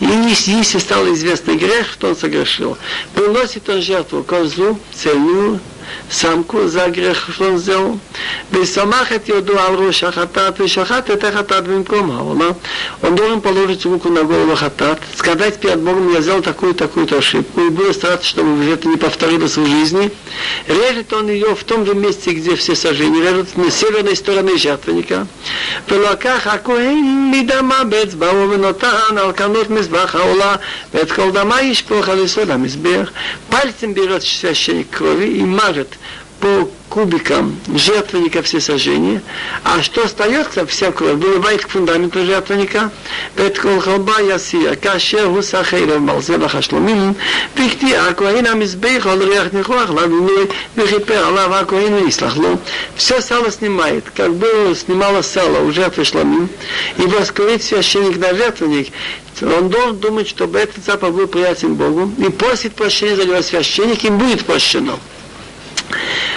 И 0.00 0.04
если 0.04 0.78
стал 0.78 1.12
известный 1.12 1.56
грех, 1.56 1.92
что 1.92 2.08
он 2.08 2.16
согрешил, 2.16 2.78
приносит 3.14 3.68
он 3.68 3.80
жертву 3.82 4.24
козу, 4.24 4.78
цельную, 4.92 5.60
самку 6.10 6.68
за 6.68 6.88
грех, 6.88 7.28
что 7.32 7.48
он 7.48 7.58
сделал. 7.58 7.98
וסמך 8.52 9.12
את 9.12 9.28
ידו 9.28 9.58
על 9.58 9.74
ראש 9.74 10.04
החטאת 10.04 10.60
ושחט 10.60 11.10
את 11.10 11.24
החטאת 11.24 11.64
במקום 11.64 12.10
העולה. 12.10 12.50
Он 13.02 13.14
должен 13.14 13.40
положить 13.40 13.84
руку 13.84 14.08
на 14.08 14.22
голову 14.22 14.56
хатат, 14.56 14.98
сказать 15.16 15.60
перед 15.60 15.80
Богом, 15.80 16.12
я 16.12 16.20
сделал 16.20 16.42
такую-такую-то 16.42 17.18
ошибку, 17.18 17.60
и 17.60 17.68
буду 17.68 17.92
стараться, 17.92 18.26
чтобы 18.26 18.64
это 18.70 18.88
не 18.88 18.96
повторилось 18.96 19.56
в 19.56 19.66
жизни. 19.66 20.10
Режет 20.66 21.12
он 21.12 21.28
ее 21.28 21.54
в 21.54 21.64
том 21.64 21.86
же 21.86 21.94
месте, 21.94 22.32
где 22.32 22.56
все 22.56 22.74
сожжения, 22.74 23.22
режет 23.22 23.56
на 23.56 23.70
северной 23.70 24.16
стороне 24.16 24.56
жертвенника. 24.56 25.26
ולקח 25.88 26.46
הכהן 26.46 27.30
מדמה 27.30 27.84
באצבעו 27.84 28.50
ונותן 28.50 29.18
על 29.18 29.32
קנות 29.32 29.70
מזבח 29.70 30.14
העולה, 30.14 30.56
ואת 30.94 31.12
כל 31.12 31.30
דמה 31.30 31.62
ישפוך 31.62 32.08
על 32.08 32.18
יסוד 32.18 32.50
המזבח. 32.50 33.10
Пальцем 33.50 33.92
берет 33.92 34.22
священник 34.22 34.90
крови 34.90 35.38
и 35.38 35.42
мажет 35.42 35.71
размажет 35.73 35.97
по 36.39 36.69
кубикам 36.89 37.57
жертвенника 37.73 38.41
все 38.41 38.59
сожжения, 38.59 39.21
а 39.63 39.81
что 39.81 40.03
остается, 40.03 40.65
вся 40.65 40.91
кровь 40.91 41.13
выливает 41.13 41.63
к 41.63 41.69
фундаменту 41.69 42.25
жертвенника. 42.25 42.91
Бет 43.37 43.57
кол 43.57 43.81
ясия, 44.19 44.71
а 44.71 44.75
кашер 44.75 45.29
гуса 45.29 45.63
хейров 45.63 46.01
малзева 46.01 46.49
хашлумим, 46.49 47.15
пикти 47.55 47.93
акуаин 47.93 48.45
амизбейх 48.45 49.05
ал 49.05 49.21
реах 49.21 49.53
нихуах 49.53 49.89
ладуны, 49.89 50.49
ну, 50.75 50.83
вихипер 50.83 51.23
алав 51.23 51.61
акуаину 51.61 52.09
ислахло. 52.09 52.59
Все 52.97 53.21
сало 53.21 53.49
снимает, 53.49 54.03
как 54.13 54.33
было 54.33 54.75
снимало 54.75 55.21
сало 55.21 55.59
у 55.59 55.71
жертвы 55.71 56.03
шломин, 56.03 56.49
и 56.97 57.03
восковит 57.03 57.63
священник 57.63 58.17
на 58.17 58.35
жертвенник, 58.35 58.91
он 59.41 59.69
должен 59.69 59.97
думать, 59.97 60.27
чтобы 60.27 60.59
этот 60.59 60.83
запах 60.83 61.11
был 61.11 61.27
приятен 61.27 61.75
Богу, 61.75 62.11
и 62.17 62.29
просит 62.29 62.75
прощения 62.75 63.15
за 63.15 63.25
него 63.25 63.41
священник, 63.41 64.03
и 64.03 64.09
будет 64.09 64.45
прощено. 64.45 64.99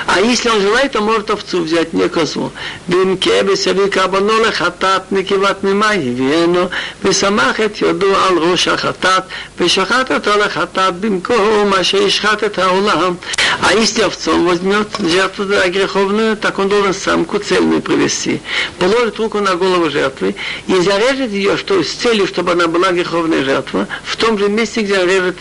А 0.08 0.20
если 0.20 0.50
он 0.50 0.62
желает, 0.62 0.92
то 0.94 1.02
может 1.02 1.30
овцу 1.30 1.62
взять, 1.62 1.94
не 1.94 2.08
козу. 2.10 2.52
Бим 2.88 3.18
кебе 3.18 3.56
сави 3.56 3.90
кабанола 3.90 4.52
хатат 4.52 5.12
никиват 5.12 5.64
мимай 5.64 6.00
вену, 6.00 6.70
ושמח 7.04 7.60
את 7.60 7.82
ידו 7.82 8.16
על 8.16 8.38
ראש 8.38 8.68
החטאת, 8.68 9.24
ושחט 9.60 10.12
אותו 10.12 10.32
לחטאת 10.38 10.96
במקום 11.00 11.70
מה 11.70 11.84
שישחט 11.84 12.44
את 12.44 12.60
העולם. 12.60 13.16
А 13.62 13.74
если 13.74 14.02
овцом 14.02 14.48
возьмет 14.48 14.88
жертву 15.00 15.46
греховную, 15.46 16.36
так 16.36 16.58
он 16.58 16.68
должен 16.68 16.94
самку 16.94 17.38
цельную 17.38 17.82
привести. 17.82 18.42
Положит 18.80 19.18
руку 19.18 19.40
на 19.40 19.56
голову 19.56 19.90
жертвы 19.90 20.36
и 20.68 20.76
зарежет 20.82 21.32
ее 21.32 21.58
что, 21.58 21.84
с 21.84 21.92
целью, 21.92 22.26
чтобы 22.28 22.54
она 22.54 22.68
была 22.68 22.92
греховная 22.92 23.44
жертва, 23.44 23.88
в 24.04 24.16
том 24.16 24.40
же 24.40 24.50
месте, 24.50 24.82
где 24.82 25.00
он 25.00 25.08
режет 25.08 25.38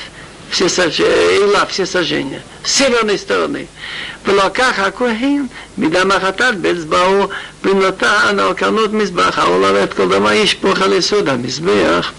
все 0.55 0.69
сожжения, 0.69 1.31
Эйла, 1.31 1.67
все 1.69 1.85
сожжения, 1.85 2.41
с 2.63 2.71
северной 2.71 3.19
стороны. 3.19 3.67
В 4.23 4.31
лаках 4.31 4.79
Акухин, 4.79 5.49
Бидамахатат, 5.75 6.55
Бецбау, 6.55 7.29
Принота, 7.61 8.29
Аналканут, 8.29 8.93
Мизбах, 8.93 9.37
Аулавет, 9.37 9.93
Колдама, 9.93 10.33
Ишпоха, 10.33 10.85
Лесуда, 10.85 11.33
Мизбах. 11.33 12.13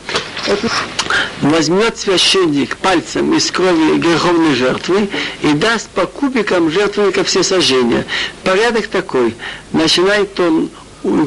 Возьмет 1.41 1.97
священник 1.97 2.77
пальцем 2.77 3.35
из 3.35 3.51
крови 3.51 3.97
греховной 3.97 4.55
жертвы 4.55 5.09
и 5.41 5.55
даст 5.55 5.89
по 5.89 6.05
кубикам 6.05 6.71
жертвенника 6.71 7.25
все 7.25 7.43
сожжения. 7.43 8.05
Порядок 8.45 8.89
такой. 8.89 9.35
Начинает 9.73 10.39
он 10.39 10.69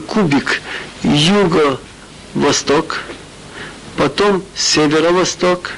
кубик 0.07 0.61
юго-восток, 1.01 2.99
потом 3.97 4.43
северо-восток, 4.55 5.71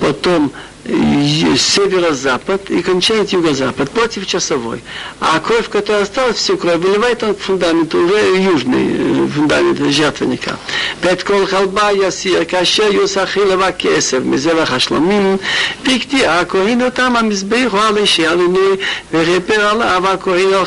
потом 0.00 0.52
северо-запад 0.88 2.70
и 2.70 2.82
кончает 2.82 3.30
юго-запад 3.32 3.90
против 3.90 4.26
часовой. 4.26 4.82
А 5.20 5.38
кровь, 5.40 5.68
которая 5.68 6.02
осталась, 6.02 6.36
всю 6.36 6.56
кровь 6.56 6.76
выливает 6.76 7.22
он 7.22 7.34
к 7.34 7.40
фундаменту, 7.40 8.04
уже 8.04 8.36
южный 8.40 8.96
э, 8.96 9.28
фундамент 9.28 9.78
жертвенника. 9.78 10.56
Бет 11.02 11.24
кол 11.24 11.46
халба 11.46 11.90
ясир 11.90 12.44
каше 12.46 12.82
юсахилова 12.82 13.72
кесев 13.72 14.24
мизева 14.24 14.64
хашламим 14.64 15.38
пикти 15.84 16.22
акоину 16.22 16.90
там 16.90 17.16
амизбейху 17.16 17.76
али 17.76 18.06
шиалини 18.06 18.80
верепер 19.12 19.60
ала 19.60 19.96
ава 19.96 20.16
коину 20.16 20.64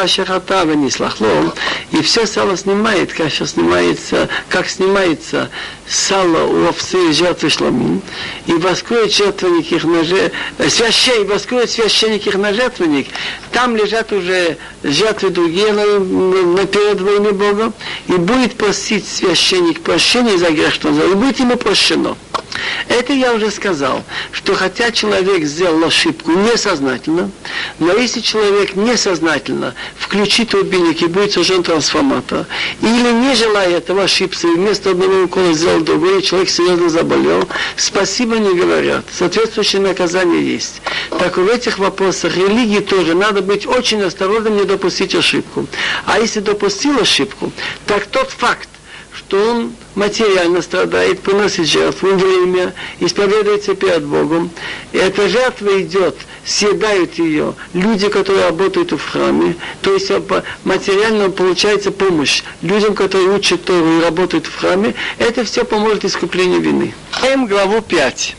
ашехата 0.00 0.64
венислахло. 0.64 1.52
И 1.90 2.00
все 2.02 2.26
сало 2.26 2.56
снимает, 2.56 3.12
каша 3.12 3.46
снимается, 3.46 4.28
как 4.48 4.68
снимается 4.68 5.50
сало 5.88 6.44
у 6.44 6.68
овцы 6.68 7.12
жертвы 7.12 7.50
шламим. 7.50 8.02
И 8.46 8.52
воскроет 8.52 9.12
жертвенник 9.12 9.63
их 9.72 9.84
на 9.84 10.04
священник, 10.04 11.70
священник 11.70 12.26
их 12.26 12.36
на 12.36 12.52
жертвенник, 12.52 13.08
там 13.52 13.76
лежат 13.76 14.12
уже 14.12 14.56
жертвы 14.82 15.30
другие 15.30 15.72
на, 15.72 15.84
на 15.84 16.66
перед 16.66 17.00
войны 17.00 17.32
Бога, 17.32 17.72
и 18.08 18.12
будет 18.12 18.54
просить 18.54 19.06
священник 19.06 19.80
прощения 19.80 20.36
за 20.38 20.50
грех, 20.50 20.74
что 20.74 20.88
он 20.88 20.94
сделал, 20.94 21.12
и 21.12 21.14
будет 21.14 21.38
ему 21.38 21.56
прощено. 21.56 22.16
Это 22.88 23.12
я 23.12 23.32
уже 23.34 23.50
сказал, 23.50 24.04
что 24.32 24.54
хотя 24.54 24.90
человек 24.92 25.44
сделал 25.44 25.84
ошибку 25.84 26.32
несознательно, 26.32 27.30
но 27.78 27.92
если 27.94 28.20
человек 28.20 28.76
несознательно 28.76 29.74
включит 29.98 30.54
рубильник 30.54 31.02
и 31.02 31.06
будет 31.06 31.32
сожжен 31.32 31.62
трансформатор, 31.62 32.46
или 32.80 33.12
не 33.12 33.34
желая 33.34 33.70
этого 33.70 34.04
ошибся, 34.04 34.46
и 34.48 34.54
вместо 34.54 34.90
одного 34.90 35.24
укола 35.24 35.52
сделал 35.52 35.80
другой, 35.80 36.22
человек 36.22 36.50
серьезно 36.50 36.88
заболел, 36.88 37.48
спасибо 37.76 38.36
не 38.36 38.54
говорят. 38.54 39.04
Соответствующее 39.54 39.88
наказание 39.88 40.52
есть. 40.52 40.82
Так 41.16 41.36
в 41.36 41.46
этих 41.46 41.78
вопросах 41.78 42.36
религии 42.36 42.80
тоже 42.80 43.14
надо 43.14 43.40
быть 43.40 43.66
очень 43.68 44.02
осторожным, 44.02 44.56
не 44.56 44.64
допустить 44.64 45.14
ошибку. 45.14 45.68
А 46.06 46.18
если 46.18 46.40
допустил 46.40 46.98
ошибку, 46.98 47.52
так 47.86 48.06
тот 48.06 48.30
факт, 48.30 48.68
что 49.16 49.36
он 49.48 49.72
материально 49.94 50.60
страдает, 50.60 51.20
приносит 51.20 51.68
жертву 51.68 52.14
время, 52.14 52.74
исповедуется 52.98 53.76
перед 53.76 54.02
Богом. 54.02 54.50
И 54.90 54.98
эта 54.98 55.28
жертва 55.28 55.80
идет, 55.80 56.16
съедают 56.44 57.14
ее 57.14 57.54
люди, 57.74 58.08
которые 58.08 58.46
работают 58.46 58.90
в 58.90 59.08
храме, 59.08 59.54
то 59.82 59.94
есть 59.94 60.10
материально 60.64 61.30
получается 61.30 61.92
помощь 61.92 62.42
людям, 62.60 62.96
которые 62.96 63.28
учат 63.28 63.64
Тору 63.64 63.98
и 63.98 64.02
работают 64.02 64.46
в 64.46 64.56
храме, 64.56 64.94
это 65.18 65.44
все 65.44 65.64
поможет 65.64 66.04
искуплению 66.04 66.60
вины. 66.60 66.92
М 67.22 67.46
главу 67.46 67.80
5 67.82 68.34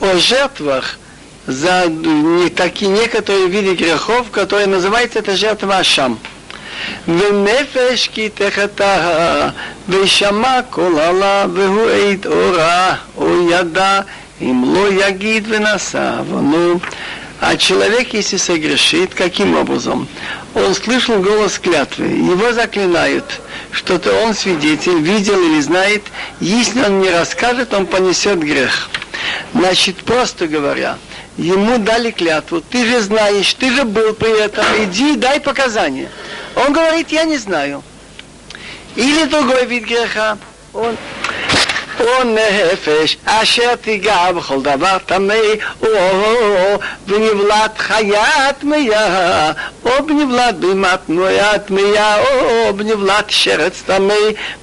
О 0.00 0.16
жертвах 0.16 0.98
за 1.46 1.86
не, 1.88 2.48
такие 2.50 2.90
некоторые 2.90 3.48
виды 3.48 3.74
грехов, 3.74 4.30
которые 4.30 4.66
называются 4.66 5.18
это 5.18 5.36
жертва 5.36 5.78
Ашам. 5.78 6.18
ונפש 7.08 8.08
כי 8.12 8.28
תחתה, 8.28 9.48
ושמע 9.88 10.60
קול 10.70 10.98
עלה, 10.98 11.44
והוא 11.54 11.90
עד 11.90 12.26
אורה, 12.26 12.94
או 13.16 13.50
ידע, 13.50 14.00
אם 14.40 14.74
לא 14.74 15.04
יגיד 15.06 15.46
ונשא 15.48 16.14
עוונו. 16.18 16.80
А 17.42 17.56
человек, 17.56 18.12
если 18.12 18.36
согрешит, 18.36 19.14
каким 19.14 19.56
образом? 19.56 20.06
Он 20.54 20.74
слышал 20.74 21.20
голос 21.20 21.58
клятвы, 21.58 22.06
его 22.06 22.52
заклинают,– 22.52 23.40
что-то 23.75 24.13
он 24.23 24.33
свидетель, 24.33 24.99
видел 25.01 25.39
или 25.39 25.59
знает, 25.59 26.03
если 26.39 26.81
он 26.81 27.01
не 27.01 27.09
расскажет, 27.09 27.73
он 27.73 27.85
понесет 27.85 28.39
грех. 28.39 28.89
Значит, 29.53 29.97
просто 29.97 30.47
говоря, 30.47 30.97
ему 31.37 31.77
дали 31.77 32.11
клятву, 32.11 32.61
ты 32.61 32.85
же 32.85 33.01
знаешь, 33.01 33.53
ты 33.53 33.69
же 33.71 33.83
был 33.83 34.13
при 34.13 34.39
этом, 34.39 34.65
иди 34.79 35.15
дай 35.17 35.41
показания. 35.41 36.09
Он 36.55 36.71
говорит, 36.71 37.11
я 37.11 37.25
не 37.25 37.37
знаю. 37.37 37.83
Или 38.95 39.25
другой 39.25 39.65
вид 39.65 39.83
греха. 39.83 40.37
Он 40.73 40.95
או 42.00 42.24
נפש 42.24 43.16
אשר 43.24 43.74
תיגע 43.76 44.32
בכל 44.32 44.62
דבר 44.62 44.96
טמא, 45.06 45.34
או 45.82 45.88
בנבלת 47.06 47.78
חיה 47.78 48.52
טמאה, 48.60 49.52
או 49.84 49.90
בנבלת 50.06 50.54
בהמה 50.54 50.96
טמאה, 51.66 52.18
או 52.18 52.72
בנבלת 52.76 53.24
שרץ 53.28 53.82
טמא, 53.86 54.14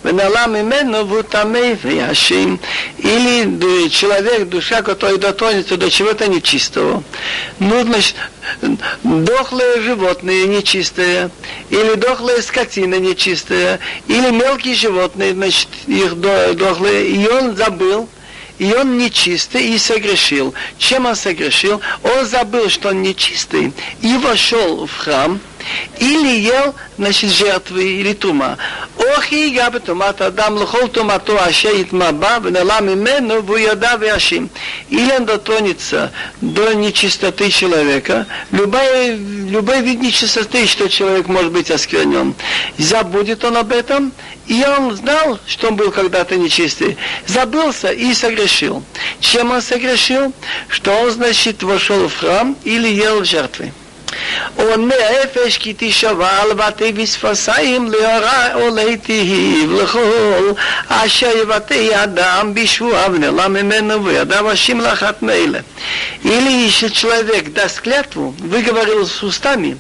ונעלה 0.05 0.47
ממנו 0.47 1.09
והוא 1.09 1.21
טמא 1.21 1.59
ויאשים. 1.82 2.57
Или 2.99 3.89
человек, 3.89 4.47
душа, 4.47 4.82
который 4.82 5.17
дотронется 5.17 5.78
до 5.78 5.89
чего-то 5.89 6.28
нечистого. 6.28 7.03
Ну, 7.59 7.84
значит, 8.61 8.80
дохлые 9.03 9.80
животные 9.80 10.47
нечистые, 10.47 11.30
или 11.70 11.95
дохлая 11.95 12.43
скотина 12.43 12.99
нечистая, 12.99 13.78
или 14.09 14.30
мелкие 14.30 14.74
животные, 14.74 15.32
значит, 15.32 15.68
их 15.86 16.20
дохлые, 16.20 17.09
и 17.09 17.26
он 17.28 17.57
забыл, 17.57 18.09
и 18.59 18.72
он 18.74 18.99
нечистый 18.99 19.66
и 19.68 19.78
согрешил. 19.78 20.55
Чем 20.78 21.07
он 21.07 21.16
согрешил? 21.16 21.80
Он 22.03 22.24
забыл, 22.26 22.68
что 22.68 22.90
он 22.90 23.03
нечистый, 23.03 23.72
и 24.01 24.16
вошел 24.18 24.86
в 24.86 24.97
храм, 24.97 25.40
или 25.98 26.40
ел, 26.40 26.74
значит, 26.98 27.30
жертвы 27.30 27.84
или 27.84 28.12
тума. 28.12 28.58
Ох 28.96 29.32
и 29.32 29.50
габа 29.50 29.80
тумат 29.80 30.20
адам 30.20 30.54
лохол 30.56 30.88
тумато 30.88 31.38
ашеит 31.42 31.92
маба, 31.92 32.38
внела 32.40 32.80
мимену 32.80 33.42
вуяда 33.42 33.96
вяшим. 33.96 34.50
Или 34.88 35.12
он 35.12 35.24
дотронется 35.24 36.12
до 36.40 36.74
нечистоты 36.74 37.50
человека, 37.50 38.26
любой, 38.50 39.16
любой 39.16 39.82
вид 39.82 40.00
нечистоты, 40.00 40.66
что 40.66 40.88
человек 40.88 41.28
может 41.28 41.52
быть 41.52 41.70
осквернен. 41.70 42.34
Забудет 42.78 43.44
он 43.44 43.56
об 43.56 43.72
этом, 43.72 44.12
и 44.46 44.64
он 44.64 44.96
знал, 44.96 45.38
что 45.46 45.68
он 45.68 45.76
был 45.76 45.90
когда-то 45.90 46.36
нечистый. 46.36 46.96
Забылся 47.26 47.92
и 47.92 48.12
согрешил. 48.14 48.82
Чем 49.20 49.50
он 49.50 49.62
согрешил? 49.62 50.32
Что 50.68 50.92
он, 50.92 51.10
значит, 51.10 51.62
вошел 51.62 52.08
в 52.08 52.16
храм 52.16 52.56
или 52.64 52.88
ел 52.88 53.24
жертвы 53.24 53.72
או 54.57 54.78
נפש 54.78 55.57
כי 55.57 55.73
תשבע 55.78 56.41
על 56.41 56.53
בתי 56.53 56.91
בשפסיים 56.91 57.91
להורא 57.91 58.47
או 58.53 58.75
להיטיב 58.75 59.71
לכל 59.71 60.51
אשר 60.88 61.38
יבטא 61.41 62.03
אדם 62.03 62.53
בשבועה 62.53 63.07
ונעלם 63.11 63.53
ממנו 63.53 64.05
וידיו 64.05 64.51
השים 64.51 64.82
לאחת 64.82 65.21
מאלה. 65.21 65.59
Или 66.23 66.51
если 66.67 66.88
человек 66.89 67.53
даст 67.53 67.80
клятву, 67.82 68.34
выговорил 68.39 69.05
с 69.05 69.21
устами, 69.23 69.78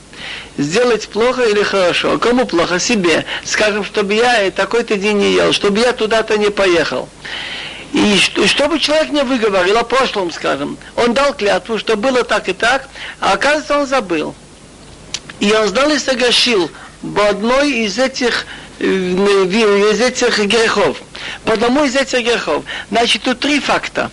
сделать 0.57 1.07
плохо 1.09 1.43
или 1.43 1.63
хорошо. 1.63 2.17
Кому 2.19 2.45
плохо? 2.45 2.79
Себе. 2.79 3.25
Скажем, 3.43 3.83
чтобы 3.83 4.13
я 4.13 4.51
такой-то 4.51 4.95
день 4.95 5.17
не 5.17 5.33
ел, 5.33 5.51
чтобы 5.53 5.79
я 5.79 5.93
туда-то 5.93 6.37
не 6.37 6.49
поехал. 6.49 7.09
И 7.92 8.16
что, 8.16 8.46
чтобы 8.46 8.78
человек 8.78 9.10
не 9.10 9.22
выговорил 9.22 9.76
о 9.76 9.84
прошлом, 9.84 10.30
скажем, 10.32 10.78
он 10.96 11.12
дал 11.12 11.34
клятву, 11.34 11.78
что 11.78 11.96
было 11.96 12.24
так 12.24 12.48
и 12.48 12.54
так, 12.54 12.88
а 13.20 13.32
оказывается 13.32 13.78
он 13.78 13.86
забыл. 13.86 14.34
И 15.40 15.52
он 15.52 15.68
знал 15.68 15.90
и 15.90 15.98
согрешил 15.98 16.70
по 17.14 17.28
одной 17.28 17.70
из 17.84 17.98
этих, 17.98 18.46
э, 18.78 18.84
из 18.86 20.00
этих 20.00 20.38
грехов. 20.38 21.02
По 21.44 21.52
одному 21.52 21.84
из 21.84 21.94
этих 21.94 22.20
грехов. 22.20 22.64
Значит, 22.90 23.22
тут 23.22 23.40
три 23.40 23.60
факта. 23.60 24.10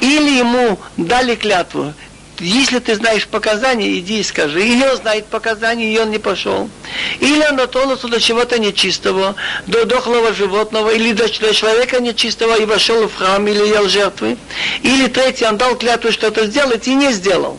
Или 0.00 0.38
ему 0.38 0.78
дали 0.98 1.36
клятву, 1.36 1.94
если 2.38 2.78
ты 2.78 2.94
знаешь 2.94 3.26
показания, 3.26 3.98
иди 3.98 4.20
и 4.20 4.22
скажи. 4.22 4.66
Или 4.66 4.84
он 4.84 4.96
знает 4.96 5.26
показания, 5.26 5.92
и 5.92 5.98
он 5.98 6.10
не 6.10 6.18
пошел. 6.18 6.68
Или 7.20 7.44
он 7.48 7.56
дотронулся 7.56 8.08
до 8.08 8.20
чего-то 8.20 8.58
нечистого, 8.58 9.34
до 9.66 9.84
дохлого 9.84 10.32
животного, 10.34 10.90
или 10.90 11.12
до, 11.12 11.28
до 11.28 11.54
человека 11.54 12.00
нечистого 12.00 12.56
и 12.56 12.64
вошел 12.64 13.08
в 13.08 13.14
храм, 13.14 13.46
или 13.46 13.66
ел 13.66 13.88
жертвы. 13.88 14.36
Или 14.82 15.06
третий, 15.08 15.46
он 15.46 15.56
дал 15.56 15.76
клятву 15.76 16.12
что-то 16.12 16.46
сделать 16.46 16.86
и 16.88 16.94
не 16.94 17.12
сделал. 17.12 17.58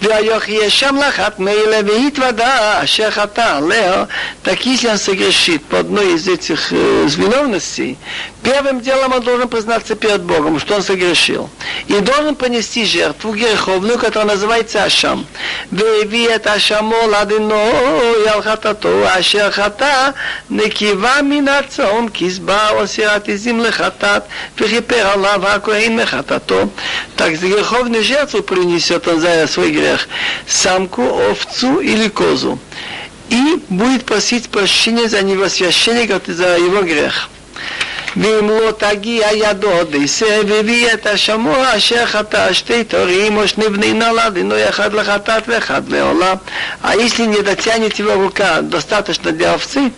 Ваяхьешам 0.00 0.98
лахат 0.98 1.38
мейла 1.38 1.80
веит 1.80 2.18
вода, 2.18 2.80
а 2.80 2.86
шехата 2.86 3.60
лео. 3.60 4.08
Так 4.42 4.64
если 4.66 4.88
он 4.88 4.98
согрешит 4.98 5.64
по 5.64 5.78
одной 5.78 6.14
из 6.14 6.28
этих 6.28 6.70
э, 6.70 7.06
виновностей, 7.08 7.96
первым 8.42 8.80
делом 8.80 9.14
он 9.14 9.22
должен 9.22 9.48
признаться 9.48 9.94
перед 9.94 10.22
Богом, 10.22 10.60
что 10.60 10.76
он 10.76 10.82
согрешил. 10.82 11.48
И 11.88 11.94
должен 12.00 12.34
понести 12.34 12.84
жертву 12.84 13.32
греховную, 13.32 13.98
которая 13.98 14.34
называется 14.34 14.84
Ашам. 14.84 15.26
Веевиет 15.70 16.46
Ашамо 16.46 17.06
ладино 17.06 17.54
ялхатато, 18.26 19.10
ашехата 19.14 20.14
некива 20.50 21.22
минаца, 21.22 21.90
он 21.90 22.10
кизба 22.10 22.82
осират 22.82 23.28
изим 23.30 23.64
лехатат, 23.64 24.28
вехипер 24.58 25.06
Аллах, 25.06 25.66
а 25.68 25.88
мехатато. 25.88 26.68
Так 27.16 27.36
за 27.38 27.46
греховную 27.46 28.04
жертву 28.04 28.42
принесет 28.42 29.08
он 29.08 29.20
за 29.20 29.46
свой 29.46 29.70
грех 29.70 29.85
грех, 29.85 30.07
самку, 30.47 31.03
овцу 31.03 31.79
или 31.79 32.07
козу. 32.07 32.59
И 33.29 33.63
будет 33.69 34.05
просить 34.05 34.49
прощения 34.49 35.07
за 35.07 35.21
него 35.21 35.47
священника 35.47 36.21
за 36.27 36.57
его 36.57 36.81
грех. 36.81 37.29
ואם 38.17 38.49
לא 38.49 38.71
תגיע 38.71 39.27
ידו 39.33 39.83
דייסה 39.83 40.39
והביא 40.47 40.93
את 40.93 41.07
השמוע 41.07 41.77
אשר 41.77 42.05
חטא 42.05 42.53
שתי 42.53 42.83
תורים 42.83 43.37
או 43.37 43.47
שני 43.47 43.69
בני 43.69 43.93
נולד, 43.93 44.37
иной 44.37 44.69
אחד 44.69 44.93
לחטאת 44.93 45.43
ואחד 45.47 45.81
לעולה. 45.89 46.33
А 46.83 46.95
если 46.95 47.23
не 47.23 47.41
дотянет 47.41 47.99
его 47.99 48.13
рука 48.13 48.61
достаточно 48.61 49.31
для 49.31 49.53
овцы, 49.53 49.91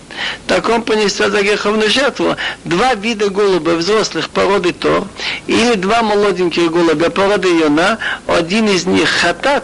так 0.47 0.69
он 0.69 0.83
понесет 0.83 1.31
за 1.31 1.41
греховную 1.41 1.89
жертву 1.89 2.35
два 2.65 2.93
вида 2.93 3.29
голубя 3.29 3.73
взрослых 3.73 4.29
породы 4.29 4.73
Тор 4.73 5.07
или 5.47 5.73
два 5.75 6.03
молоденьких 6.03 6.71
голубя 6.71 7.09
породы 7.09 7.47
Йона, 7.47 7.97
один 8.27 8.67
из 8.67 8.85
них 8.85 9.09
хатат, 9.09 9.63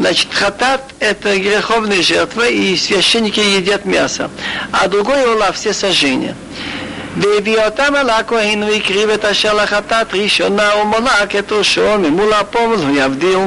Значит, 0.00 0.28
хатат – 0.32 1.00
это 1.00 1.36
греховная 1.38 2.02
жертва, 2.02 2.48
и 2.48 2.76
священники 2.76 3.40
едят 3.40 3.84
мясо. 3.84 4.30
А 4.72 4.88
другой 4.88 5.24
ола – 5.26 5.52
все 5.52 5.72
сожжения. 5.72 6.34
והביאותם 7.16 7.96
אל 7.96 8.10
הכהן 8.10 8.62
והקריב 8.62 9.10
את 9.10 9.24
אשר 9.24 9.54
לחטאת 9.54 10.14
ראשונה 10.14 10.70
ומולק 10.82 11.36
את 11.38 11.52
ראשו 11.52 11.98
ממול 11.98 12.32
הפומל 12.32 12.76
ויבדיל. 12.76 13.38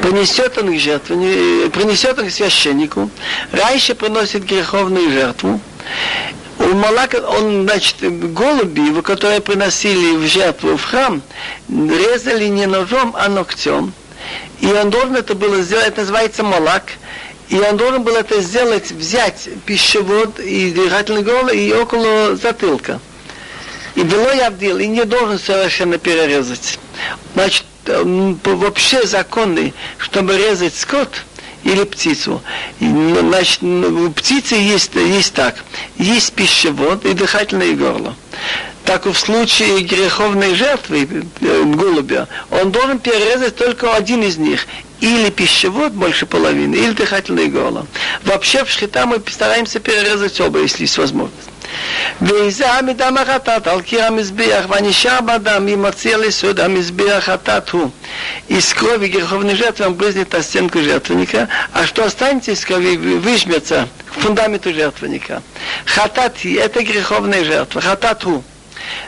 Принесет 0.00 0.58
он 0.58 0.74
к 0.74 0.80
жертве, 0.80 1.70
принесет 1.70 2.18
он 2.18 2.26
к 2.26 2.30
священнику, 2.32 3.08
раньше 3.52 3.94
приносит 3.94 4.44
греховную 4.44 5.10
жертву, 5.12 5.60
у 6.58 6.74
Малака, 6.74 7.18
он, 7.18 7.62
значит, 7.62 7.96
голуби, 8.32 9.00
которые 9.02 9.40
приносили 9.40 10.16
в 10.16 10.26
жертву 10.26 10.76
в 10.76 10.84
храм, 10.84 11.22
резали 11.68 12.46
не 12.46 12.66
ножом, 12.66 13.14
а 13.18 13.28
ногтем. 13.28 13.92
И 14.61 14.67
он 14.67 14.89
должен 14.89 15.15
это 15.15 15.35
было 15.35 15.61
сделать, 15.61 15.87
это 15.87 16.01
называется 16.01 16.43
малак, 16.43 16.93
и 17.49 17.57
он 17.59 17.77
должен 17.77 18.03
был 18.03 18.15
это 18.15 18.41
сделать, 18.41 18.91
взять 18.91 19.47
пищевод 19.65 20.39
и 20.39 20.71
дыхательный 20.71 21.21
горло 21.21 21.49
и 21.49 21.71
около 21.71 22.35
затылка. 22.35 22.99
И 23.95 24.01
было 24.01 24.33
явдил, 24.35 24.77
и 24.77 24.87
не 24.87 25.05
должен 25.05 25.39
совершенно 25.39 25.97
перерезать. 25.97 26.77
Значит, 27.33 27.65
вообще 27.85 29.07
законы, 29.07 29.73
чтобы 29.97 30.37
резать 30.37 30.75
скот 30.75 31.09
или 31.63 31.83
птицу. 31.83 32.41
Значит, 32.79 33.63
у 33.63 34.11
птицы 34.11 34.55
есть, 34.55 34.93
есть 34.95 35.33
так. 35.33 35.55
Есть 35.97 36.33
пищевод 36.33 37.05
и 37.05 37.13
дыхательное 37.13 37.73
горло 37.73 38.15
так 38.86 39.06
и 39.06 39.12
в 39.12 39.18
случае 39.18 39.80
греховной 39.80 40.54
жертвы 40.54 41.08
э, 41.40 41.62
голубя, 41.64 42.28
он 42.50 42.70
должен 42.72 42.98
перерезать 42.98 43.56
только 43.56 43.94
один 43.94 44.22
из 44.22 44.36
них. 44.36 44.66
Или 45.00 45.30
пищевод 45.30 45.92
больше 45.92 46.26
половины, 46.26 46.76
или 46.76 46.92
дыхательное 46.92 47.48
горло. 47.48 47.86
Вообще 48.22 48.64
в 48.64 48.70
шхита 48.70 49.04
мы 49.04 49.20
стараемся 49.26 49.80
перерезать 49.80 50.40
оба, 50.40 50.60
если 50.60 50.82
есть 50.82 50.96
возможность. 50.96 51.48
וזה 52.22 52.82
מדם 52.82 53.16
החטאת 53.16 53.66
על 53.66 53.82
קיר 53.82 54.04
המזבח, 54.04 54.64
והנשאר 54.68 55.20
בדם 55.20 55.68
אם 55.68 55.82
מציע 55.82 56.16
לסוד 56.16 56.60
המזבח 56.60 57.18
חטאת 57.20 57.70
הוא. 57.70 57.90
Из 58.48 58.74
крови 58.74 59.08
греховной 59.08 59.54
жертвы 59.54 59.86
он 59.86 59.94
брызнет 59.94 60.32
на 60.32 60.42
стенку 60.42 60.80
жертвенника, 60.80 61.48
а 61.72 61.86
что 61.86 62.04
останется 62.04 62.50
из 62.52 62.64
крови, 62.64 62.96
выжмется 62.96 63.88
к 64.10 64.20
фундаменту 64.20 64.72
жертвенника. 64.72 65.42
Хатати – 65.86 66.60
это 66.60 66.82
греховная 66.82 67.44
жертва. 67.44 67.80
Хатату. 67.80 68.44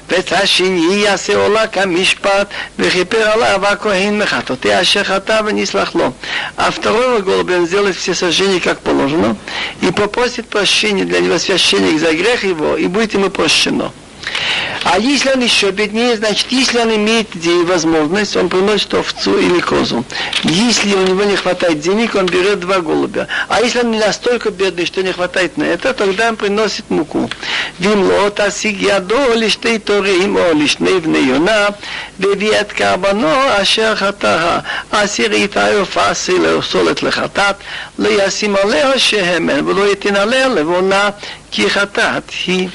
ואת 0.08 0.32
השני 0.32 0.94
יעשה 0.94 1.36
עולה 1.36 1.66
כמשפט 1.66 2.46
וכיפר 2.78 3.28
עליו 3.28 3.66
הכהן 3.66 4.18
מחטאתי 4.22 4.80
אשר 4.80 5.04
חטא 5.04 5.40
ונסלח 5.44 5.94
לו. 5.94 6.12
А 6.56 6.70
второго 6.70 7.20
голубя 7.20 7.58
он 7.58 7.66
сделает 7.66 7.96
все 7.96 8.14
сожжения 8.14 8.60
как 8.60 8.80
положено 8.80 9.36
и 9.80 9.90
попросит 9.90 10.48
прощения 10.48 11.04
для 11.04 11.20
него 11.20 11.38
священник 11.38 11.98
за 11.98 12.12
грех 12.12 12.44
его 12.44 12.76
и 12.76 12.86
будет 12.86 13.14
ему 13.14 13.30
прощено. 13.30 13.92
А 14.84 14.98
если 14.98 15.30
он 15.30 15.40
еще 15.40 15.70
беднее, 15.70 16.16
значит, 16.16 16.46
если 16.50 16.78
он 16.78 16.94
имеет 16.94 17.28
возможность, 17.64 18.36
он 18.36 18.50
приносит 18.50 18.92
овцу 18.92 19.38
или 19.38 19.58
козу. 19.60 20.04
Если 20.42 20.94
у 20.94 21.02
него 21.06 21.24
не 21.24 21.36
хватает 21.36 21.80
денег, 21.80 22.14
он 22.14 22.26
берет 22.26 22.60
два 22.60 22.80
голубя. 22.80 23.26
А 23.48 23.62
если 23.62 23.80
он 23.80 23.92
не 23.92 23.98
настолько 23.98 24.50
бедный, 24.50 24.84
что 24.84 25.02
не 25.02 25.12
хватает 25.12 25.56
на 25.56 25.64
это, 25.64 25.94
тогда 25.94 26.28
он 26.28 26.36
приносит 26.36 26.90
муку. 26.90 27.30
ואם 27.80 28.28
תשיג 28.34 28.82
ידו 28.82 29.34
לשתי 29.34 29.78
תורים 29.78 30.36
או 30.36 30.54
לשני 30.54 31.00
בני 31.00 31.18
יונה, 31.18 31.66
והביא 32.18 32.60
את 32.60 32.72
קרבנו 32.72 33.28
אשר 33.62 33.96
חטאה. 33.96 34.58
אסיר 34.90 35.32
איתה 35.32 35.70
יופסי 35.70 36.38
לאסולת 36.38 37.02
לחטאת, 37.02 37.56
לא 37.98 38.08
ישים 38.08 38.56
עליה 38.56 38.98
שמן 38.98 39.68
ולא 39.68 39.88
ייתן 39.88 40.16
עליה 40.16 40.48
לבונה, 40.48 41.10
כי 41.50 41.70
חטאת 41.70 42.30
היא. 42.46 42.68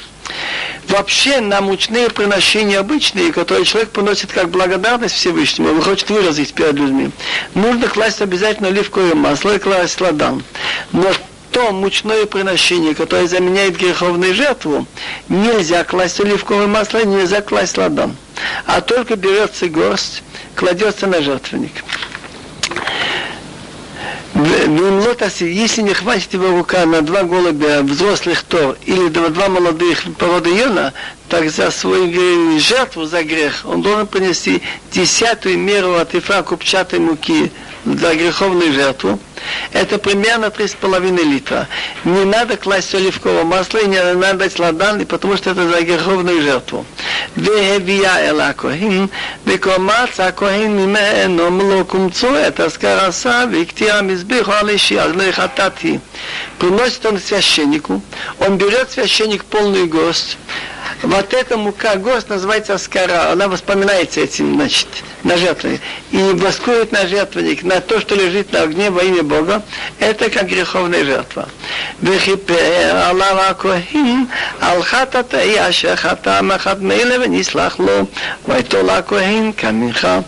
Вообще 0.89 1.41
на 1.41 1.61
мучные 1.61 2.09
приношения 2.09 2.79
обычные, 2.79 3.33
которые 3.33 3.65
человек 3.65 3.89
приносит 3.89 4.31
как 4.31 4.49
благодарность 4.49 5.15
Всевышнему, 5.15 5.69
он 5.71 5.81
хочет 5.81 6.09
выразить 6.09 6.53
перед 6.53 6.73
людьми, 6.73 7.11
нужно 7.55 7.87
класть 7.87 8.21
обязательно 8.21 8.69
оливковое 8.69 9.15
масло 9.15 9.55
и 9.55 9.59
класть 9.59 9.99
ладан. 9.99 10.43
Но 10.91 11.11
то 11.51 11.71
мучное 11.71 12.25
приношение, 12.25 12.93
которое 12.93 13.27
заменяет 13.27 13.77
греховную 13.77 14.35
жертву, 14.35 14.85
нельзя 15.29 15.83
класть 15.85 16.19
оливковое 16.19 16.67
масло, 16.67 17.03
нельзя 17.03 17.41
класть 17.41 17.77
ладан. 17.77 18.15
А 18.65 18.81
только 18.81 19.15
берется 19.15 19.67
горсть, 19.67 20.21
кладется 20.55 21.07
на 21.07 21.21
жертвенник. 21.21 21.71
Если 24.35 25.81
не 25.81 25.93
хватит 25.93 26.33
его 26.33 26.49
рука 26.57 26.85
на 26.85 27.01
два 27.01 27.23
голубя 27.23 27.81
взрослых 27.81 28.43
Тор 28.43 28.77
или 28.85 29.07
два 29.07 29.47
молодых 29.47 30.03
породы 30.17 30.49
Йона, 30.49 30.91
так 31.29 31.49
за 31.49 31.71
свою 31.71 32.59
жертву, 32.59 33.05
за 33.05 33.23
грех, 33.23 33.61
он 33.63 33.81
должен 33.81 34.07
принести 34.07 34.61
десятую 34.91 35.57
меру 35.57 35.95
от 35.95 36.15
ифра 36.15 36.43
купчатой 36.43 36.99
муки 36.99 37.49
для 37.85 38.15
греховной 38.15 38.71
жертвы 38.71 39.17
это 39.71 39.97
примерно 39.97 40.45
3,5 40.45 41.23
литра. 41.23 41.67
Не 42.03 42.23
надо 42.23 42.57
класть 42.57 42.93
оливкового 42.95 43.43
масла 43.43 43.79
и 43.79 43.87
не 43.87 44.01
надо 44.13 44.39
дать 44.39 44.59
ладан, 44.59 45.05
потому 45.05 45.37
что 45.37 45.51
это 45.51 45.67
за 45.67 45.81
греховную 45.81 46.41
жертву. 46.41 46.85
Приносит 56.59 57.05
он 57.05 57.19
священнику, 57.19 58.01
он 58.39 58.57
берет 58.57 58.91
священник 58.91 59.45
полную 59.45 59.87
гость, 59.87 60.37
вот 61.03 61.33
эта 61.33 61.57
мука 61.57 61.95
гост 61.95 62.29
называется 62.29 62.73
аскара. 62.73 63.31
Она 63.31 63.47
воспоминается 63.47 64.21
этим, 64.21 64.55
значит, 64.55 64.87
на 65.23 65.37
жертвенник. 65.37 65.81
И 66.11 66.17
воскует 66.17 66.91
на 66.91 67.05
жертвенник, 67.07 67.63
на 67.63 67.81
то, 67.81 67.99
что 67.99 68.15
лежит 68.15 68.51
на 68.53 68.61
огне 68.63 68.89
во 68.89 69.03
имя 69.03 69.23
Бога. 69.23 69.61
Это 69.99 70.29
как 70.29 70.47
греховная 70.47 71.03
жертва. 71.03 71.49
Вехипер 72.01 72.95
Аллах 72.95 73.51
Акохим, 73.51 74.29
Алхатата 74.59 75.43
и 75.43 75.55
Ашахата 75.55 76.41
Махадмейлева 76.41 77.25
Нислахло, 77.25 78.07
Вайтола 78.45 79.01
Каминха. 79.01 80.23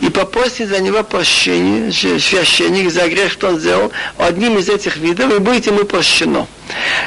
И 0.00 0.10
попросит 0.10 0.68
за 0.68 0.80
него 0.80 1.02
прощения, 1.02 1.90
священник, 1.92 2.90
за 2.90 3.08
грех, 3.08 3.32
что 3.32 3.48
он 3.48 3.58
сделал, 3.58 3.90
одним 4.18 4.58
из 4.58 4.68
этих 4.68 4.96
видов, 4.96 5.34
и 5.34 5.38
будет 5.38 5.66
ему 5.66 5.84
прощено. 5.84 6.46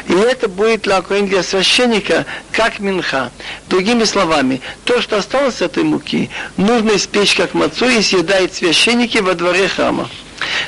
И 0.07 0.13
это 0.13 0.47
будет 0.47 0.81
для 0.83 1.01
для 1.01 1.43
священника, 1.43 2.25
как 2.51 2.79
минха. 2.79 3.31
Другими 3.69 4.03
словами, 4.03 4.61
то, 4.85 5.01
что 5.01 5.17
осталось 5.17 5.61
от 5.61 5.73
этой 5.73 5.83
муки, 5.83 6.29
нужно 6.57 6.95
испечь 6.95 7.35
как 7.35 7.53
мацу 7.53 7.87
и 7.87 8.01
съедает 8.01 8.53
священники 8.53 9.17
во 9.17 9.33
дворе 9.33 9.67
храма. 9.67 10.09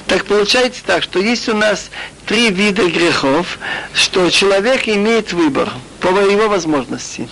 Так 0.08 0.26
получается 0.26 0.82
так, 0.86 1.04
что 1.04 1.20
есть 1.20 1.50
у 1.50 1.54
нас 1.54 1.89
три 2.26 2.50
вида 2.50 2.88
грехов, 2.88 3.60
что 3.93 4.30
человек 4.30 4.88
имеет 4.88 5.34
выбор 5.34 5.70
по 6.00 6.08
его 6.08 6.48
возможности. 6.48 7.28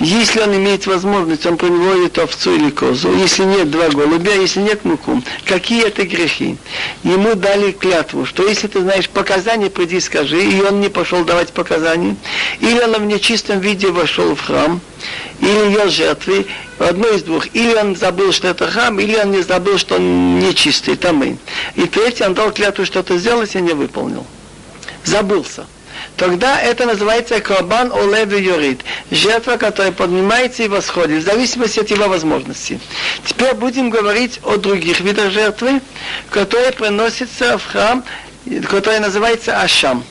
Если 0.00 0.40
он 0.40 0.54
имеет 0.56 0.86
возможность, 0.86 1.44
он 1.44 1.58
приводит 1.58 2.18
овцу 2.18 2.56
или 2.56 2.70
козу. 2.70 3.14
Если 3.14 3.44
нет, 3.44 3.70
два 3.70 3.88
голубя, 3.88 4.32
если 4.32 4.60
нет 4.60 4.84
муку. 4.84 5.22
Какие 5.44 5.86
это 5.86 6.04
грехи? 6.04 6.56
Ему 7.02 7.34
дали 7.34 7.72
клятву, 7.72 8.24
что 8.24 8.48
если 8.48 8.66
ты 8.66 8.80
знаешь 8.80 9.10
показания, 9.10 9.68
приди 9.68 10.00
скажи, 10.00 10.42
и 10.42 10.60
он 10.62 10.80
не 10.80 10.88
пошел 10.88 11.24
давать 11.24 11.52
показания. 11.52 12.16
Или 12.60 12.80
он 12.80 12.94
в 12.94 13.04
нечистом 13.04 13.60
виде 13.60 13.88
вошел 13.88 14.34
в 14.34 14.40
храм, 14.40 14.80
или 15.40 15.72
ел 15.72 15.90
жертвы, 15.90 16.46
одно 16.78 17.08
из 17.08 17.22
двух. 17.22 17.54
Или 17.54 17.74
он 17.74 17.94
забыл, 17.94 18.32
что 18.32 18.48
это 18.48 18.70
храм, 18.70 18.98
или 18.98 19.16
он 19.16 19.32
не 19.32 19.42
забыл, 19.42 19.76
что 19.76 19.96
он 19.96 20.38
нечистый, 20.38 20.96
там 20.96 21.22
и. 21.22 21.36
И 21.74 21.86
третий, 21.86 22.24
он 22.24 22.32
дал 22.32 22.52
клятву 22.52 22.86
что-то 22.86 23.18
сделать 23.18 23.54
и 23.54 23.60
не 23.60 23.74
выполнил. 23.74 24.26
Забылся 25.04 25.66
тогда 26.20 26.60
это 26.60 26.84
называется 26.84 27.40
Корбан 27.40 27.90
Олев 27.94 28.30
Юрид. 28.38 28.82
Жертва, 29.10 29.56
которая 29.56 29.90
поднимается 29.90 30.62
и 30.62 30.68
восходит, 30.68 31.22
в 31.22 31.24
зависимости 31.24 31.80
от 31.80 31.90
его 31.90 32.08
возможностей. 32.08 32.78
Теперь 33.24 33.54
будем 33.54 33.88
говорить 33.88 34.38
о 34.44 34.56
других 34.56 35.00
видах 35.00 35.30
жертвы, 35.30 35.80
которые 36.28 36.72
приносятся 36.72 37.56
в 37.56 37.64
храм, 37.64 38.04
который 38.68 39.00
называется 39.00 39.62
Ашам. 39.62 40.04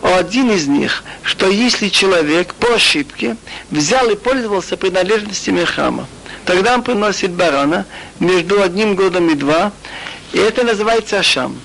Один 0.00 0.50
из 0.50 0.66
них, 0.66 1.04
что 1.22 1.50
если 1.50 1.90
человек 1.90 2.54
по 2.54 2.76
ошибке 2.76 3.36
взял 3.70 4.08
и 4.08 4.16
пользовался 4.16 4.78
принадлежностями 4.78 5.64
храма, 5.64 6.06
тогда 6.46 6.72
он 6.72 6.82
приносит 6.82 7.32
барана 7.32 7.84
между 8.18 8.62
одним 8.62 8.94
годом 8.94 9.28
и 9.28 9.34
два, 9.34 9.72
и 10.32 10.38
это 10.38 10.64
называется 10.64 11.18
Ашам. 11.18 11.60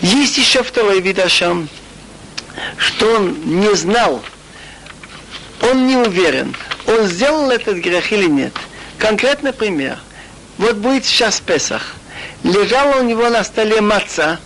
Есть 0.00 0.38
еще 0.38 0.62
второй 0.62 1.02
вид 1.02 1.18
Ашам– 1.18 1.68
что 2.78 3.16
он 3.16 3.60
не 3.60 3.74
знал, 3.74 4.22
он 5.62 5.86
не 5.86 5.96
уверен, 5.96 6.54
он 6.86 7.06
сделал 7.06 7.50
этот 7.50 7.76
грех 7.78 8.12
или 8.12 8.26
нет. 8.26 8.52
Конкретный 8.98 9.52
пример. 9.52 9.98
Вот 10.58 10.76
будет 10.76 11.04
сейчас 11.04 11.40
Песах. 11.40 11.94
Лежала 12.42 13.00
у 13.00 13.02
него 13.02 13.28
на 13.28 13.44
столе 13.44 13.80
маца, 13.80 14.38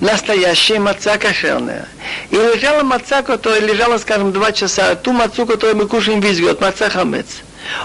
настоящая 0.00 0.78
маца 0.78 1.18
кошерная. 1.18 1.86
И 2.30 2.36
лежала 2.36 2.82
маца, 2.82 3.22
которая 3.22 3.60
лежала, 3.60 3.98
скажем, 3.98 4.32
два 4.32 4.52
часа, 4.52 4.94
ту 4.94 5.12
мацу, 5.12 5.46
которую 5.46 5.76
мы 5.76 5.86
кушаем 5.86 6.20
весь 6.20 6.40
год, 6.40 6.60
маца 6.60 6.90
хамец. 6.90 7.26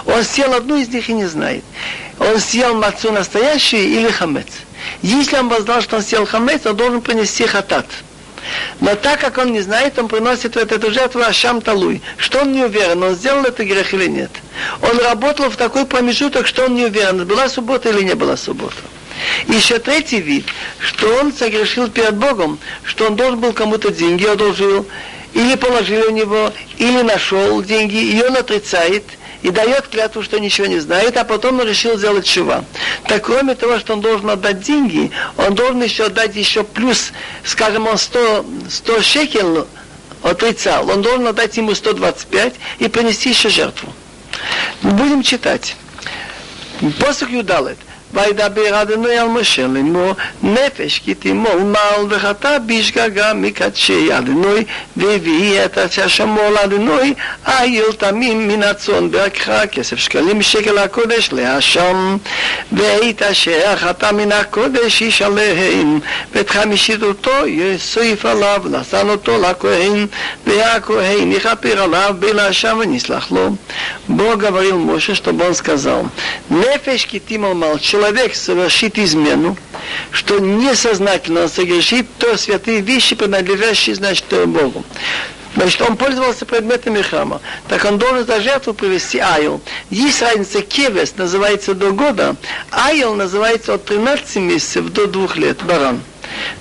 Он 0.06 0.22
съел 0.24 0.54
одну 0.54 0.76
из 0.76 0.88
них 0.88 1.08
и 1.08 1.12
не 1.12 1.26
знает. 1.26 1.64
Он 2.18 2.38
съел 2.38 2.74
мацу 2.74 3.12
настоящую 3.12 3.82
или 3.82 4.10
хамец. 4.10 4.48
Если 5.02 5.36
он 5.36 5.48
вознал, 5.48 5.80
что 5.80 5.96
он 5.96 6.02
съел 6.02 6.26
хамец, 6.26 6.66
он 6.66 6.76
должен 6.76 7.00
принести 7.00 7.46
хатат. 7.46 7.86
Но 8.80 8.94
так 8.94 9.20
как 9.20 9.38
он 9.38 9.52
не 9.52 9.60
знает, 9.60 9.98
он 9.98 10.08
приносит 10.08 10.56
вот 10.56 10.72
эту 10.72 10.90
жертву 10.90 11.20
Ашам 11.22 11.60
Талуй. 11.60 12.02
Что 12.16 12.40
он 12.40 12.52
не 12.52 12.64
уверен, 12.64 13.02
он 13.02 13.14
сделал 13.14 13.44
это 13.44 13.64
грех 13.64 13.92
или 13.94 14.06
нет. 14.06 14.30
Он 14.82 14.98
работал 14.98 15.50
в 15.50 15.56
такой 15.56 15.86
промежуток, 15.86 16.46
что 16.46 16.64
он 16.64 16.74
не 16.74 16.86
уверен, 16.86 17.26
была 17.26 17.48
суббота 17.48 17.90
или 17.90 18.02
не 18.02 18.14
была 18.14 18.36
суббота. 18.36 18.82
Еще 19.48 19.78
третий 19.78 20.20
вид, 20.20 20.46
что 20.78 21.14
он 21.18 21.32
согрешил 21.32 21.88
перед 21.88 22.16
Богом, 22.16 22.58
что 22.84 23.06
он 23.06 23.16
должен 23.16 23.40
был 23.40 23.52
кому-то 23.52 23.90
деньги 23.90 24.24
одолжил, 24.24 24.86
или 25.34 25.54
положили 25.56 26.02
у 26.02 26.10
него, 26.10 26.52
или 26.78 27.02
нашел 27.02 27.62
деньги, 27.62 27.96
и 27.96 28.22
он 28.22 28.36
отрицает– 28.36 29.04
и 29.42 29.50
дает 29.50 29.88
клятву, 29.88 30.22
что 30.22 30.38
ничего 30.38 30.66
не 30.66 30.80
знает, 30.80 31.16
а 31.16 31.24
потом 31.24 31.60
он 31.60 31.68
решил 31.68 31.96
сделать 31.96 32.26
чува. 32.26 32.64
Так 33.06 33.24
кроме 33.24 33.54
того, 33.54 33.78
что 33.78 33.94
он 33.94 34.00
должен 34.00 34.30
отдать 34.30 34.60
деньги, 34.60 35.10
он 35.36 35.54
должен 35.54 35.82
еще 35.82 36.06
отдать 36.06 36.36
еще 36.36 36.64
плюс, 36.64 37.12
скажем, 37.44 37.86
он 37.86 37.98
100, 37.98 38.44
100 38.68 39.02
шекел 39.02 39.66
отрицал, 40.22 40.90
он 40.90 41.02
должен 41.02 41.26
отдать 41.26 41.56
ему 41.56 41.74
125 41.74 42.54
и 42.78 42.88
принести 42.88 43.30
еще 43.30 43.48
жертву. 43.48 43.92
Будем 44.82 45.22
читать. 45.22 45.76
Посох 46.98 47.30
Юдалет. 47.30 47.78
וידבר 48.14 48.82
אדוני 48.82 49.18
על 49.18 49.28
משה 49.28 49.66
לאמור 49.66 50.14
נפש 50.42 51.00
כי 51.04 51.14
תימול 51.14 51.56
מעל 51.56 52.06
וחטא 52.08 52.58
בשגגה 52.66 53.34
מקדשי 53.34 54.18
אדוני 54.18 54.64
והביאי 54.96 55.64
את 55.64 55.78
השמור 55.78 56.50
לאדוני 56.50 57.14
אייל 57.46 57.92
תמים 57.98 58.48
מן 58.48 58.62
הצאן 58.62 59.10
ברכך 59.10 59.62
כסף 59.72 59.96
שקלים 59.96 60.42
שקל 60.42 60.78
הקודש 60.78 61.28
להשם. 61.32 62.16
ואית 62.72 63.22
אשר 63.22 63.76
חטא 63.76 64.12
מן 64.12 64.32
הקודש 64.32 65.02
ישלם 65.02 65.98
ואת 66.32 66.50
חמישית 66.50 67.02
אותו 67.02 67.46
יוסיף 67.46 68.26
עליו 68.26 68.62
נתן 68.70 69.08
אותו 69.08 69.40
לכהן 69.40 70.06
והכהן 70.46 71.32
יכפר 71.32 71.82
עליו 71.82 72.14
בלעשם 72.18 72.78
ונסלח 72.80 73.32
לו. 73.32 73.50
בוא 74.08 74.34
גבריל 74.34 74.74
משה 74.74 75.14
שטובונס 75.14 75.56
סקזל 75.56 76.00
נפש 76.50 77.04
כי 77.04 77.18
תימול 77.18 77.52
מעל 77.52 77.78
человек 78.00 78.34
совершит 78.34 78.98
измену, 78.98 79.58
что 80.10 80.38
несознательно 80.38 81.42
он 81.42 81.48
согрешит, 81.50 82.06
то 82.18 82.38
святые 82.38 82.80
вещи, 82.80 83.14
принадлежащие, 83.14 83.94
значит, 83.94 84.24
Богу. 84.46 84.84
Значит, 85.54 85.82
он 85.82 85.98
пользовался 85.98 86.46
предметами 86.46 87.02
храма. 87.02 87.42
Так 87.68 87.84
он 87.84 87.98
должен 87.98 88.24
за 88.24 88.40
жертву 88.40 88.72
привести 88.72 89.18
айл. 89.18 89.60
Есть 89.90 90.22
разница, 90.22 90.62
кевес 90.62 91.14
называется 91.16 91.74
до 91.74 91.90
года, 91.90 92.36
айл 92.70 93.14
называется 93.14 93.74
от 93.74 93.84
13 93.84 94.36
месяцев 94.36 94.88
до 94.90 95.06
2 95.06 95.34
лет, 95.34 95.62
баран. 95.64 96.00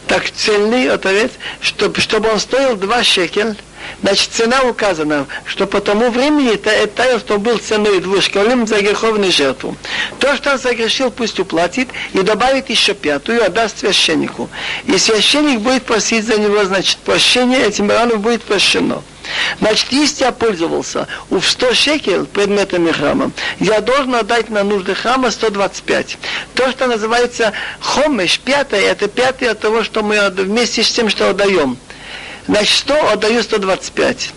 Так 0.07 0.29
цельный 0.31 0.89
отовец, 0.89 1.31
чтобы, 1.61 2.01
чтобы 2.01 2.29
он 2.29 2.39
стоил 2.39 2.75
2 2.75 3.03
шекель, 3.03 3.55
Значит, 4.01 4.31
цена 4.31 4.63
указана, 4.63 5.27
что 5.45 5.67
по 5.67 5.81
тому 5.81 6.09
времени 6.09 6.53
это, 6.53 6.69
это 6.69 7.19
что 7.19 7.37
был 7.37 7.57
ценой 7.57 7.99
двух 7.99 8.23
за 8.23 8.81
греховную 8.81 9.31
жертву. 9.31 9.75
То, 10.19 10.35
что 10.35 10.51
он 10.51 10.59
согрешил, 10.59 11.11
пусть 11.11 11.39
уплатит 11.39 11.89
и 12.13 12.21
добавит 12.21 12.69
еще 12.69 12.93
пятую, 12.93 13.43
отдаст 13.43 13.79
священнику. 13.79 14.49
И 14.85 14.97
священник 14.97 15.59
будет 15.59 15.83
просить 15.83 16.25
за 16.25 16.37
него, 16.37 16.63
значит, 16.65 16.97
прощение, 16.97 17.65
этим 17.65 17.87
бараном 17.87 18.21
будет 18.21 18.43
прощено. 18.43 19.01
Значит, 19.59 19.91
если 19.91 20.23
я 20.23 20.31
пользовался 20.31 21.07
у 21.29 21.39
100 21.39 21.73
шекел 21.73 22.25
предметами 22.25 22.91
храма, 22.91 23.31
я 23.59 23.81
должен 23.81 24.15
отдать 24.15 24.49
на 24.49 24.63
нужды 24.63 24.95
храма 24.95 25.31
125. 25.31 26.17
То, 26.55 26.71
что 26.71 26.87
называется 26.87 27.53
хомеш, 27.79 28.39
пятое, 28.39 28.81
это 28.81 29.07
пятое 29.07 29.51
от 29.51 29.59
того, 29.59 29.83
что 29.83 30.03
мы 30.03 30.29
вместе 30.29 30.83
с 30.83 30.91
тем, 30.91 31.09
что 31.09 31.29
отдаем. 31.29 31.77
Значит, 32.49 32.79
100 32.79 33.11
отдаю 33.11 33.43
125. 33.43 34.31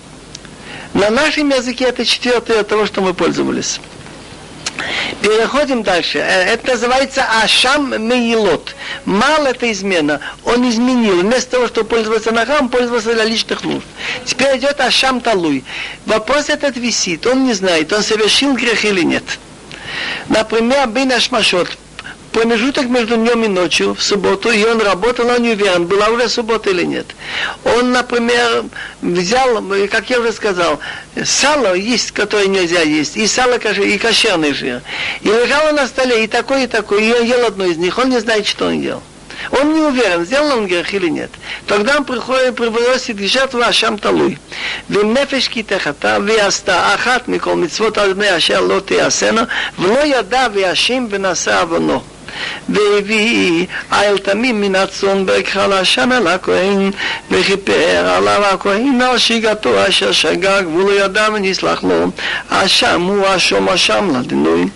На 0.93 1.09
нашем 1.09 1.49
языке 1.49 1.85
это 1.85 2.05
четвертое 2.05 2.61
от 2.61 2.69
того, 2.69 2.85
что 2.85 3.01
мы 3.01 3.15
пользовались. 3.15 3.81
Переходим 5.23 5.83
дальше. 5.83 6.19
Э, 6.19 6.53
это 6.53 6.73
называется 6.73 7.25
Ашам 7.43 8.07
Меилот. 8.07 8.75
Мал 9.07 9.47
это 9.47 9.73
измена. 9.73 10.21
Он 10.45 10.69
изменил. 10.69 11.21
Вместо 11.21 11.53
того, 11.53 11.69
чтобы 11.69 11.89
пользоваться 11.89 12.33
ногам, 12.33 12.69
пользовался 12.69 13.15
для 13.15 13.25
личных 13.25 13.65
нужд. 13.65 13.87
Теперь 14.27 14.59
идет 14.59 14.79
Ашам 14.83 15.23
Талуй. 15.23 15.65
Вопрос 16.05 16.51
этот 16.51 16.77
висит. 16.77 17.27
Он 17.27 17.47
не 17.47 17.55
знает, 17.55 17.95
он 17.95 18.03
совершил 18.03 18.53
грех 18.53 18.85
или 18.85 19.01
нет. 19.01 19.25
Например, 20.29 20.87
Бин 20.87 21.13
Ашмашот 21.13 21.79
промежуток 22.33 22.87
между 22.87 23.17
днем 23.17 23.45
и 23.45 23.49
ночью, 23.49 23.95
в 23.95 24.03
субботу, 24.03 24.51
и 24.51 24.65
он 24.65 24.81
работал, 24.81 25.29
он 25.29 25.43
не 25.43 25.51
уверен, 25.51 25.87
была 25.87 26.09
уже 26.09 26.29
суббота 26.29 26.71
или 26.71 26.85
нет. 26.85 27.07
Он, 27.65 27.93
например, 27.93 28.65
взял, 29.01 29.61
ну, 29.61 29.87
как 29.89 30.11
я 30.11 30.19
уже 30.21 30.33
сказал, 30.33 30.81
сало 31.25 31.75
есть, 31.75 32.13
которое 32.13 32.49
нельзя 32.49 32.81
есть, 32.81 33.17
и 33.17 33.27
сало 33.27 33.59
кошер, 33.59 33.85
и 33.85 33.99
кошерный 33.99 34.53
жир. 34.53 34.81
И 35.21 35.29
лежало 35.29 35.73
на 35.73 35.87
столе 35.87 36.25
и 36.25 36.27
такое, 36.27 36.65
и 36.65 36.67
такое, 36.67 37.01
и 37.01 37.13
он 37.13 37.25
ел 37.25 37.47
одно 37.47 37.67
из 37.67 37.77
них, 37.77 37.97
он 37.99 38.11
не 38.11 38.19
знает, 38.19 38.47
что 38.47 38.67
он 38.67 38.81
ел. 38.81 39.03
Он 39.51 39.75
не 39.75 39.81
уверен, 39.81 40.25
сделал 40.25 40.59
он 40.59 40.67
грех 40.67 40.95
или 40.95 41.09
нет. 41.09 41.31
Тогда 41.67 41.97
он 41.97 42.05
приходит, 42.05 42.55
приносит 42.55 43.19
жертву 43.19 43.61
Ашам 43.61 43.99
Талуй. 43.99 44.39
Вим 44.89 45.13
нефеш 45.13 45.49
китехата, 45.49 46.19
виаста 46.19 46.93
ахат 46.95 47.27
микол 47.27 47.57
митцвот 47.57 47.99
адме 47.99 48.31
ашер 48.31 48.61
лоти 48.61 48.95
асена, 48.95 49.49
вло 49.77 50.05
яда 50.05 50.49
виашим 50.49 51.09
венаса 51.09 51.63
авоно. 51.63 52.03
והביא 52.70 53.66
אל 53.94 54.18
תמים 54.18 54.62
מן 54.62 54.76
הצאן 54.76 55.26
בקחה 55.26 55.68
לשם 55.68 56.12
אל 56.12 56.28
הכהן 56.28 56.92
וכיפר 57.32 58.10
עליו 58.16 58.44
הכהן 58.46 59.02
על 59.02 59.18
שיגתו 59.18 59.88
אשר 59.88 60.12
שגג 60.12 60.64
והוא 60.66 60.92
לא 60.92 61.06
ידע 61.06 61.28
ונסלח 61.34 61.84
לו 61.84 62.12
אשם 62.50 63.02
הוא 63.02 63.26
אשום 63.36 63.70
אשם 63.70 64.20
לדינוי 64.20 64.68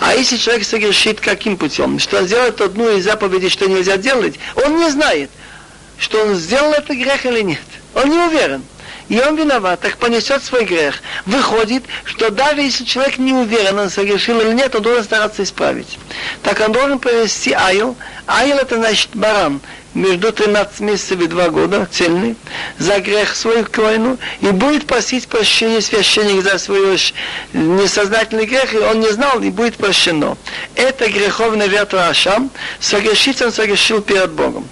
А 0.00 0.14
если 0.14 0.36
человек 0.36 0.64
согрешит 0.64 1.20
каким 1.20 1.56
путем? 1.56 1.98
Что 1.98 2.22
сделает 2.22 2.60
одну 2.60 2.96
из 2.96 3.04
заповедей, 3.04 3.48
что 3.48 3.68
нельзя 3.68 3.96
делать, 3.96 4.38
он 4.54 4.78
не 4.78 4.90
знает, 4.90 5.30
что 5.98 6.22
он 6.24 6.34
сделал 6.36 6.72
это 6.72 6.94
грех 6.94 7.26
или 7.26 7.40
нет. 7.40 7.58
Он 7.94 8.08
не 8.08 8.18
уверен. 8.18 8.62
И 9.09 9.19
он 9.19 9.35
виноват, 9.35 9.81
так 9.81 9.97
понесет 9.97 10.43
свой 10.43 10.65
грех. 10.65 11.01
Выходит, 11.25 11.83
что 12.05 12.29
даже 12.29 12.61
если 12.61 12.85
человек 12.85 13.17
не 13.17 13.33
уверен, 13.33 13.77
он 13.79 13.89
согрешил 13.89 14.39
или 14.39 14.53
нет, 14.53 14.73
он 14.75 14.81
должен 14.81 15.03
стараться 15.03 15.43
исправить. 15.43 15.99
Так 16.41 16.61
он 16.61 16.71
должен 16.71 16.99
провести 16.99 17.51
айл. 17.51 17.95
Айл 18.25 18.57
это 18.57 18.77
значит 18.77 19.09
баран 19.13 19.59
между 19.93 20.31
13 20.31 20.79
месяцев 20.79 21.19
и 21.21 21.27
2 21.27 21.49
года, 21.49 21.87
цельный, 21.91 22.35
за 22.79 22.99
грех 22.99 23.35
свой 23.35 23.63
к 23.63 23.77
войну, 23.77 24.17
и 24.41 24.47
будет 24.47 24.87
просить 24.87 25.27
прощения 25.27 25.81
священник 25.81 26.41
за 26.41 26.57
свой 26.57 26.97
несознательный 27.53 28.45
грех, 28.45 28.73
и 28.73 28.77
он 28.77 29.01
не 29.01 29.09
знал, 29.09 29.41
и 29.41 29.49
будет 29.49 29.75
прощено. 29.75 30.37
Это 30.75 31.07
греховный 31.09 31.69
жертва 31.69 32.07
Ашам, 32.07 32.49
согрешить 32.79 33.41
он 33.41 33.51
согрешил 33.51 34.01
перед 34.01 34.31
Богом. 34.31 34.67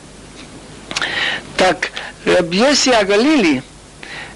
Так, 1.57 1.91
Рабьеси 2.25 2.89
Агалили 2.89 3.61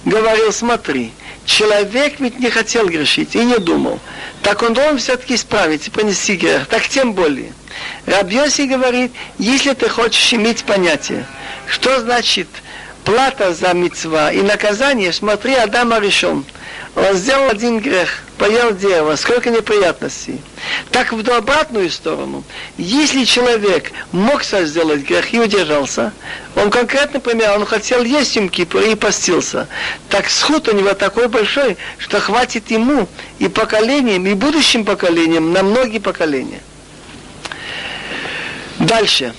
говорил, 0.06 0.54
смотри, 0.54 1.12
человек 1.46 2.20
ведь 2.20 2.40
не 2.40 2.50
хотел 2.50 2.88
грешить 2.88 3.36
и 3.36 3.44
не 3.44 3.58
думал. 3.58 4.00
Так 4.44 4.62
он 4.62 4.74
должен 4.74 5.00
все-таки 5.00 5.36
исправить 5.36 5.88
и 5.88 5.92
понести 5.92 6.36
грех. 6.36 6.68
Так 6.68 6.88
тем 6.88 7.14
более. 7.14 7.52
Рабьоси 8.06 8.62
говорит, 8.62 9.12
если 9.38 9.74
ты 9.74 9.90
хочешь 9.90 10.34
иметь 10.34 10.64
понятие, 10.64 11.26
что 11.68 12.00
значит 12.00 12.48
плата 13.04 13.54
за 13.54 13.74
мецва 13.74 14.32
и 14.32 14.42
наказание, 14.42 15.12
смотри, 15.12 15.56
Адам 15.56 15.94
решен. 16.00 16.46
Он 16.96 17.16
сделал 17.16 17.50
один 17.50 17.80
грех, 17.80 18.24
поел 18.38 18.74
дерево, 18.76 19.16
сколько 19.16 19.50
неприятностей. 19.50 20.42
Так 20.92 21.12
в 21.12 21.30
обратную 21.30 21.90
сторону, 21.90 22.44
если 22.78 23.24
человек 23.24 23.92
мог 24.12 24.44
сделать 24.44 25.02
грех 25.02 25.34
и 25.34 25.40
удержался, 25.40 26.14
он 26.56 26.70
конкретно, 26.70 27.16
например, 27.16 27.52
он 27.52 27.66
хотел 27.66 28.04
есть 28.04 28.36
им 28.38 28.50
кипр 28.50 28.80
и 28.80 28.96
постился, 28.96 29.68
так 30.10 30.30
сход 30.30 30.68
у 30.68 30.76
него 30.76 30.94
такой 30.94 31.28
большой, 31.28 31.78
что 31.98 32.20
хватит 32.20 32.72
ему 32.72 33.08
и 33.40 33.48
поколениям, 33.48 34.26
и 34.26 34.34
будущим 34.34 34.86
поколениям 34.86 35.54
на 35.54 35.64
многие 35.64 36.00
поколения. 36.00 36.62
Дальше. 38.80 39.34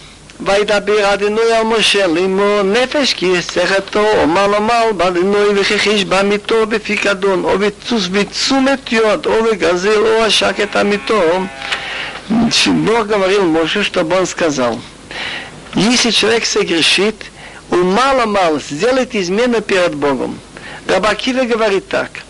וידבר 0.46 1.14
אדינוי 1.14 1.54
על 1.54 1.64
משה 1.64 2.08
לאמור 2.08 2.62
נפש 2.62 3.14
כי 3.14 3.26
יסכתו 3.26 4.06
אומר 4.22 4.48
לומר 4.48 4.84
באדינוי 4.98 5.50
וכחיש 5.56 6.06
במיתו 6.06 6.66
בפיקדון 6.66 7.44
או 7.44 7.58
בתשומת 8.12 8.92
יוד 8.92 9.26
או 9.26 9.44
בגזל 9.44 9.98
או 9.98 10.24
עשק 10.24 10.56
את 10.64 10.76
המיתו 10.76 11.22
Бог 12.68 13.08
говорил 13.08 13.46
Моше, 13.46 13.84
чтобы 13.84 14.16
он 14.16 14.26
сказал, 14.26 14.80
если 15.76 16.12
человек 16.12 16.46
согрешит, 16.46 17.16
он 17.70 17.92
мало-мало 17.92 18.60
сделает 18.60 19.16
измену 19.16 19.62
перед 19.62 19.96
Богом. 19.96 20.40
Рабакива 20.88 21.44
говорит 21.44 21.90
так – 21.90 22.25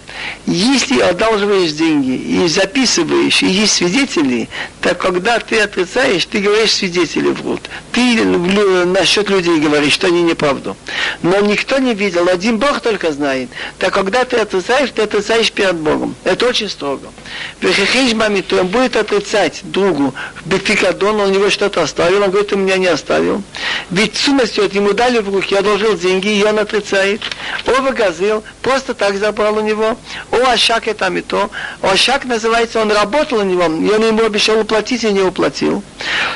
если 0.46 1.00
одалживаешь 1.00 1.72
деньги 1.72 2.14
и 2.14 2.48
записываешь, 2.48 3.42
и 3.42 3.46
есть 3.46 3.74
свидетели, 3.74 4.48
так 4.80 4.98
когда 4.98 5.38
ты 5.38 5.60
отрицаешь, 5.60 6.24
ты 6.26 6.38
говоришь, 6.38 6.72
свидетели 6.72 7.28
врут. 7.28 7.62
Ты 7.92 8.24
насчет 8.24 9.28
людей 9.28 9.58
говоришь, 9.58 9.94
что 9.94 10.06
они 10.06 10.22
неправду. 10.22 10.76
Но 11.22 11.40
никто 11.40 11.78
не 11.78 11.94
видел, 11.94 12.28
один 12.28 12.58
Бог 12.58 12.80
только 12.80 13.12
знает. 13.12 13.48
Так 13.78 13.92
когда 13.94 14.24
ты 14.24 14.36
отрицаешь, 14.36 14.90
ты 14.90 15.02
отрицаешь 15.02 15.50
перед 15.52 15.76
Богом. 15.76 16.14
Это 16.24 16.46
очень 16.46 16.68
строго. 16.68 17.10
То 17.60 18.60
он 18.60 18.66
будет 18.68 18.96
отрицать 18.96 19.60
другу, 19.64 20.14
Бефикадон, 20.44 21.20
он 21.20 21.30
у 21.30 21.32
него 21.32 21.50
что-то 21.50 21.82
оставил, 21.82 22.22
он 22.22 22.30
говорит, 22.30 22.52
у 22.52 22.56
меня 22.56 22.76
не 22.76 22.86
оставил. 22.86 23.42
Ведь 23.90 24.16
сумность 24.16 24.56
ему 24.56 24.92
дали 24.92 25.18
в 25.18 25.32
руки, 25.32 25.54
одолжил 25.54 25.96
деньги, 25.96 26.28
и 26.28 26.44
он 26.44 26.58
отрицает. 26.58 27.22
Оба 27.66 27.92
газил, 27.92 28.44
просто 28.62 28.94
так 28.94 29.16
забрал 29.16 29.56
у 29.56 29.60
него. 29.60 29.96
О 30.30 30.36
Ашак 30.50 30.88
это 30.88 31.06
Амито. 31.06 31.50
О 31.82 31.88
Ашак 31.88 32.24
называется, 32.24 32.80
он 32.80 32.90
работал 32.90 33.38
у 33.38 33.42
него, 33.42 33.64
и 33.64 33.90
он 33.90 34.06
ему 34.06 34.24
обещал 34.24 34.60
уплатить 34.60 35.04
и 35.04 35.12
не 35.12 35.20
уплатил. 35.20 35.82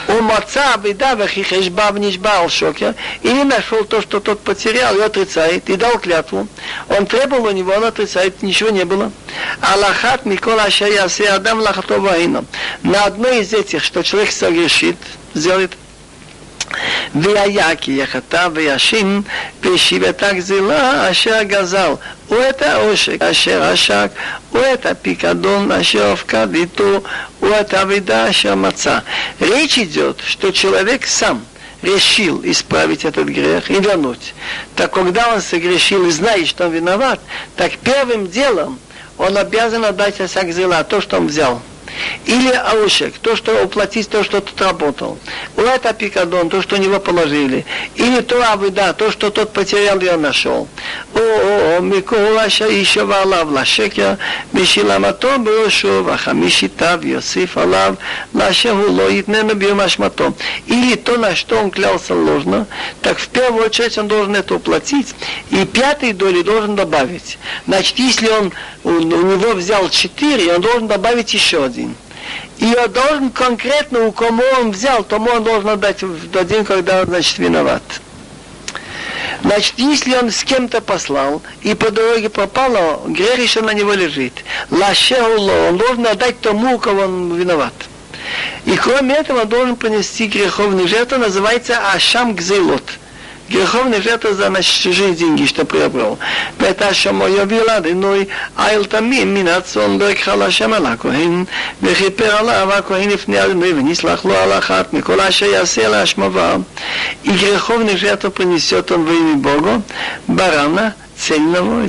О 0.09 0.21
Маца 0.21 0.75
Абида 0.75 1.17
Вахихешба 1.17 1.91
Внишба 1.93 2.41
Алшокер. 2.41 2.95
Или 3.23 3.43
нашел 3.43 3.85
то, 3.85 4.01
что 4.01 4.21
тот 4.21 4.41
потерял 4.41 4.97
и 4.97 5.03
отрицает, 5.03 5.69
и 5.71 5.77
дал 5.77 5.99
клятву. 5.99 6.47
Он 6.89 7.07
требовал 7.07 7.47
у 7.47 7.51
него, 7.51 7.73
он 7.73 7.85
отрицает, 7.85 8.43
ничего 8.43 8.71
не 8.71 8.85
было. 8.85 9.13
Аллахат 9.61 10.25
Микола 10.27 10.65
Ашаясе 10.65 11.29
Адам 11.29 11.61
Лахатова 11.61 12.17
На 12.83 13.05
одной 13.05 13.41
из 13.41 13.53
этих, 13.53 13.85
что 13.85 14.03
человек 14.03 14.33
согрешит, 14.33 14.97
сделает 15.35 15.73
והיה 17.22 17.76
כי 17.76 17.92
יחטא 17.92 18.48
וישין 18.54 19.22
בישיבתה 19.62 20.34
גזילה 20.34 21.12
אשר 21.12 21.44
גזל, 21.44 21.92
או 22.32 22.50
את 22.50 22.62
העושק 22.62 23.22
אשר 23.22 23.64
עשק, 23.64 24.08
או 24.54 24.60
את 24.74 24.86
הפיקדון 24.86 25.72
אשר 25.72 26.10
הופקד 26.10 26.56
איתו, 26.56 27.02
או 27.42 27.60
את 27.60 27.74
האבידה 27.74 28.30
אשר 28.30 28.56
מצא. 28.56 29.00
Речь 29.42 29.78
идет, 29.78 30.22
что 30.28 30.52
человек 30.52 31.06
сам 31.06 31.46
решил 31.82 32.42
исправить 32.44 33.06
этот 33.06 33.28
грех 33.28 33.70
и 33.70 33.80
вернуть. 33.80 34.34
Так 34.76 34.92
когда 34.94 35.34
он 35.34 35.42
согрешил 35.42 36.08
и 36.08 36.12
знает, 36.12 36.48
что 36.48 36.66
он 36.66 36.72
виноват, 36.72 37.20
так 37.56 37.72
первым 37.78 38.28
делом 38.28 38.80
он 39.18 39.38
обязан 39.38 39.86
отдать 39.86 40.20
Асакзила, 40.20 40.84
то, 40.84 41.00
что 41.00 41.18
он 41.18 41.28
взял. 41.28 41.62
Или 42.27 42.51
аушек, 42.53 43.15
то, 43.19 43.37
что 43.37 43.63
уплатить, 43.65 44.09
то, 44.09 44.23
что 44.25 44.41
тот 44.41 44.61
работал. 44.61 45.19
У 45.57 45.61
это 45.63 45.93
пикадон, 45.93 46.49
то, 46.49 46.63
что 46.63 46.77
у 46.77 46.79
него 46.79 47.01
положили. 47.01 47.65
Или 47.97 48.21
то 48.21 48.43
а 48.43 48.53
авыда, 48.53 48.93
то, 48.93 49.11
что 49.11 49.31
тот 49.31 49.53
потерял, 49.53 50.01
я 50.01 50.17
нашел. 50.17 50.69
О, 51.15 51.19
о, 51.19 51.79
о, 51.79 51.81
Миколаша 51.81 52.67
еще 52.67 53.05
валав 53.05 53.51
лашекер, 53.51 54.19
мишиламато 54.53 55.39
брошо, 55.39 56.03
вахамишитав, 56.03 57.05
Йосиф 57.05 57.57
алав, 57.57 57.97
лашеху 58.35 58.91
лоит, 58.91 59.29
нену 59.29 59.55
биомашмато. 59.55 60.33
Или 60.67 60.97
то, 60.97 61.17
на 61.17 61.35
что 61.35 61.59
он 61.59 61.71
клялся 61.71 62.15
ложно, 62.15 62.67
так 63.03 63.19
в 63.19 63.29
первую 63.29 63.67
очередь 63.67 63.99
он 63.99 64.09
должен 64.09 64.37
это 64.37 64.55
уплатить, 64.55 65.15
и 65.51 65.65
пятой 65.65 66.13
доли 66.13 66.43
должен 66.43 66.77
добавить. 66.77 67.39
Значит, 67.67 67.99
если 67.99 68.29
он 68.29 68.53
у, 68.85 68.91
у 68.91 69.01
него 69.01 69.55
взял 69.55 69.89
четыре, 69.89 70.55
он 70.55 70.61
должен 70.61 70.89
добавить 70.89 71.33
еще 71.35 71.65
один. 71.65 71.90
И 72.59 72.75
он 72.75 72.93
должен 72.93 73.31
конкретно, 73.31 74.07
у 74.07 74.13
кого 74.13 74.43
он 74.61 74.71
взял, 74.71 75.03
тому 75.03 75.31
он 75.31 75.45
должен 75.45 75.71
отдать 75.71 76.03
в 76.03 76.45
день, 76.45 76.65
когда 76.65 77.01
он, 77.01 77.07
значит, 77.07 77.39
виноват. 77.39 77.83
Значит, 79.43 79.75
если 79.79 80.15
он 80.17 80.31
с 80.31 80.45
кем-то 80.45 80.83
послал, 80.83 81.41
и 81.63 81.75
по 81.75 81.91
дороге 81.91 82.29
попало, 82.29 83.01
грех 83.07 83.39
еще 83.39 83.63
на 83.63 83.73
него 83.73 83.95
лежит. 83.95 84.45
Лашеуло, 84.71 85.69
он 85.69 85.79
должен 85.79 86.07
отдать 86.07 86.41
тому, 86.41 86.75
у 86.75 86.79
кого 86.79 87.03
он 87.03 87.35
виноват. 87.35 87.73
И 88.67 88.77
кроме 88.77 89.15
этого 89.15 89.43
он 89.43 89.49
должен 89.49 89.77
принести 89.77 90.27
греховную 90.27 90.87
жертву, 90.87 91.19
называется 91.19 91.79
Ашам 91.93 92.35
Гзейлот– 92.35 92.85
греховный 93.51 93.99
это 93.99 94.35
за 94.35 94.49
наши 94.49 94.83
чужие 94.83 95.15
деньги, 95.15 95.45
что 95.45 95.65
приобрел. 95.65 96.19
Это 96.59 96.93
моя 97.13 97.13
мое 97.13 97.45
вилады, 97.45 97.95
но 97.95 98.09
ну 98.09 98.23
и 98.23 98.29
айл 98.57 98.85
тамим 98.85 99.35
минацон 99.35 99.99
бекхал 99.99 100.41
Ашем 100.43 100.73
ала 100.73 100.97
коhen, 100.97 101.49
вехипер 101.81 102.33
алав 102.33 102.79
акоhen 102.79 103.15
ифне 103.15 103.41
адной, 103.41 103.73
венислах 103.73 104.25
ло 104.25 104.43
алахат, 104.45 104.93
микола 104.93 105.31
шеясе 105.31 105.89
ла 105.89 106.03
ашмова. 106.03 106.63
И 107.25 107.31
греховный 107.31 107.97
жертв 107.97 108.33
принесет 108.33 108.91
он 108.93 109.05
во 109.05 109.13
имя 109.13 109.37
Бога, 109.37 109.83
барана, 110.29 110.95
цельного, 111.19 111.87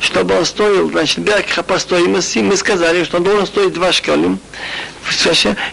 чтобы 0.00 0.36
он 0.36 0.44
стоил, 0.44 0.90
значит, 0.90 1.18
бекха 1.20 1.62
по 1.62 1.78
стоимости, 1.78 2.40
мы 2.40 2.56
сказали, 2.56 3.04
что 3.04 3.18
он 3.18 3.24
должен 3.24 3.46
стоить 3.46 3.72
два 3.72 3.92
шкалю 3.92 4.38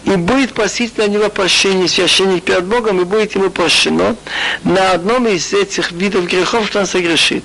и 0.04 0.16
будет 0.16 0.54
просить 0.54 0.96
на 0.98 1.06
него 1.06 1.28
прощения 1.28 1.88
священник 1.88 2.44
перед 2.44 2.64
Богом, 2.64 3.00
и 3.00 3.04
будет 3.04 3.34
ему 3.34 3.50
прощено 3.50 4.16
на 4.62 4.92
одном 4.92 5.26
из 5.26 5.52
этих 5.52 5.92
видов 5.92 6.26
грехов, 6.26 6.66
что 6.66 6.80
он 6.80 6.86
согрешит. 6.86 7.44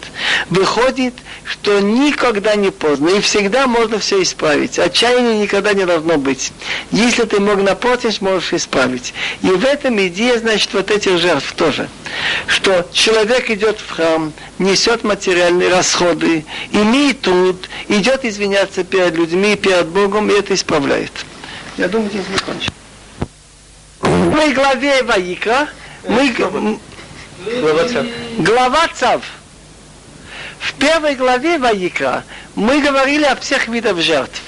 Выходит, 0.49 1.13
что 1.45 1.79
никогда 1.79 2.55
не 2.55 2.69
поздно, 2.69 3.09
и 3.09 3.21
всегда 3.21 3.67
можно 3.67 3.99
все 3.99 4.21
исправить. 4.21 4.77
Отчаяния 4.77 5.41
никогда 5.41 5.73
не 5.73 5.85
должно 5.85 6.17
быть. 6.17 6.51
Если 6.91 7.23
ты 7.23 7.39
мог 7.39 7.61
напротив, 7.61 8.21
можешь 8.21 8.53
исправить. 8.53 9.13
И 9.41 9.47
в 9.47 9.65
этом 9.65 9.99
идея, 10.07 10.37
значит, 10.37 10.69
вот 10.73 10.91
этих 10.91 11.17
жертв 11.17 11.53
тоже. 11.53 11.89
Что 12.47 12.87
человек 12.93 13.49
идет 13.49 13.79
в 13.79 13.91
храм, 13.91 14.31
несет 14.59 15.03
материальные 15.03 15.69
расходы, 15.69 16.45
имеет 16.71 17.21
труд, 17.21 17.69
идет 17.87 18.25
извиняться 18.25 18.83
перед 18.83 19.15
людьми, 19.15 19.55
перед 19.55 19.87
Богом, 19.87 20.29
и 20.29 20.33
это 20.33 20.53
исправляет. 20.53 21.11
Я 21.79 21.87
думаю, 21.87 22.09
здесь 22.09 22.25
закончим. 22.27 22.73
Мы 24.01 24.51
главе 24.51 25.01
Ваикра, 25.03 25.69
мы... 26.05 26.29
Глава 27.61 27.87
Цав. 27.87 28.05
Глава 28.37 28.87
Цав. 28.93 29.23
В 30.59 30.73
первой 30.73 31.15
главе 31.15 31.57
Ваикра 31.57 32.25
мы 32.55 32.81
говорили 32.81 33.23
о 33.23 33.37
всех 33.37 33.69
видах 33.69 33.97
жертв. 34.01 34.41